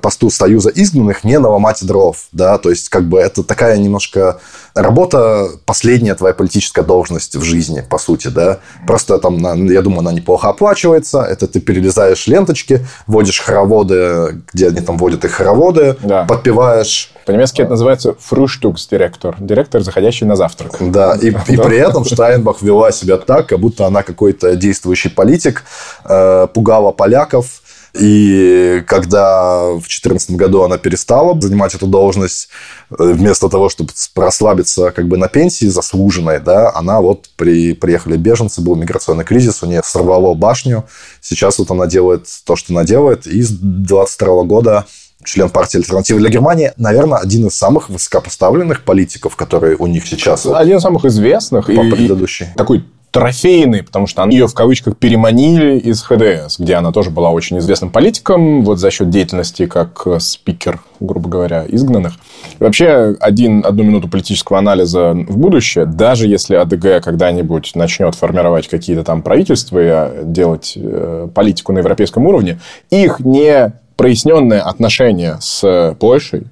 [0.00, 4.40] посту Союза изгнанных не наломать дров, да, то есть как бы это такая немножко
[4.74, 9.38] работа, последняя твоя политическая должность в жизни, по сути, да, просто там,
[9.68, 15.24] я думаю, она неплохо оплачивается, это ты перелезаешь ленточки, вводишь хороводы, где они там вводят
[15.24, 16.24] их хороводы, да.
[16.24, 17.12] подпеваешь.
[17.26, 20.76] По-немецки это называется фруштукс-директор, директор, заходящий на завтрак.
[20.80, 25.64] Да, и, и при этом Штайнбах вела себя так, как будто она какой-то действующий политик,
[26.04, 27.61] э, пугала поляков,
[27.94, 32.48] И когда в 2014 году она перестала занимать эту должность,
[32.90, 38.16] э, вместо того, чтобы расслабиться как бы на пенсии заслуженной, да, она вот при, приехали
[38.16, 40.84] беженцы, был миграционный кризис, у нее сорвало башню.
[41.20, 43.26] Сейчас вот она делает то, что она делает.
[43.26, 44.86] И с 22 года
[45.24, 50.46] член партии «Альтернатива для Германии», наверное, один из самых высокопоставленных политиков, которые у них сейчас.
[50.46, 51.66] Один из самых известных.
[51.66, 52.46] По и, предыдущий.
[52.56, 57.58] Такой трофейный, потому что ее в кавычках переманили из ХДС, где она тоже была очень
[57.58, 62.14] известным политиком, вот за счет деятельности как спикер, грубо говоря, изгнанных.
[62.58, 68.66] И вообще, один, одну минуту политического анализа в будущее, даже если АДГ когда-нибудь начнет формировать
[68.68, 72.60] какие-то там правительства и а, делать э, политику на европейском уровне,
[72.90, 76.46] их не проясненное отношение с Польшей,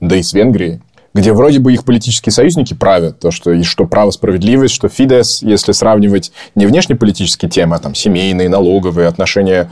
[0.00, 0.80] да и с Венгрией,
[1.16, 5.42] где вроде бы их политические союзники правят, то, что, и что право, справедливость, что Фидес,
[5.42, 9.70] если сравнивать не внешнеполитические темы, а там семейные, налоговые отношения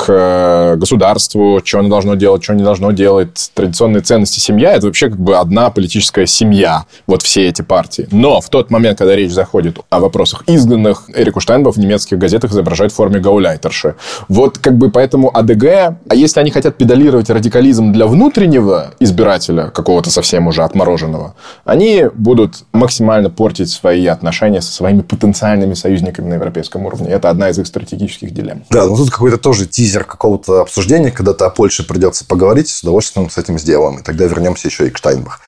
[0.00, 4.86] к э, государству, что оно должно делать, что не должно делать, традиционные ценности семья, это
[4.86, 8.08] вообще как бы одна политическая семья, вот все эти партии.
[8.10, 12.50] Но в тот момент, когда речь заходит о вопросах изгнанных, Эрику Штайнбов в немецких газетах
[12.52, 13.96] изображает в форме гауляйтерши.
[14.28, 15.64] Вот как бы поэтому АДГ,
[16.08, 21.34] а если они хотят педалировать радикализм для внутреннего избирателя, какого-то совсем уже отмороженного,
[21.66, 27.10] они будут максимально портить свои отношения со своими потенциальными союзниками на европейском уровне.
[27.10, 28.64] Это одна из их стратегических дилемм.
[28.70, 32.82] Да, но тут какой-то тоже тизер тизер какого-то обсуждения, когда-то о Польше придется поговорить, с
[32.82, 33.98] удовольствием с этим сделаем.
[33.98, 35.40] И тогда вернемся еще и к Штайнбах.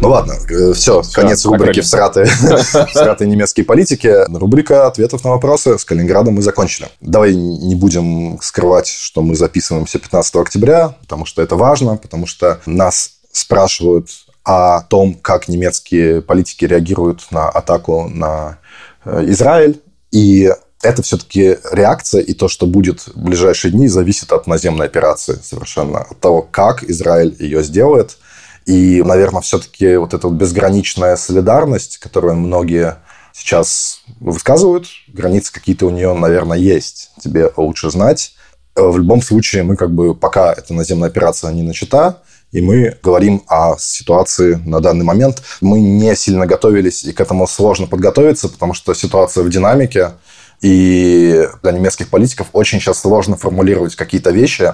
[0.00, 4.14] Ну ладно, э, все, все конец рубрики «Всраты, всраты немецкие политики».
[4.32, 6.88] Рубрика ответов на вопросы с Калининградом мы закончили.
[7.00, 12.60] Давай не будем скрывать, что мы записываемся 15 октября, потому что это важно, потому что
[12.66, 14.10] нас спрашивают
[14.44, 18.58] о том, как немецкие политики реагируют на атаку на
[19.04, 19.80] Израиль.
[20.10, 20.50] И
[20.82, 26.00] это все-таки реакция, и то, что будет в ближайшие дни, зависит от наземной операции совершенно.
[26.02, 28.18] От того, как Израиль ее сделает.
[28.66, 32.96] И, наверное, все-таки вот эта вот безграничная солидарность, которую многие
[33.32, 37.10] сейчас высказывают, границы какие-то у нее, наверное, есть.
[37.20, 38.34] Тебе лучше знать.
[38.76, 42.22] Э, в любом случае, мы как бы, пока эта наземная операция не начата,
[42.54, 45.42] и мы говорим о ситуации на данный момент.
[45.60, 50.12] Мы не сильно готовились, и к этому сложно подготовиться, потому что ситуация в динамике,
[50.60, 54.72] и для немецких политиков очень сейчас сложно формулировать какие-то вещи.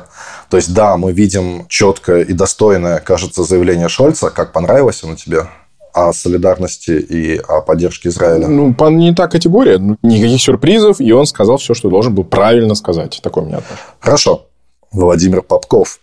[0.50, 4.28] То есть, да, мы видим четкое и достойное, кажется, заявление Шольца.
[4.28, 5.46] Как понравилось оно тебе?
[5.92, 8.46] о солидарности и о поддержке Израиля?
[8.46, 9.78] Ну, не та категория.
[9.78, 13.18] Ну, никаких сюрпризов, и он сказал все, что должен был правильно сказать.
[13.24, 13.82] Такое у меня отношение.
[13.98, 14.46] Хорошо.
[14.92, 15.98] Владимир Попков,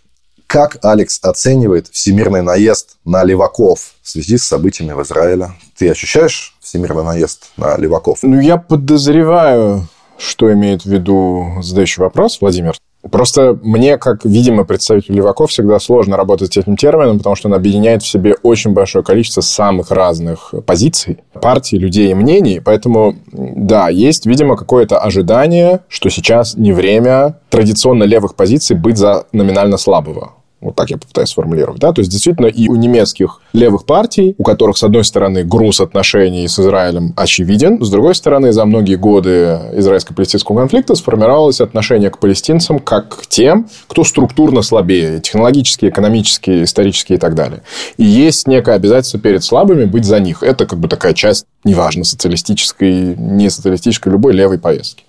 [0.48, 5.52] как Алекс оценивает всемирный наезд на леваков в связи с событиями в Израиле?
[5.78, 8.20] Ты ощущаешь всемирный наезд на леваков?
[8.22, 9.88] Ну, я подозреваю,
[10.18, 12.76] что имеет в виду задающий вопрос, Владимир.
[13.12, 17.54] Просто мне, как, видимо, представителю леваков, всегда сложно работать с этим термином, потому что он
[17.54, 22.60] объединяет в себе очень большое количество самых разных позиций, партий, людей и мнений.
[22.60, 29.26] Поэтому, да, есть, видимо, какое-то ожидание, что сейчас не время традиционно левых позиций быть за
[29.32, 30.34] номинально слабого.
[30.60, 31.80] Вот так я попытаюсь сформулировать.
[31.80, 31.94] Да?
[31.94, 36.48] То есть, действительно, и у немецких левых партий, у которых, с одной стороны, груз отношений
[36.48, 42.80] с Израилем очевиден, с другой стороны, за многие годы израильско-палестинского конфликта сформировалось отношение к палестинцам
[42.80, 47.62] как к тем, кто структурно слабее, технологически, экономически, исторически и так далее.
[47.98, 50.42] И есть некое обязательство перед слабыми быть за них.
[50.42, 55.04] Это как бы такая часть, неважно, социалистической, не социалистической, любой левой повестки.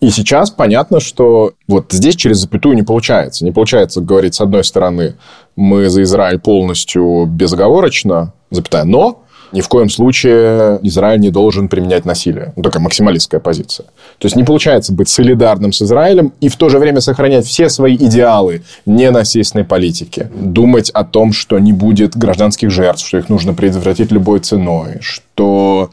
[0.00, 3.44] И сейчас понятно, что вот здесь через запятую не получается.
[3.44, 5.16] Не получается говорить, с одной стороны,
[5.56, 9.22] мы за Израиль полностью безоговорочно, запятая, но
[9.52, 12.52] ни в коем случае Израиль не должен применять насилие.
[12.56, 13.86] Ну, такая максималистская позиция.
[14.18, 17.68] То есть не получается быть солидарным с Израилем и в то же время сохранять все
[17.68, 20.30] свои идеалы ненасильственной политики.
[20.34, 25.24] Думать о том, что не будет гражданских жертв, что их нужно предотвратить любой ценой, что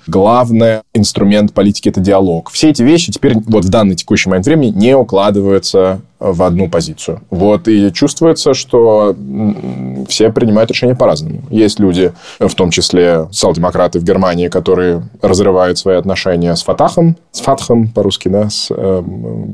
[0.08, 2.50] главный инструмент политики– это диалог.
[2.52, 7.22] Все эти вещи теперь вот в данный текущий момент времени не укладываются в одну позицию.
[7.30, 9.16] Вот, и чувствуется, что
[10.08, 11.44] все принимают решения по-разному.
[11.52, 17.42] Есть люди, в том числе социал-демократы в Германии, которые разрывают свои отношения с Фатахом, с
[17.42, 19.04] Фатхом по-русски, да, с э,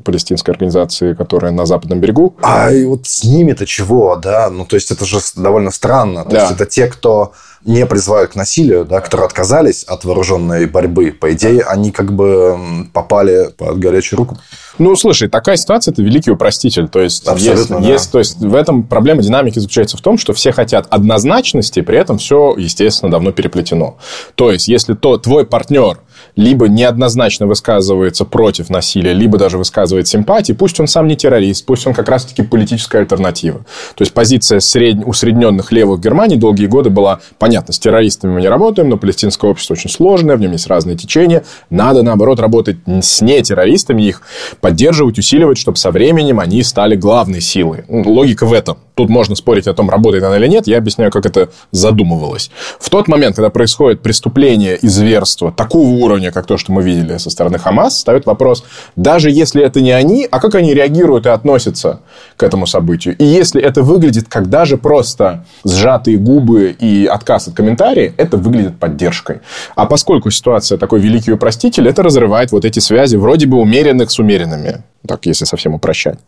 [0.06, 2.36] палестинской организацией, которая на западном берегу.
[2.42, 4.50] А и вот с ними-то чего, да?
[4.50, 6.24] Ну, то есть, это же довольно странно.
[6.24, 6.42] То да.
[6.44, 7.34] есть, это те, кто
[7.66, 12.58] не призывают к насилию, да, которые отказались от вооруженной борьбы, по идее, они как бы
[12.94, 14.38] попали под горячую руку.
[14.80, 16.90] Ну, слушай, такая ситуация– это великий упроститель.
[16.90, 17.94] То есть, Абсолютно, есть, да.
[17.94, 21.98] есть, то есть, в этом проблема динамики заключается в том, что все хотят однозначности, при
[21.98, 23.98] этом все, естественно, давно переплетено.
[24.36, 26.00] То есть, если то твой партнер
[26.36, 31.86] либо неоднозначно высказывается против насилия, либо даже высказывает симпатии, пусть он сам не террорист, пусть
[31.86, 33.60] он как раз-таки политическая альтернатива.
[33.96, 35.04] То есть позиция сред...
[35.06, 39.74] усредненных левых Германии долгие годы была, понятно, с террористами мы не работаем, но палестинское общество
[39.74, 44.22] очень сложное, в нем есть разные течения, надо, наоборот, работать с нетеррористами, их
[44.62, 47.84] поддерживать, усиливать, чтобы со временем они стали главной силой.
[47.88, 48.78] Логика в этом.
[48.96, 52.52] Тут можно спорить о том, работает она или нет, я объясняю, как это задумывалось.
[52.80, 57.18] В тот момент, когда происходит преступление и зверство такого уровня, как то, что мы видели
[57.18, 58.64] со стороны Хамас, ставит вопрос,
[58.96, 62.02] даже если это не они, а как они реагируют и относятся
[62.38, 63.18] к этому событию?
[63.18, 68.80] И если это выглядит как даже просто сжатые губы и отказ от комментариев, это выглядит
[68.80, 69.42] поддержкой.
[69.76, 74.20] А поскольку ситуация такой великий упроститель, это разрывает вот эти связи вроде бы умеренных с
[74.20, 76.20] умеренными, так если совсем упрощать.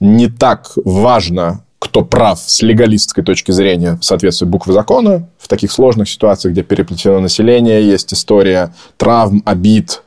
[0.00, 5.28] Не так важно кто прав с легалистской точки зрения в соответствии буквы закона.
[5.38, 10.02] В таких сложных ситуациях, где переплетено население, есть история травм, обид,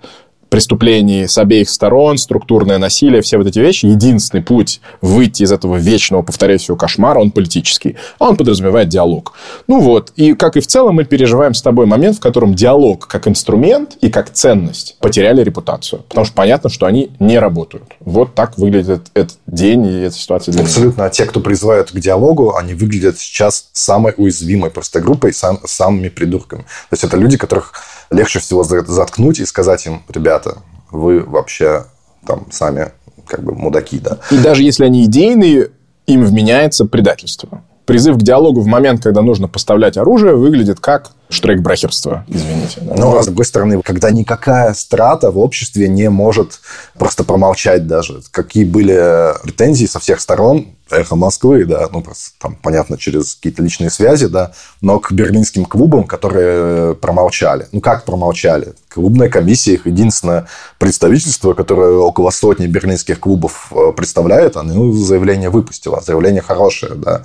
[0.52, 3.86] преступлений с обеих сторон, структурное насилие, все вот эти вещи.
[3.86, 7.96] Единственный путь выйти из этого вечного, повторяюсь, кошмара, он политический.
[8.20, 9.34] А он подразумевает диалог.
[9.68, 10.12] Ну вот.
[10.18, 13.98] И как и в целом мы переживаем с тобой момент, в котором диалог как инструмент
[14.02, 16.04] и как ценность потеряли репутацию.
[16.10, 17.86] Потому что понятно, что они не работают.
[18.02, 20.52] Вот так выглядит этот день и эта ситуация.
[20.52, 21.06] Для Абсолютно.
[21.06, 26.10] А те, кто призывают к диалогу, они выглядят сейчас самой уязвимой просто группой, сам, самыми
[26.10, 26.64] придурками.
[26.64, 27.74] То есть это люди, которых
[28.12, 30.58] легче всего заткнуть и сказать им, ребята,
[30.92, 31.86] вы вообще
[32.28, 32.92] там сами
[33.26, 34.20] как бы мудаки, да.
[34.30, 35.72] И даже если они идейные,
[36.06, 37.64] им вменяется предательство.
[37.86, 42.82] Призыв к диалогу в момент, когда нужно поставлять оружие, выглядит как штрейкбрахерство, извините.
[42.82, 42.96] Да?
[42.96, 46.60] Но, а с другой стороны, когда никакая страта в обществе не может
[46.98, 48.22] просто промолчать даже.
[48.32, 53.64] Какие были претензии со всех сторон, эхо Москвы, да, ну, просто там, понятно, через какие-то
[53.64, 54.52] личные связи, да,
[54.82, 57.68] но к берлинским клубам, которые промолчали.
[57.72, 58.74] Ну, как промолчали?
[58.90, 60.48] Клубная комиссия, их единственное
[60.78, 66.02] представительство, которое около сотни берлинских клубов э, представляет, оно заявление выпустило.
[66.02, 67.24] Заявление хорошее, да.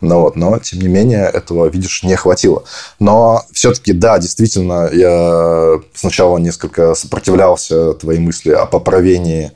[0.00, 2.64] Ну, вот, но, тем не менее, этого, видишь, не хватило.
[2.98, 9.52] Но все-таки, да, действительно, я сначала несколько сопротивлялся твоей мысли о поправении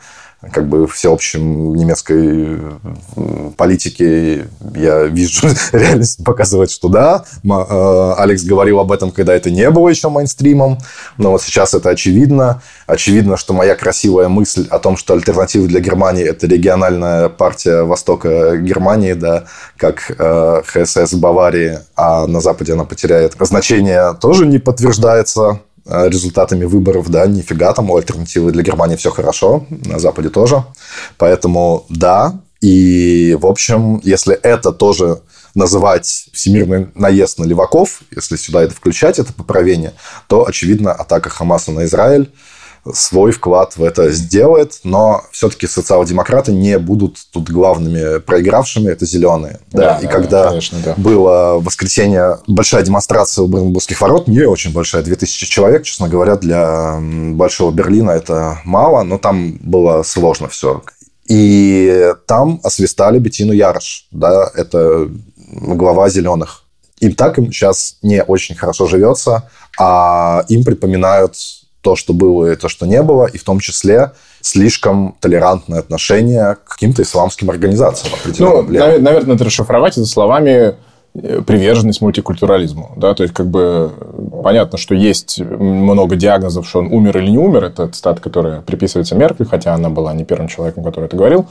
[0.52, 2.58] как бы всеобщем немецкой
[3.58, 7.24] политике я вижу, реальность показывает, что да.
[7.44, 10.78] Э, Алекс говорил об этом, когда это не было еще мейнстримом,
[11.18, 12.62] но вот сейчас это очевидно.
[12.86, 18.56] Очевидно, что моя красивая мысль о том, что альтернатива для Германии– это региональная партия Востока
[18.56, 19.44] Германии, да,
[19.76, 25.60] как э, ХСС Баварии, а на Западе она потеряет значение, тоже не подтверждается
[25.90, 30.64] результатами выборов, да, нифига там у альтернативы для Германии все хорошо, на Западе тоже.
[31.18, 35.20] Поэтому да, и, в общем, если это тоже
[35.54, 39.94] называть всемирный наезд на леваков, если сюда это включать, это поправение,
[40.28, 42.30] то, очевидно, атака Хамаса на Израиль
[42.92, 49.60] свой вклад в это сделает, но все-таки социал-демократы не будут тут главными проигравшими, это зеленые.
[49.70, 50.94] Да, да и да, когда конечно, да.
[50.96, 56.36] было в воскресенье большая демонстрация у Бранденбургских ворот, не очень большая, 2000 человек, честно говоря,
[56.36, 60.82] для Большого Берлина это мало, но там было сложно все.
[61.26, 65.08] И там освистали Бетину Ярош, да, это
[65.52, 66.64] глава зеленых.
[67.00, 69.48] Им так им сейчас не очень хорошо живется,
[69.78, 71.34] а им припоминают
[71.82, 76.56] то, что было и то, что не было, и в том числе слишком толерантное отношение
[76.64, 78.14] к каким-то исламским организациям.
[78.38, 80.76] Ну, наверное, это расшифровать это словами
[81.14, 82.92] э, приверженность мультикультурализму.
[82.96, 83.14] Да?
[83.14, 83.92] То есть, как бы
[84.42, 87.64] понятно, что есть много диагнозов, что он умер или не умер.
[87.64, 91.46] Это цитата, которая приписывается Меркель, хотя она была не первым человеком, который это говорил.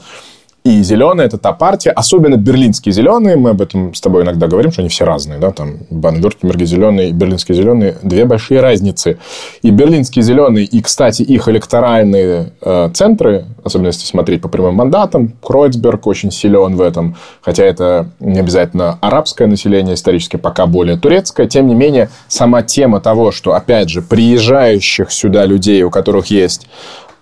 [0.62, 4.70] И зеленые– это та партия, особенно берлинские зеленые, мы об этом с тобой иногда говорим,
[4.70, 9.18] что они все разные, да, там Бан-Вюртемберги зеленые и берлинские зеленые– две большие разницы.
[9.62, 15.32] И берлинские зеленые, и, кстати, их электоральные э, центры, особенно если смотреть по прямым мандатам,
[15.42, 21.46] Кройцберг очень силен в этом, хотя это не обязательно арабское население, исторически пока более турецкое,
[21.46, 26.66] тем не менее, сама тема того, что, опять же, приезжающих сюда людей, у которых есть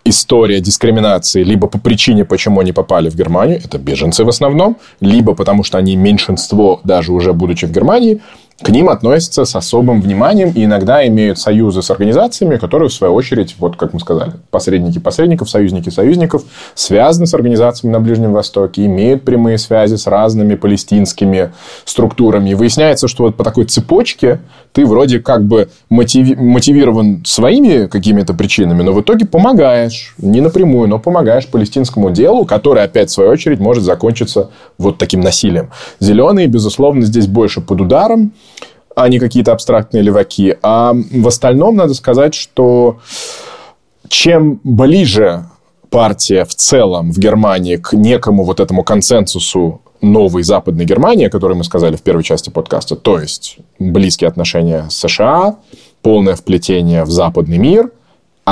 [0.08, 5.34] история дискриминации либо по причине, почему они попали в Германию, это беженцы в основном, либо
[5.34, 8.20] потому что они меньшинство, даже уже будучи в Германии,
[8.60, 13.14] к ним относятся с особым вниманием и иногда имеют союзы с организациями, которые, в свою
[13.14, 16.42] очередь, вот как мы сказали, посредники посредников, союзники союзников,
[16.74, 21.52] связаны с организациями на Ближнем Востоке, имеют прямые связи с разными палестинскими
[21.84, 22.50] структурами.
[22.50, 24.40] И выясняется, что вот по такой цепочке
[24.72, 30.88] ты вроде как бы мотиви- мотивирован своими какими-то причинами, но в итоге помогаешь, не напрямую,
[30.88, 35.70] но помогаешь палестинскому делу, которое, опять, в свою очередь, может закончиться вот таким насилием.
[36.00, 38.32] Зеленые, безусловно, здесь больше под ударом,
[38.98, 40.56] а не какие-то абстрактные леваки.
[40.60, 42.98] А в остальном надо сказать, что
[44.08, 45.44] чем ближе
[45.88, 51.54] партия в целом в Германии к некому вот этому консенсусу новой Западной Германии, о которой
[51.54, 55.56] мы сказали в первой части подкаста, то есть близкие отношения с США,
[56.02, 57.92] полное вплетение в западный мир,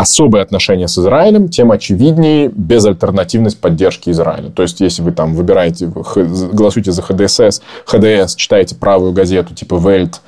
[0.00, 4.50] особые отношения с Израилем, тем очевиднее безальтернативность поддержки Израиля.
[4.50, 10.20] То есть, если вы там выбираете, голосуете за ХДСС, ХДС, читаете правую газету типа Вельт,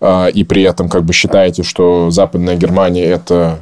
[0.00, 3.60] а, и при этом как бы считаете, что Западная Германия– это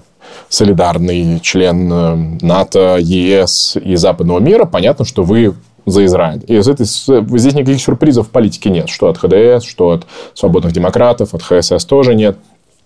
[0.49, 5.55] солидарный член э, НАТО, ЕС и западного мира, понятно, что вы
[5.87, 6.43] за Израиль.
[6.47, 8.89] И из этой, здесь никаких сюрпризов в политике нет.
[8.89, 12.37] Что от ХДС, что от свободных демократов, от ХСС тоже нет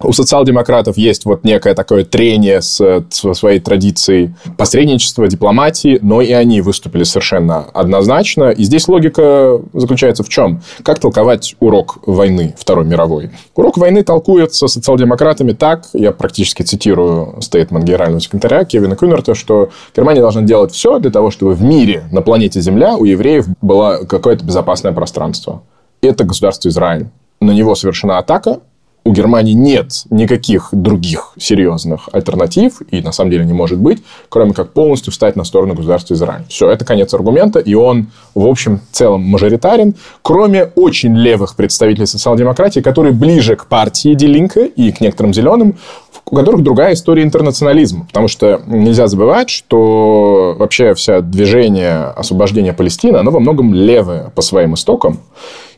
[0.03, 6.33] у социал-демократов есть вот некое такое трение с, с своей традицией посредничества, дипломатии, но и
[6.33, 8.51] они выступили совершенно однозначно.
[8.51, 10.63] И здесь логика заключается в чем?
[10.83, 13.31] Как толковать урок войны Второй мировой?
[13.55, 20.21] Урок войны толкуется социал-демократами так, я практически цитирую стейтмент генерального секретаря Кевина Кюнерта, что Германия
[20.21, 24.45] должна делать все для того, чтобы в мире, на планете Земля, у евреев было какое-то
[24.45, 25.63] безопасное пространство.
[26.01, 27.09] Это государство Израиль.
[27.41, 28.61] На него совершена атака,
[29.05, 34.55] у Германии нет никаких других серьезных альтернатив, и на самом деле не может быть, кроме
[34.55, 36.45] как полностью встать на сторону государства Израиль.
[36.49, 42.81] Все, это конец аргумента, и он, в общем, целом мажоритарен, кроме очень левых представителей социал-демократии,
[42.81, 45.77] которые ближе к партии Делинка и к некоторым зеленым,
[46.25, 48.07] у которых другая история интернационализма.
[48.07, 54.41] Потому что нельзя забывать, что вообще вся движение освобождения Палестины, оно во многом левое по
[54.41, 55.21] своим истокам.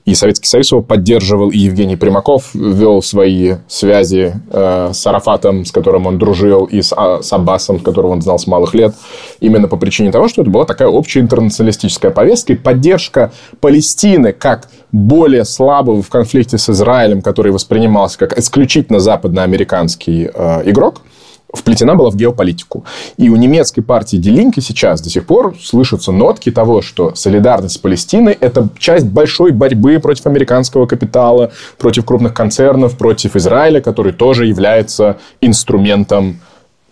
[0.07, 5.73] И Советский Союз его поддерживал, и Евгений Примаков вел свои связи э, с Арафатом, с
[5.73, 8.95] которым он дружил, и с, а, с Аббасом, которого он знал с малых лет,
[9.41, 14.69] именно по причине того, что это была такая общая интернационалистическая повестка, и поддержка Палестины как
[14.93, 21.03] более слабого в конфликте с Израилем, который воспринимался как исключительно западноамериканский э, игрок–
[21.53, 22.85] вплетена была в геополитику.
[23.17, 27.79] И у немецкой партии Делинки сейчас до сих пор слышатся нотки того, что солидарность с
[27.79, 34.47] Палестиной– это часть большой борьбы против американского капитала, против крупных концернов, против Израиля, который тоже
[34.47, 36.41] является инструментом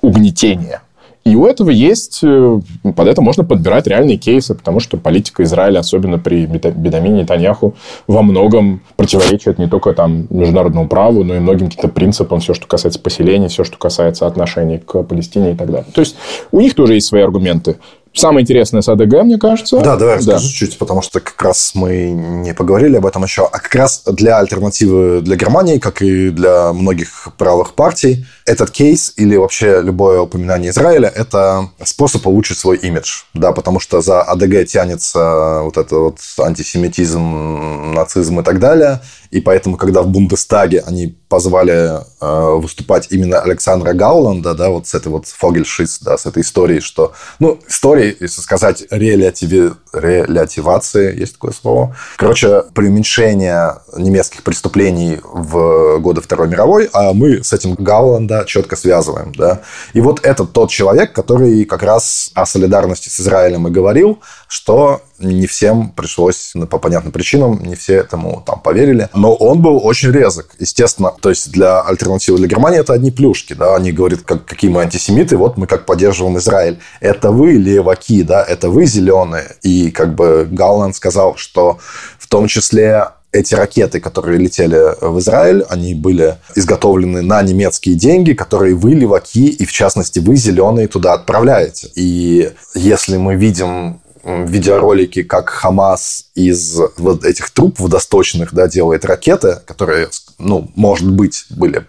[0.01, 0.84] угнетения.
[1.24, 2.60] И у этого есть, э,
[2.94, 7.74] под это можно подбирать реальные кейсы, потому что политика Израиля, особенно при Бедамине Нетаньяху,
[8.06, 12.66] во многом противоречит не только там, международному праву, но и многим каким-то принципам, все, что
[12.66, 15.86] касается поселения, все, что касается отношений к Палестине и так далее.
[15.94, 16.16] То есть,
[16.52, 17.76] у них тоже есть свои аргументы.
[18.15, 19.81] Самое интересное с АДГ, мне кажется.
[19.81, 20.53] Да, давай расскажу да.
[20.53, 23.49] чуть, потому что как раз мы не поговорили об этом еще.
[23.51, 29.12] А как раз для альтернативы для Германии, как и для многих правых партий, этот кейс
[29.16, 33.23] или вообще любое упоминание Израиля– это способ улучшить свой имидж.
[33.35, 39.01] Да, потому что за АДГ тянется вот это вот антисемитизм, нацизм и так далее.
[39.30, 44.94] И поэтому, когда в Бундестаге они позвали э, выступать именно Александра Гауланда, да, вот с
[44.94, 51.34] этой вот Фогельшиц, да, с этой историей, что, ну, истории, если сказать, релятиви, релятивации, есть
[51.34, 51.96] такое слово.
[52.16, 59.32] Короче, преуменьшение немецких преступлений в годы Второй мировой, а мы с этим Гауланда четко связываем,
[59.34, 59.62] да.
[59.92, 65.02] И вот это тот человек, который как раз о солидарности с Израилем и говорил, что
[65.19, 69.09] не всем пришлось, ну, по понятным причинам, не все этому там поверили.
[69.15, 71.12] Но он был очень резок, естественно.
[71.20, 73.77] То есть для альтернативы для Германии это одни плюшки, да.
[73.77, 76.78] Они говорят, как, какие мы антисемиты, вот мы как поддерживаем Израиль.
[77.01, 79.57] Это вы леваки, да, это вы зеленые.
[79.62, 81.78] И как бы Галланд сказал, что
[82.19, 88.32] в том числе эти ракеты, которые летели в Израиль, они были изготовлены на немецкие деньги,
[88.32, 91.89] которые вы, леваки, и в частности вы, зеленые, туда отправляете.
[91.97, 99.60] И если мы видим видеоролики, как Хамас из вот этих труб водосточных да, делает ракеты,
[99.66, 101.86] которые, ну, может быть, были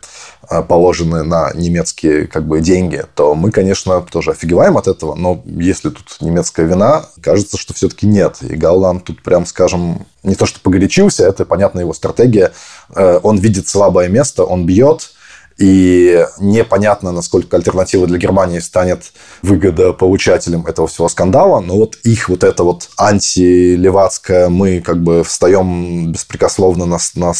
[0.48, 5.16] а, положены на немецкие как бы деньги, то мы, конечно, тоже офигеваем от этого.
[5.16, 8.38] Но если тут немецкая вина, кажется, что все-таки нет.
[8.41, 12.52] И Галлан тут прям, скажем, не то что погорячился, это, понятно, его стратегия.
[12.94, 15.12] Э, он видит слабое место, он бьет,
[15.57, 21.61] и непонятно, насколько альтернатива для Германии станет выгодополучателем этого всего скандала.
[21.61, 27.34] Но вот их вот это вот антилевацкое мы как бы встаем беспрекословно на, на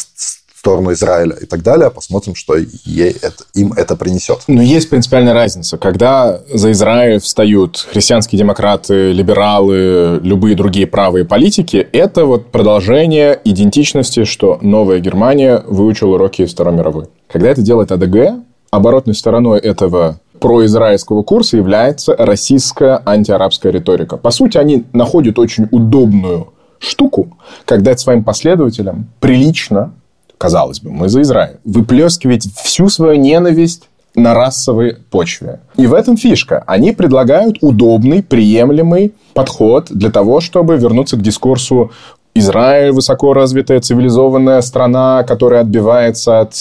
[0.66, 1.90] сторону Израиля и так далее.
[1.92, 4.40] Посмотрим, что ей это, им это принесет.
[4.48, 5.78] Но есть принципиальная разница.
[5.78, 14.24] Когда за Израиль встают христианские демократы, либералы, любые другие правые политики, это вот продолжение идентичности,
[14.24, 17.04] что новая Германия выучила уроки из Второй мировой.
[17.32, 24.16] Когда это делает АДГ, оборотной стороной этого произраильского курса является российская антиарабская риторика.
[24.16, 26.48] По сути, они находят очень удобную
[26.80, 29.92] штуку, когда своим последователям прилично
[30.38, 31.56] казалось бы, мы за Израиль.
[31.64, 35.60] Выплескиваете всю свою ненависть на расовой почве.
[35.76, 36.64] И в этом фишка.
[36.66, 41.92] Они предлагают удобный, приемлемый подход для того, чтобы вернуться к дискурсу
[42.38, 46.54] Израиль высоко развитая цивилизованная страна, которая отбивается от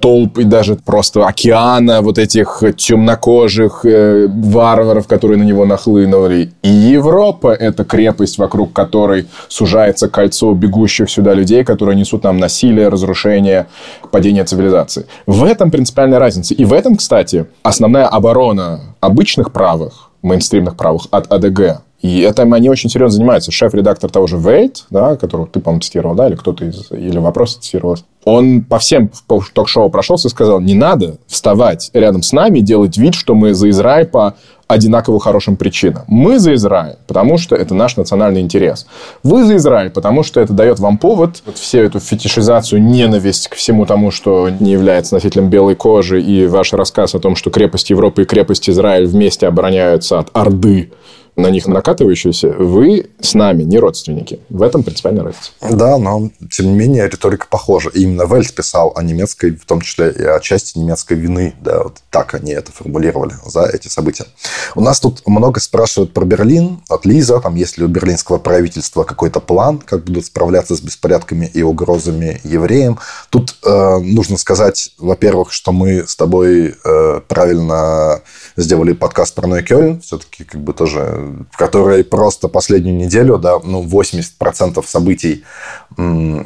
[0.00, 6.52] толп и даже просто океана вот этих темнокожих э, варваров, которые на него нахлынули.
[6.62, 12.88] И Европа– это крепость, вокруг которой сужается кольцо бегущих сюда людей, которые несут нам насилие,
[12.88, 13.66] разрушение,
[14.10, 15.06] падение цивилизации.
[15.26, 16.54] В этом принципиальная разница.
[16.54, 22.70] И в этом, кстати, основная оборона обычных правых, мейнстримных правых от АДГ и этим они
[22.70, 23.50] очень серьезно занимаются.
[23.50, 26.90] Шеф-редактор того же Wait, да, которого ты, по-моему, цитировал, да, или кто-то из...
[26.92, 27.96] Или вопрос цитировал.
[28.24, 29.10] Он по всем
[29.52, 33.54] ток-шоу прошелся и сказал, не надо вставать рядом с нами и делать вид, что мы
[33.54, 34.34] за Израиль по
[34.68, 36.04] одинаково хорошим причинам.
[36.06, 38.86] Мы за Израиль, потому что это наш национальный интерес.
[39.22, 43.54] Вы за Израиль, потому что это дает вам повод вот всю эту фетишизацию, ненависть к
[43.54, 47.88] всему тому, что не является носителем белой кожи, и ваш рассказ о том, что крепость
[47.90, 50.92] Европы и крепость Израиль вместе обороняются от Орды,
[51.38, 54.40] на них накатывающиеся, вы с нами не родственники.
[54.48, 55.52] В этом принципиальная разница.
[55.70, 57.90] Да, но, тем не менее, риторика похожа.
[57.90, 61.54] И именно Вельс писал о немецкой, в том числе и о части немецкой вины.
[61.60, 64.26] Да, вот так они это формулировали за эти события.
[64.74, 67.38] У нас тут много спрашивают про Берлин от Лиза.
[67.38, 72.40] Там есть ли у берлинского правительства какой-то план, как будут справляться с беспорядками и угрозами
[72.42, 72.98] евреям.
[73.30, 78.22] Тут э, нужно сказать, во-первых, что мы с тобой э, правильно
[78.56, 80.00] сделали подкаст про Нойкёльн.
[80.00, 85.44] Все-таки как бы тоже в которой просто последнюю неделю, да, ну, 80% событий,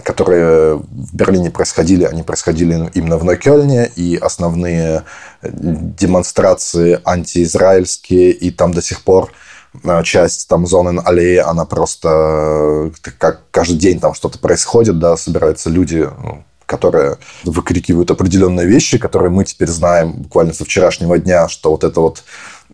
[0.04, 5.04] которые в Берлине происходили, они происходили именно в Нойкёльне, и основные
[5.42, 9.32] демонстрации антиизраильские, и там до сих пор
[9.82, 15.70] э, часть там зоны аллеи, она просто как каждый день там что-то происходит, да, собираются
[15.70, 21.70] люди, ну, которые выкрикивают определенные вещи, которые мы теперь знаем буквально со вчерашнего дня, что
[21.70, 22.24] вот это вот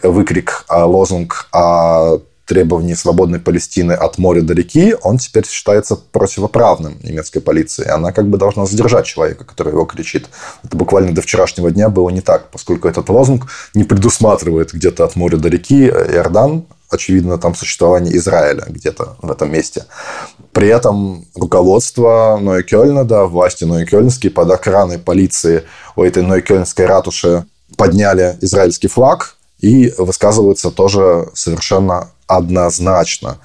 [0.02, 2.18] выкрик, а лозунг о
[2.48, 7.86] требовании свободной Палестины от моря до реки, он теперь считается противоправным немецкой полиции.
[7.86, 10.28] Она как бы должна задержать человека, который его кричит.
[10.64, 15.14] Это буквально до вчерашнего дня было не так, поскольку этот лозунг не предусматривает где-то от
[15.14, 19.84] моря до реки Иордан, очевидно, там существование Израиля где-то в этом месте.
[20.52, 25.64] При этом руководство Нойкёльна, да, власти Нойкёльнские под охраной полиции
[25.96, 27.44] у этой Нойкёльнской ратуши
[27.76, 33.38] подняли израильский флаг, и высказываются тоже совершенно однозначно.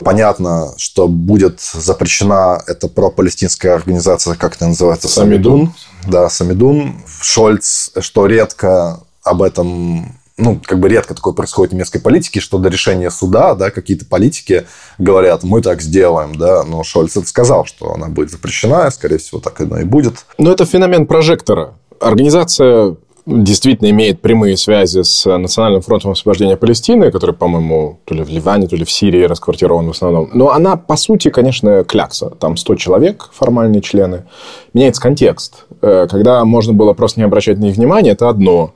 [0.00, 5.08] Понятно, что будет запрещена эта пропалестинская организация, как это называется?
[5.08, 5.72] Самидун.
[6.06, 6.96] Да, Самидун.
[7.22, 12.58] Шольц, что редко об этом ну, как бы редко такое происходит в немецкой политике, что
[12.58, 14.66] до решения суда, да, какие-то политики
[14.98, 19.16] говорят, мы так сделаем, да, но Шольц это сказал, что она будет запрещена, и, скорее
[19.16, 20.26] всего, так оно и будет.
[20.36, 21.74] Но это феномен прожектора.
[22.00, 22.96] Организация
[23.26, 28.68] действительно имеет прямые связи с Национальным фронтом освобождения Палестины, который, по-моему, то ли в Ливане,
[28.68, 30.30] то ли в Сирии расквартирован в основном.
[30.32, 32.30] Но она, по сути, конечно, клякса.
[32.30, 34.24] Там 100 человек, формальные члены.
[34.72, 35.66] Меняется контекст.
[35.82, 38.74] Э, когда можно было просто не обращать на них внимания, это одно.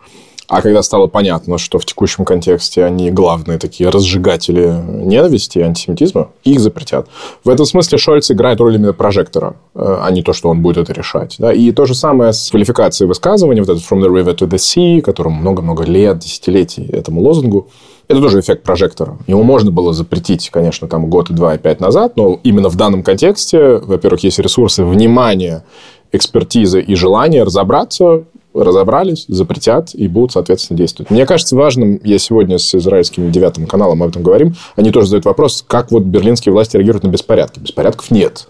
[0.51, 6.31] А когда стало понятно, что в текущем контексте они главные такие разжигатели ненависти и антисемитизма,
[6.43, 7.07] их запретят.
[7.45, 10.79] В этом смысле Шольц играет роль именно прожектора, э, а не то, что он будет
[10.79, 11.37] это решать.
[11.39, 11.53] Да?
[11.53, 15.01] И то же самое с квалификацией высказывания, вот этот «from the river to the sea»,
[15.01, 17.69] которому много-много лет, десятилетий этому лозунгу,
[18.09, 19.19] это тоже эффект прожектора.
[19.29, 22.75] Его можно было запретить, конечно, там год и два и пять назад, но именно в
[22.75, 25.63] данном контексте, во-первых, есть ресурсы внимания,
[26.11, 28.25] экспертизы и желание разобраться,
[28.55, 31.11] разобрались, запретят и будут, соответственно, действовать.
[31.11, 35.25] Мне кажется важным, я сегодня с израильским девятым каналом об этом говорим, они тоже задают
[35.25, 37.61] вопрос, как вот берлинские власти реагируют на беспорядки.
[37.61, 38.49] Беспорядков нет.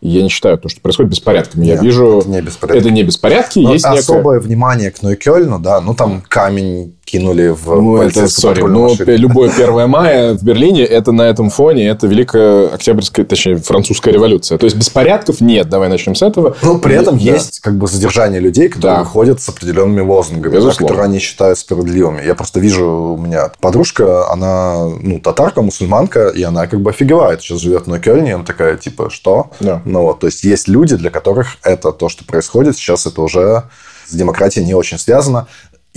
[0.00, 1.64] Я не считаю то, что происходит беспорядками.
[1.64, 2.20] Нет, я вижу...
[2.20, 2.80] Это не беспорядки.
[2.80, 3.58] Это не беспорядки.
[3.58, 4.46] Но есть особое некое...
[4.46, 9.88] внимание к Нойкёльну, да, ну там камень кинули в ну, это, sorry, ну, любое 1
[9.88, 14.58] мая в Берлине, это на этом фоне, это Великая Октябрьская, точнее, французская революция.
[14.58, 16.56] То есть, беспорядков нет, давай начнем с этого.
[16.62, 17.24] Ну, при этом да.
[17.24, 19.02] есть как бы задержание людей, которые да.
[19.02, 22.22] выходят с определенными лозунгами, да, которые они считают справедливыми.
[22.24, 27.40] Я просто вижу, у меня подружка, она, ну, татарка, мусульманка, и она как бы офигевает,
[27.40, 29.50] сейчас живет на Кёльне, она такая, типа, что?
[29.60, 29.80] Да.
[29.84, 33.64] Ну, вот, то есть, есть люди, для которых это то, что происходит, сейчас это уже
[34.08, 35.46] с демократией не очень связано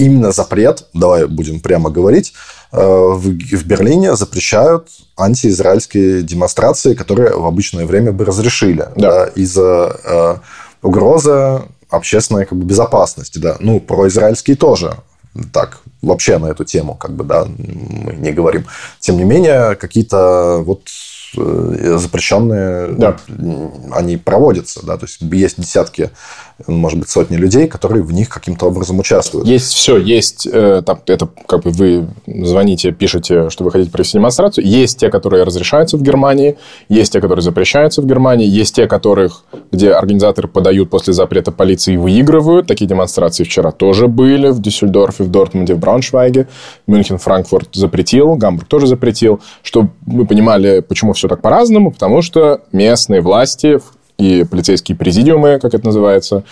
[0.01, 2.33] именно запрет, давай будем прямо говорить,
[2.71, 4.87] э, в Берлине запрещают
[5.17, 9.25] антиизраильские демонстрации, которые в обычное время бы разрешили да.
[9.25, 10.35] Да, из-за э,
[10.81, 13.37] угрозы общественной как бы, безопасности.
[13.37, 13.57] Да.
[13.59, 14.97] Ну, про израильские тоже
[15.53, 18.65] так, вообще на эту тему, как бы, да, мы не говорим.
[18.99, 20.81] Тем не менее, какие-то вот
[21.33, 23.17] запрещенные, да.
[23.91, 26.09] они проводятся, да, то есть есть десятки,
[26.67, 29.47] может быть, сотни людей, которые в них каким-то образом участвуют.
[29.47, 34.17] Есть все, есть, э, там, это как бы вы звоните, пишете, что вы хотите провести
[34.17, 36.57] демонстрацию, есть те, которые разрешаются в Германии,
[36.89, 41.93] есть те, которые запрещаются в Германии, есть те, которых, где организаторы подают после запрета полиции
[41.93, 46.47] и выигрывают, такие демонстрации вчера тоже были в Дюссельдорфе, в Дортмунде, в Брауншвайге,
[46.87, 52.61] Мюнхен, Франкфурт запретил, Гамбург тоже запретил, чтобы мы понимали, почему все так по-разному, потому что
[52.71, 53.79] местные власти
[54.17, 56.43] и полицейские президиумы, как это называется,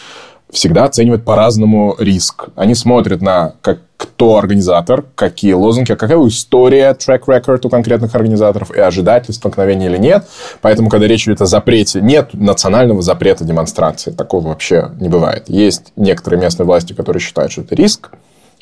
[0.52, 2.50] всегда оценивают по-разному риск.
[2.56, 8.72] Они смотрят на как, кто организатор, какие лозунги, какая история, трек рекорд у конкретных организаторов,
[8.72, 10.26] и ожидать ли столкновения или нет.
[10.62, 14.12] Поэтому, когда речь идет о запрете, нет национального запрета демонстрации.
[14.12, 15.44] Такого вообще не бывает.
[15.48, 18.10] Есть некоторые местные власти, которые считают, что это риск.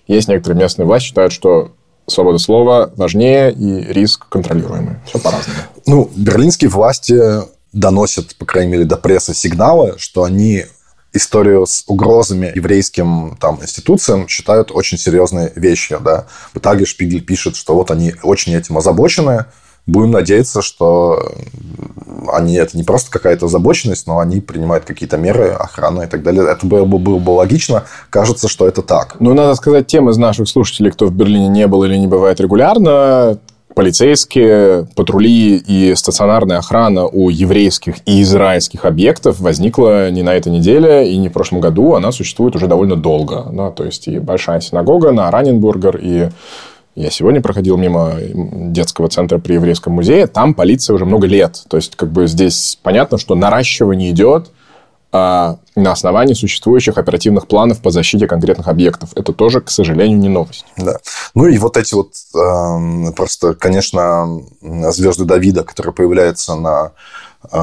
[0.07, 1.71] Есть некоторые местные власти, считают, что
[2.07, 4.95] свобода слова важнее и риск контролируемый.
[5.05, 5.59] Все по-разному.
[5.85, 7.19] Ну, берлинские власти
[7.73, 10.65] доносят, по крайней мере, до прессы сигналы, что они
[11.13, 15.99] историю с угрозами еврейским там, институциям считают очень серьезной вещью.
[16.03, 16.27] Да.
[16.53, 19.45] В итоге Шпигель пишет, что вот они очень этим озабочены,
[19.88, 21.31] Будем надеяться, что
[22.31, 26.45] они, это не просто какая-то озабоченность, но они принимают какие-то меры, охраны и так далее.
[26.49, 27.85] Это было бы, было бы логично.
[28.09, 29.15] Кажется, что это так.
[29.19, 32.39] Ну, надо сказать тем из наших слушателей, кто в Берлине не был или не бывает
[32.39, 33.39] регулярно,
[33.77, 41.07] полицейские, патрули и стационарная охрана у еврейских и израильских объектов возникла не на этой неделе
[41.11, 41.93] и не в прошлом году.
[41.93, 43.45] Она существует уже довольно долго.
[43.53, 43.69] Да?
[43.69, 46.30] То есть, и большая синагога на Раненбургер, и
[46.98, 51.64] я сегодня проходил мимо детского центра при еврейском музее, там полиция уже много лет.
[51.69, 54.49] То есть, как бы здесь понятно, что наращивание идет
[55.11, 59.11] а, на основании существующих оперативных планов по защите конкретных объектов.
[59.15, 60.65] Это тоже, к сожалению, не новость.
[60.76, 60.98] Да.
[61.36, 66.94] Ну и вот эти вот э, просто, конечно, звезды Давида, которые появляются на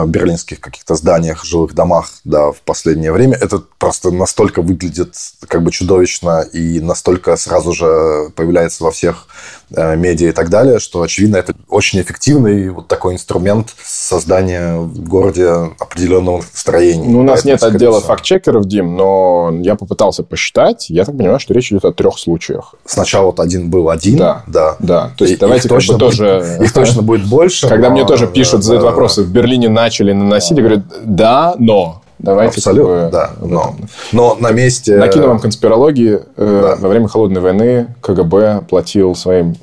[0.06, 5.14] берлинских каких-то зданиях, жилых домах, да, в последнее время, это просто настолько выглядит
[5.46, 9.26] как бы чудовищно и настолько сразу же появляется во всех
[9.74, 15.06] э, медиа и так далее, что, очевидно, это очень эффективный вот такой инструмент создания в
[15.06, 15.48] городе
[15.78, 17.08] определенного настроения.
[17.08, 21.40] Ну, у нас Поэтому, нет отдела факт-чекеров, Дим, но я попытался посчитать, я так понимаю,
[21.40, 22.74] что речь идет о трех случаях.
[22.86, 24.18] Сначала вот один был один.
[24.18, 24.76] Да, да.
[24.78, 25.12] да.
[25.16, 26.58] То есть, и, давайте их точно будет, тоже...
[26.64, 27.68] Их точно будет больше.
[27.68, 32.00] Когда мне тоже пишут, задают вопросы, в Берлине начали наносить, я говорю, да, но.
[32.18, 33.30] Давайте Абсолютно, как бы, да.
[33.46, 33.74] Но,
[34.12, 34.96] но на месте...
[34.96, 36.20] Накину вам конспирологии.
[36.36, 36.76] Э, да.
[36.80, 39.56] Во время Холодной войны КГБ платил своим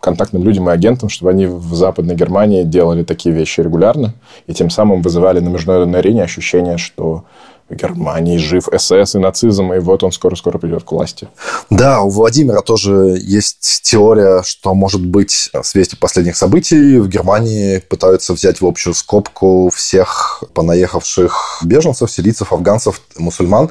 [0.00, 4.12] контактным людям и агентам, чтобы они в Западной Германии делали такие вещи регулярно,
[4.46, 7.24] и тем самым вызывали на международной арене ощущение, что
[7.68, 11.28] в Германии жив СС и нацизм, и вот он скоро-скоро придет к власти.
[11.70, 17.78] Да, у Владимира тоже есть теория, что, может быть, в свете последних событий в Германии
[17.78, 23.70] пытаются взять в общую скобку всех понаехавших беженцев, сирийцев, афганцев, мусульман,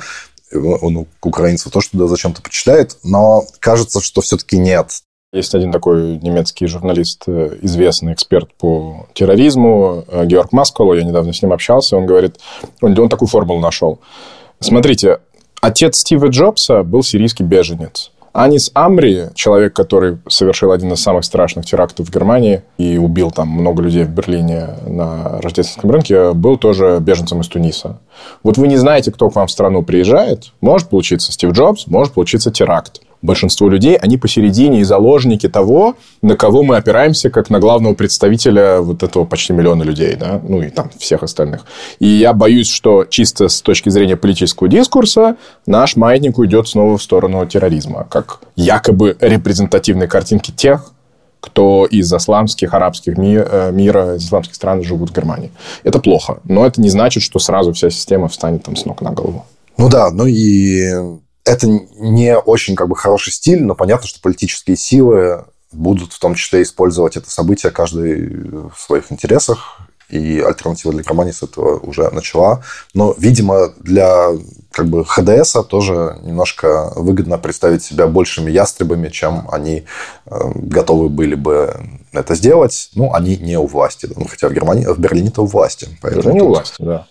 [0.54, 5.02] он украинцев тоже туда зачем-то почитает, но кажется, что все-таки нет.
[5.34, 11.34] Есть один такой немецкий журналист, э, известный эксперт по терроризму, э, Георг Маскола, я недавно
[11.34, 12.36] с ним общался, он говорит,
[12.82, 14.00] он, он такую формулу нашел.
[14.60, 15.22] Смотрите,
[15.60, 18.12] отец Стива Джобса был сирийский беженец.
[18.32, 23.48] Анис Амри, человек, который совершил один из самых страшных терактов в Германии и убил там
[23.48, 28.00] много людей в Берлине на рождественском рынке, был тоже беженцем из Туниса.
[28.44, 30.52] Вот вы не знаете, кто к вам в страну приезжает.
[30.62, 36.36] Может получиться Стив Джобс, может получиться теракт большинство людей, они посередине и заложники того, на
[36.36, 40.70] кого мы опираемся, как на главного представителя вот этого почти миллиона людей, да, ну и
[40.70, 41.66] там всех остальных.
[42.00, 47.02] И я боюсь, что чисто с точки зрения политического дискурса наш маятник уйдет снова в
[47.02, 50.92] сторону терроризма, как якобы репрезентативной картинки тех,
[51.40, 55.52] кто из исламских, арабских ми- э, мира, из исламских стран живут в Германии.
[55.84, 59.12] Это плохо, но это не значит, что сразу вся система встанет там с ног на
[59.12, 59.46] голову.
[59.78, 60.90] Ну да, ну и
[61.46, 66.36] это не очень как бы хороший стиль, но понятно, что политические силы будут в том
[66.36, 68.28] числе использовать это событие каждый
[68.70, 69.80] в своих интересах,
[70.10, 72.64] и альтернатива для Германии с этого уже начала.
[72.94, 74.30] Но, видимо, для
[74.72, 79.86] как бы ХДС тоже немножко выгодно представить себя большими ястребами, чем они
[80.26, 81.76] э, готовы были бы
[82.12, 82.92] это сделать.
[82.94, 84.08] Ну, они не у власти.
[84.16, 85.90] Ну, хотя в Германии, в Берлине-то у власти.
[86.02, 87.08] Поэтому не у власти, да.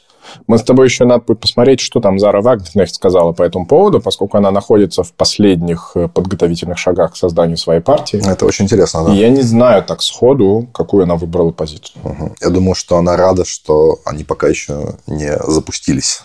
[0.46, 4.00] Мы с тобой еще надо будет посмотреть, что там Зара Вагнернехт сказала по этому поводу,
[4.00, 8.22] поскольку она находится в последних э, подготовительных шагах к созданию своей партии.
[8.26, 9.12] Это очень интересно, да.
[9.12, 12.00] И я не знаю так сходу, какую она выбрала позицию.
[12.04, 12.36] Угу.
[12.40, 16.22] Я думаю, что она рада, что они пока еще не запустились.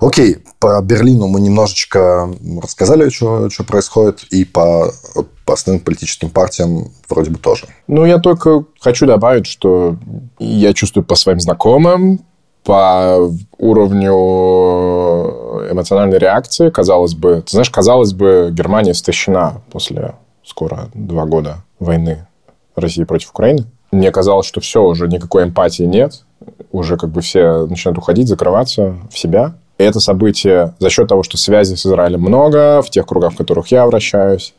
[0.00, 2.28] Окей, по Берлину мы немножечко
[2.60, 4.92] рассказали, что, что происходит, и по,
[5.44, 7.66] по основным политическим партиям вроде бы тоже.
[7.86, 9.96] Ну, я только хочу добавить, что
[10.38, 12.20] я чувствую по своим знакомым,
[12.66, 14.12] по уровню
[15.70, 22.26] эмоциональной реакции, казалось бы, ты знаешь, казалось бы, Германия истощена после скоро два года войны
[22.74, 23.66] России против Украины.
[23.92, 26.24] Мне казалось, что все, уже никакой эмпатии нет,
[26.72, 29.54] уже как бы все начинают уходить, закрываться в себя.
[29.78, 33.36] И это событие за счет того, что связи с Израилем много, в тех кругах, в
[33.36, 34.54] которых я вращаюсь,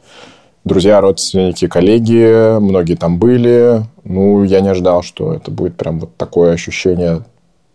[0.63, 3.83] друзья, родственники, коллеги, многие там были.
[4.05, 7.23] Ну, я не ожидал, что это будет прям вот такое ощущение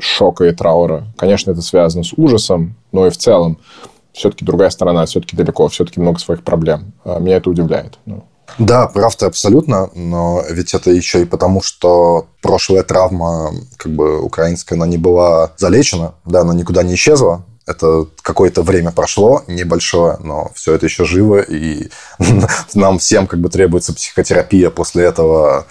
[0.03, 1.07] шока и траура.
[1.17, 3.59] Конечно, это связано с ужасом, но и в целом
[4.13, 6.93] все-таки другая сторона, все-таки далеко, все-таки много своих проблем.
[7.05, 7.99] А меня это удивляет.
[8.05, 8.25] Ну.
[8.59, 14.21] Да, прав ты абсолютно, но ведь это еще и потому, что прошлая травма, как бы
[14.21, 20.17] украинская, она не была залечена, да, она никуда не исчезла, это какое-то время прошло, небольшое,
[20.21, 21.89] но все это еще живо, и
[22.75, 25.67] нам всем как бы требуется психотерапия после этого.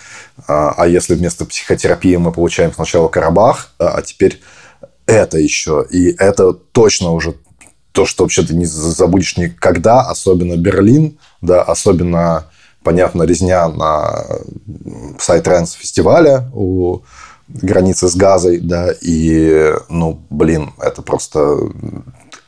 [0.47, 4.41] А, а если вместо психотерапии мы получаем сначала Карабах, а теперь
[5.05, 5.85] это еще.
[5.89, 7.35] И это точно уже
[7.91, 12.45] то, что вообще ты не забудешь никогда, особенно Берлин, да, особенно,
[12.83, 14.25] понятно, резня на
[15.17, 17.01] Psytrance фестивале у
[17.61, 21.57] границы с Газой, да, и, ну, блин, это просто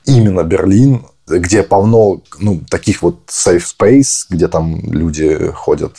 [0.06, 5.96] именно Берлин, где полно ну, таких вот safe space, где там люди ходят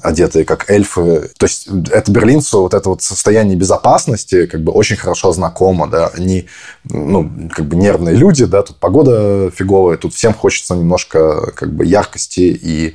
[0.00, 1.30] одетые как эльфы.
[1.38, 6.08] То есть это берлинцу вот это вот состояние безопасности как бы очень хорошо знакомо, да,
[6.08, 6.46] они,
[6.84, 11.84] ну, как бы нервные люди, да, тут погода фиговая, тут всем хочется немножко как бы
[11.84, 12.94] яркости и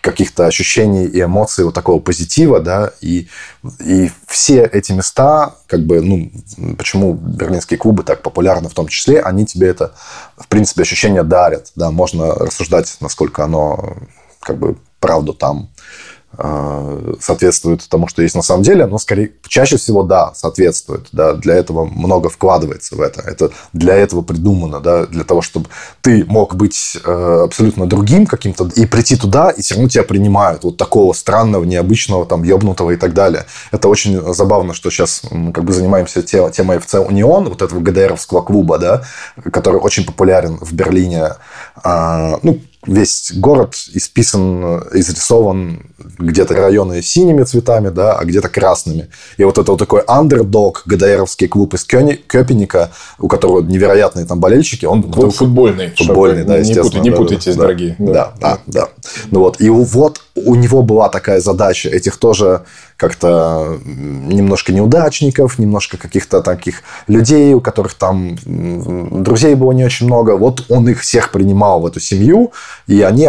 [0.00, 3.28] каких-то ощущений и эмоций вот такого позитива, да, и,
[3.84, 6.30] и все эти места, как бы, ну,
[6.76, 9.94] почему берлинские клубы так популярны в том числе, они тебе это,
[10.38, 13.96] в принципе, ощущение дарят, да, можно рассуждать, насколько оно,
[14.40, 15.70] как бы, правду там
[17.20, 21.08] соответствует тому, что есть на самом деле, но скорее чаще всего да, соответствует.
[21.12, 23.20] Да, для этого много вкладывается в это.
[23.20, 25.68] Это для этого придумано, да, для того, чтобы
[26.02, 30.62] ты мог быть э, абсолютно другим каким-то и прийти туда, и все равно тебя принимают.
[30.62, 33.46] Вот такого странного, необычного, там, ебнутого и так далее.
[33.72, 38.42] Это очень забавно, что сейчас мы как бы занимаемся темой FC Унион, вот этого ГДРовского
[38.42, 39.02] клуба, да,
[39.52, 41.30] который очень популярен в Берлине.
[41.82, 45.82] А, ну, весь город исписан, изрисован
[46.18, 49.08] где-то районы синими цветами, да, а где-то красными.
[49.36, 54.86] И вот это вот такой андердог, ГДРовский клуб из Кёпеника, у которого невероятные там болельщики.
[54.86, 55.92] Он клуб футбольный.
[55.96, 56.84] Футбольный, да, естественно.
[56.84, 57.96] Не, путай, не путайтесь, да, дорогие.
[57.98, 58.58] Да, да, да.
[58.66, 58.88] да.
[59.30, 62.62] Ну вот, и вот у него была такая задача этих тоже
[62.96, 70.36] как-то немножко неудачников, немножко каких-то таких людей, у которых там друзей было не очень много.
[70.36, 72.52] Вот он их всех принимал в эту семью,
[72.86, 73.28] и они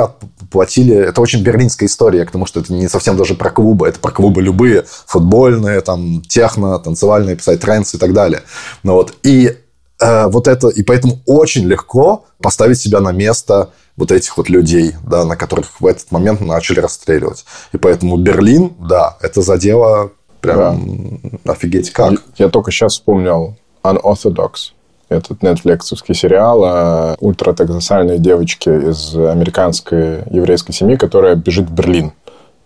[0.52, 0.96] платили...
[0.96, 4.42] Это очень берлинская история, потому что это не совсем даже про клубы, это про клубы
[4.42, 8.42] любые, футбольные, там, техно, танцевальные, писать тренс и так далее.
[8.84, 9.14] Ну, вот.
[9.24, 9.56] И
[10.02, 10.68] э, вот это...
[10.68, 13.70] И поэтому очень легко поставить себя на место
[14.02, 17.46] вот этих вот людей, да, на которых в этот момент начали расстреливать.
[17.72, 20.12] И поэтому Берлин, да, это задело
[20.42, 21.52] прям да.
[21.54, 22.12] офигеть как.
[22.12, 24.74] Я, я только сейчас вспомнил Unorthodox,
[25.10, 32.12] этот нетфликсовский сериал о ультратексасальной девочке из американской еврейской семьи, которая бежит в Берлин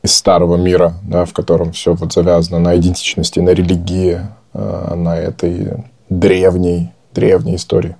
[0.04, 4.22] из старого мира, да, в котором все вот завязано на идентичности, на религии,
[4.54, 7.98] э, на этой древней, древней истории.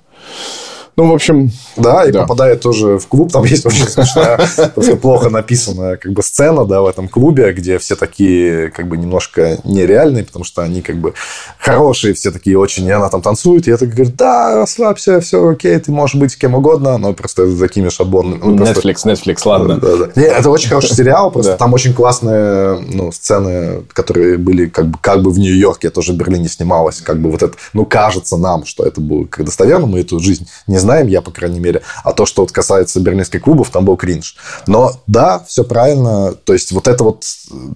[0.98, 1.52] Ну, в общем...
[1.76, 2.22] Да, и да.
[2.22, 3.32] попадает тоже в клуб.
[3.32, 4.38] Там есть очень смешная,
[4.74, 8.98] просто плохо написанная как бы сцена, да, в этом клубе, где все такие как бы
[8.98, 11.14] немножко нереальные, потому что они как бы
[11.60, 15.50] хорошие, все такие очень, и она там танцует, и я так говорю, да, расслабься, все
[15.50, 18.40] окей, ты можешь быть кем угодно, но просто за такими шаблонами.
[18.42, 19.10] Ну, Netflix, просто...
[19.10, 19.78] Netflix, ладно.
[19.78, 20.22] Да, да.
[20.22, 24.98] Не, это очень хороший сериал, просто там очень классные ну, сцены, которые были как бы,
[25.02, 28.66] как бы в Нью-Йорке, тоже в Берлине снималось, как бы вот это, ну, кажется нам,
[28.66, 31.82] что это было достоверно, мы эту жизнь не знаем, я, по крайней мере.
[32.04, 34.36] А то, что вот касается берлинских клубов, там был кринж.
[34.68, 36.34] Но да, все правильно.
[36.34, 37.26] То есть, вот это вот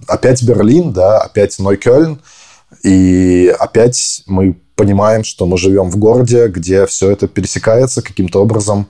[0.06, 2.20] опять Берлин, да, опять Нойкёльн.
[2.84, 8.86] И опять мы понимаем, что мы живем в городе, где все это пересекается каким-то образом.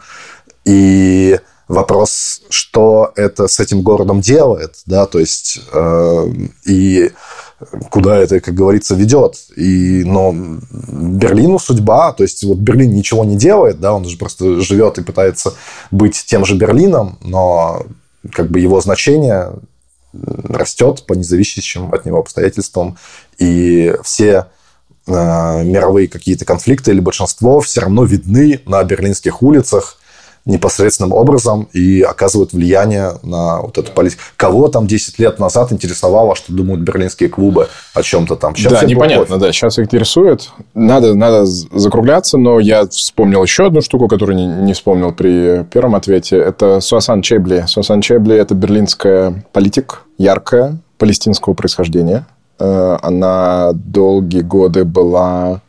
[0.64, 1.38] И
[1.70, 6.32] Вопрос, что это с этим городом делает, да, то есть э,
[6.66, 7.12] и
[7.90, 9.36] куда это, как говорится, ведет.
[9.56, 14.60] И, но Берлину судьба, то есть вот Берлин ничего не делает, да, он же просто
[14.60, 15.54] живет и пытается
[15.90, 17.86] быть тем же Берлином, но
[18.32, 19.52] как бы его значение
[20.12, 22.98] растет по независящим от него обстоятельствам,
[23.38, 24.46] и все
[25.06, 29.99] э, мировые какие-то конфликты или большинство все равно видны на берлинских улицах,
[30.46, 34.22] непосредственным образом и оказывают влияние на вот эту политику.
[34.36, 38.56] Кого там 10 лет назад интересовало, что думают берлинские клубы о чем-то там?
[38.56, 39.52] Сейчас да, непонятно, да.
[39.52, 40.50] Сейчас интересует.
[40.74, 45.94] Надо, надо закругляться, но я вспомнил еще одну штуку, которую не, не вспомнил при первом
[45.94, 46.36] ответе.
[46.36, 47.64] Это Суасан Чебли.
[47.66, 52.26] Суасан Чебли– это берлинская политик, яркая, палестинского происхождения.
[52.58, 55.60] Э, она долгие годы была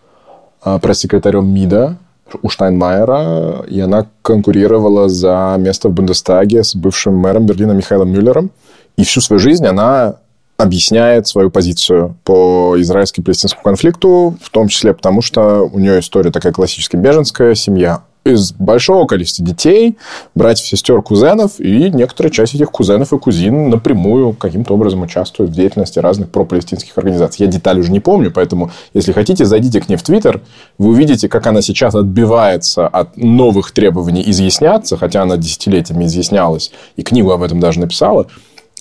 [0.63, 1.97] э, пресс-секретарем МИДа
[2.41, 8.51] у Штайнмайера, и она конкурировала за место в Бундестаге с бывшим мэром Берлина Михаилом Мюллером.
[8.97, 10.15] И всю свою жизнь она
[10.57, 16.53] объясняет свою позицию по израильско-палестинскому конфликту, в том числе потому, что у нее история такая
[16.53, 19.97] классическая беженская семья из большого количества детей,
[20.35, 25.55] братьев, сестер, кузенов, и некоторая часть этих кузенов и кузин напрямую каким-то образом участвуют в
[25.55, 27.45] деятельности разных пропалестинских организаций.
[27.45, 30.41] Я детали уже не помню, поэтому, если хотите, зайдите к ней в Твиттер,
[30.77, 37.01] вы увидите, как она сейчас отбивается от новых требований изъясняться, хотя она десятилетиями изъяснялась, и
[37.01, 38.27] книгу об этом даже написала.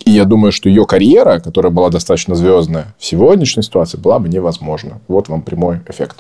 [0.05, 4.29] И я думаю, что ее карьера, которая была достаточно звездная, в сегодняшней ситуации была бы
[4.29, 5.01] невозможна.
[5.09, 6.17] Вот вам прямой эффект.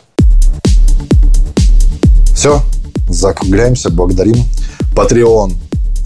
[2.34, 2.60] Все,
[3.12, 4.44] закругляемся, благодарим.
[4.94, 5.52] Patreon,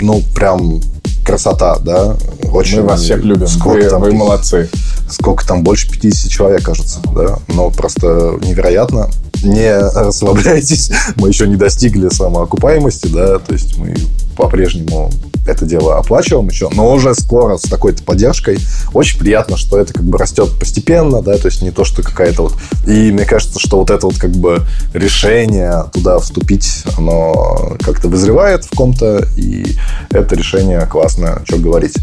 [0.01, 0.81] ну, прям
[1.25, 2.17] красота, да?
[2.53, 3.47] Очень Мы вас всех любим.
[3.47, 4.69] Сколько вы, там, вы молодцы.
[5.09, 7.39] Сколько там, больше 50 человек, кажется, да?
[7.49, 9.09] Но просто невероятно.
[9.45, 13.95] Не расслабляйтесь, мы еще не достигли самоокупаемости, да, то есть мы
[14.37, 15.11] по-прежнему
[15.47, 18.59] это дело оплачиваем еще, но уже скоро с такой-то поддержкой.
[18.93, 22.45] Очень приятно, что это как бы растет постепенно, да, то есть не то, что какая-то
[22.45, 22.55] вот...
[22.87, 24.63] И мне кажется, что вот это вот как бы
[24.95, 29.77] решение туда вступить, оно как-то вызревает в ком-то, и
[30.11, 31.97] это решение классное, что говорить.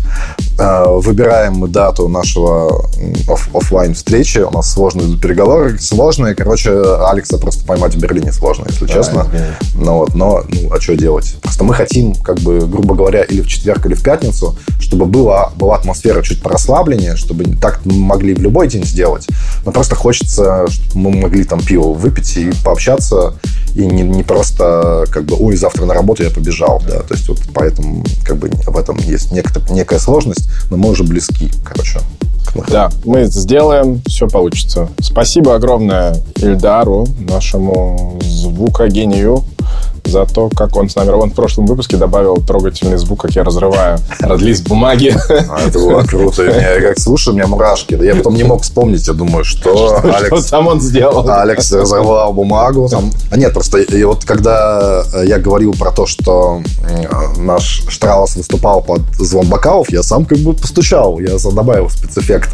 [0.64, 2.86] А, выбираем мы дату нашего
[3.28, 4.40] оф- офлайн встречи.
[4.40, 6.36] У нас сложные переговоры, сложные.
[6.36, 6.72] Короче,
[7.08, 9.28] Алекса просто поймать в Берлине сложно, если да, честно.
[9.74, 11.36] Ну вот, но ну, а что делать?
[11.42, 15.52] Просто мы хотим, как бы, грубо говоря, или в четверг, или в пятницу, чтобы была,
[15.56, 19.28] была атмосфера чуть порасслабленнее, чтобы так могли в любой день сделать.
[19.66, 23.34] Но просто хочется, чтобы мы могли там пиво выпить и пообщаться,
[23.76, 27.28] и не, не просто как бы, ой, завтра на работу я побежал, да, то есть
[27.30, 32.00] вот поэтому как бы в этом есть некая, некая сложность, но мы уже близки, короче.
[32.68, 34.90] Да, мы сделаем, все получится.
[35.00, 39.44] Спасибо огромное Ильдару, нашему звукогению,
[40.06, 41.10] за то, как он с нами...
[41.10, 44.00] Он в прошлом выпуске добавил трогательный звук, как я разрываю
[44.38, 45.16] лист бумаги.
[45.30, 46.44] А, это было круто.
[46.44, 47.98] Я как слушаю, у меня мурашки.
[48.02, 50.28] Я потом не мог вспомнить, я думаю, что Алекс...
[50.28, 51.30] Что сам он сделал.
[51.30, 52.88] Алекс разорвал бумагу.
[52.90, 53.12] Там...
[53.32, 56.62] А нет, просто и вот когда я говорил про то, что
[57.38, 61.20] наш Штраус выступал под звон бокалов, я сам как бы постучал.
[61.20, 62.50] Я добавил спецэффект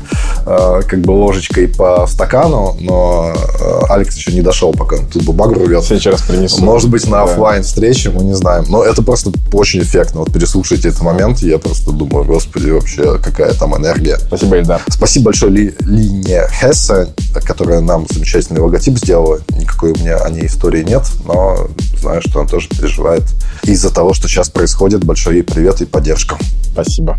[0.46, 5.54] э, как бы ложечкой по стакану, но э, Алекс еще не дошел, пока тут бумагу
[5.66, 5.84] рвет.
[5.84, 6.64] Сейчас принесу.
[6.64, 8.66] Может быть, на офлайн встречи, мы не знаем.
[8.70, 10.20] Но это просто очень эффектно.
[10.22, 14.18] Вот переслушайте этот момент, я просто думаю, господи, вообще, какая там энергия.
[14.18, 14.82] Спасибо, Ильдар.
[14.90, 17.08] Спасибо большое Ли, Лине Хессе,
[17.46, 19.40] которая нам замечательный логотип сделала.
[19.50, 21.68] Никакой у меня о ней истории нет, но
[22.00, 23.24] знаю, что она тоже переживает
[23.64, 25.04] из-за того, что сейчас происходит.
[25.04, 26.38] Большой ей привет и поддержка.
[26.72, 27.18] Спасибо.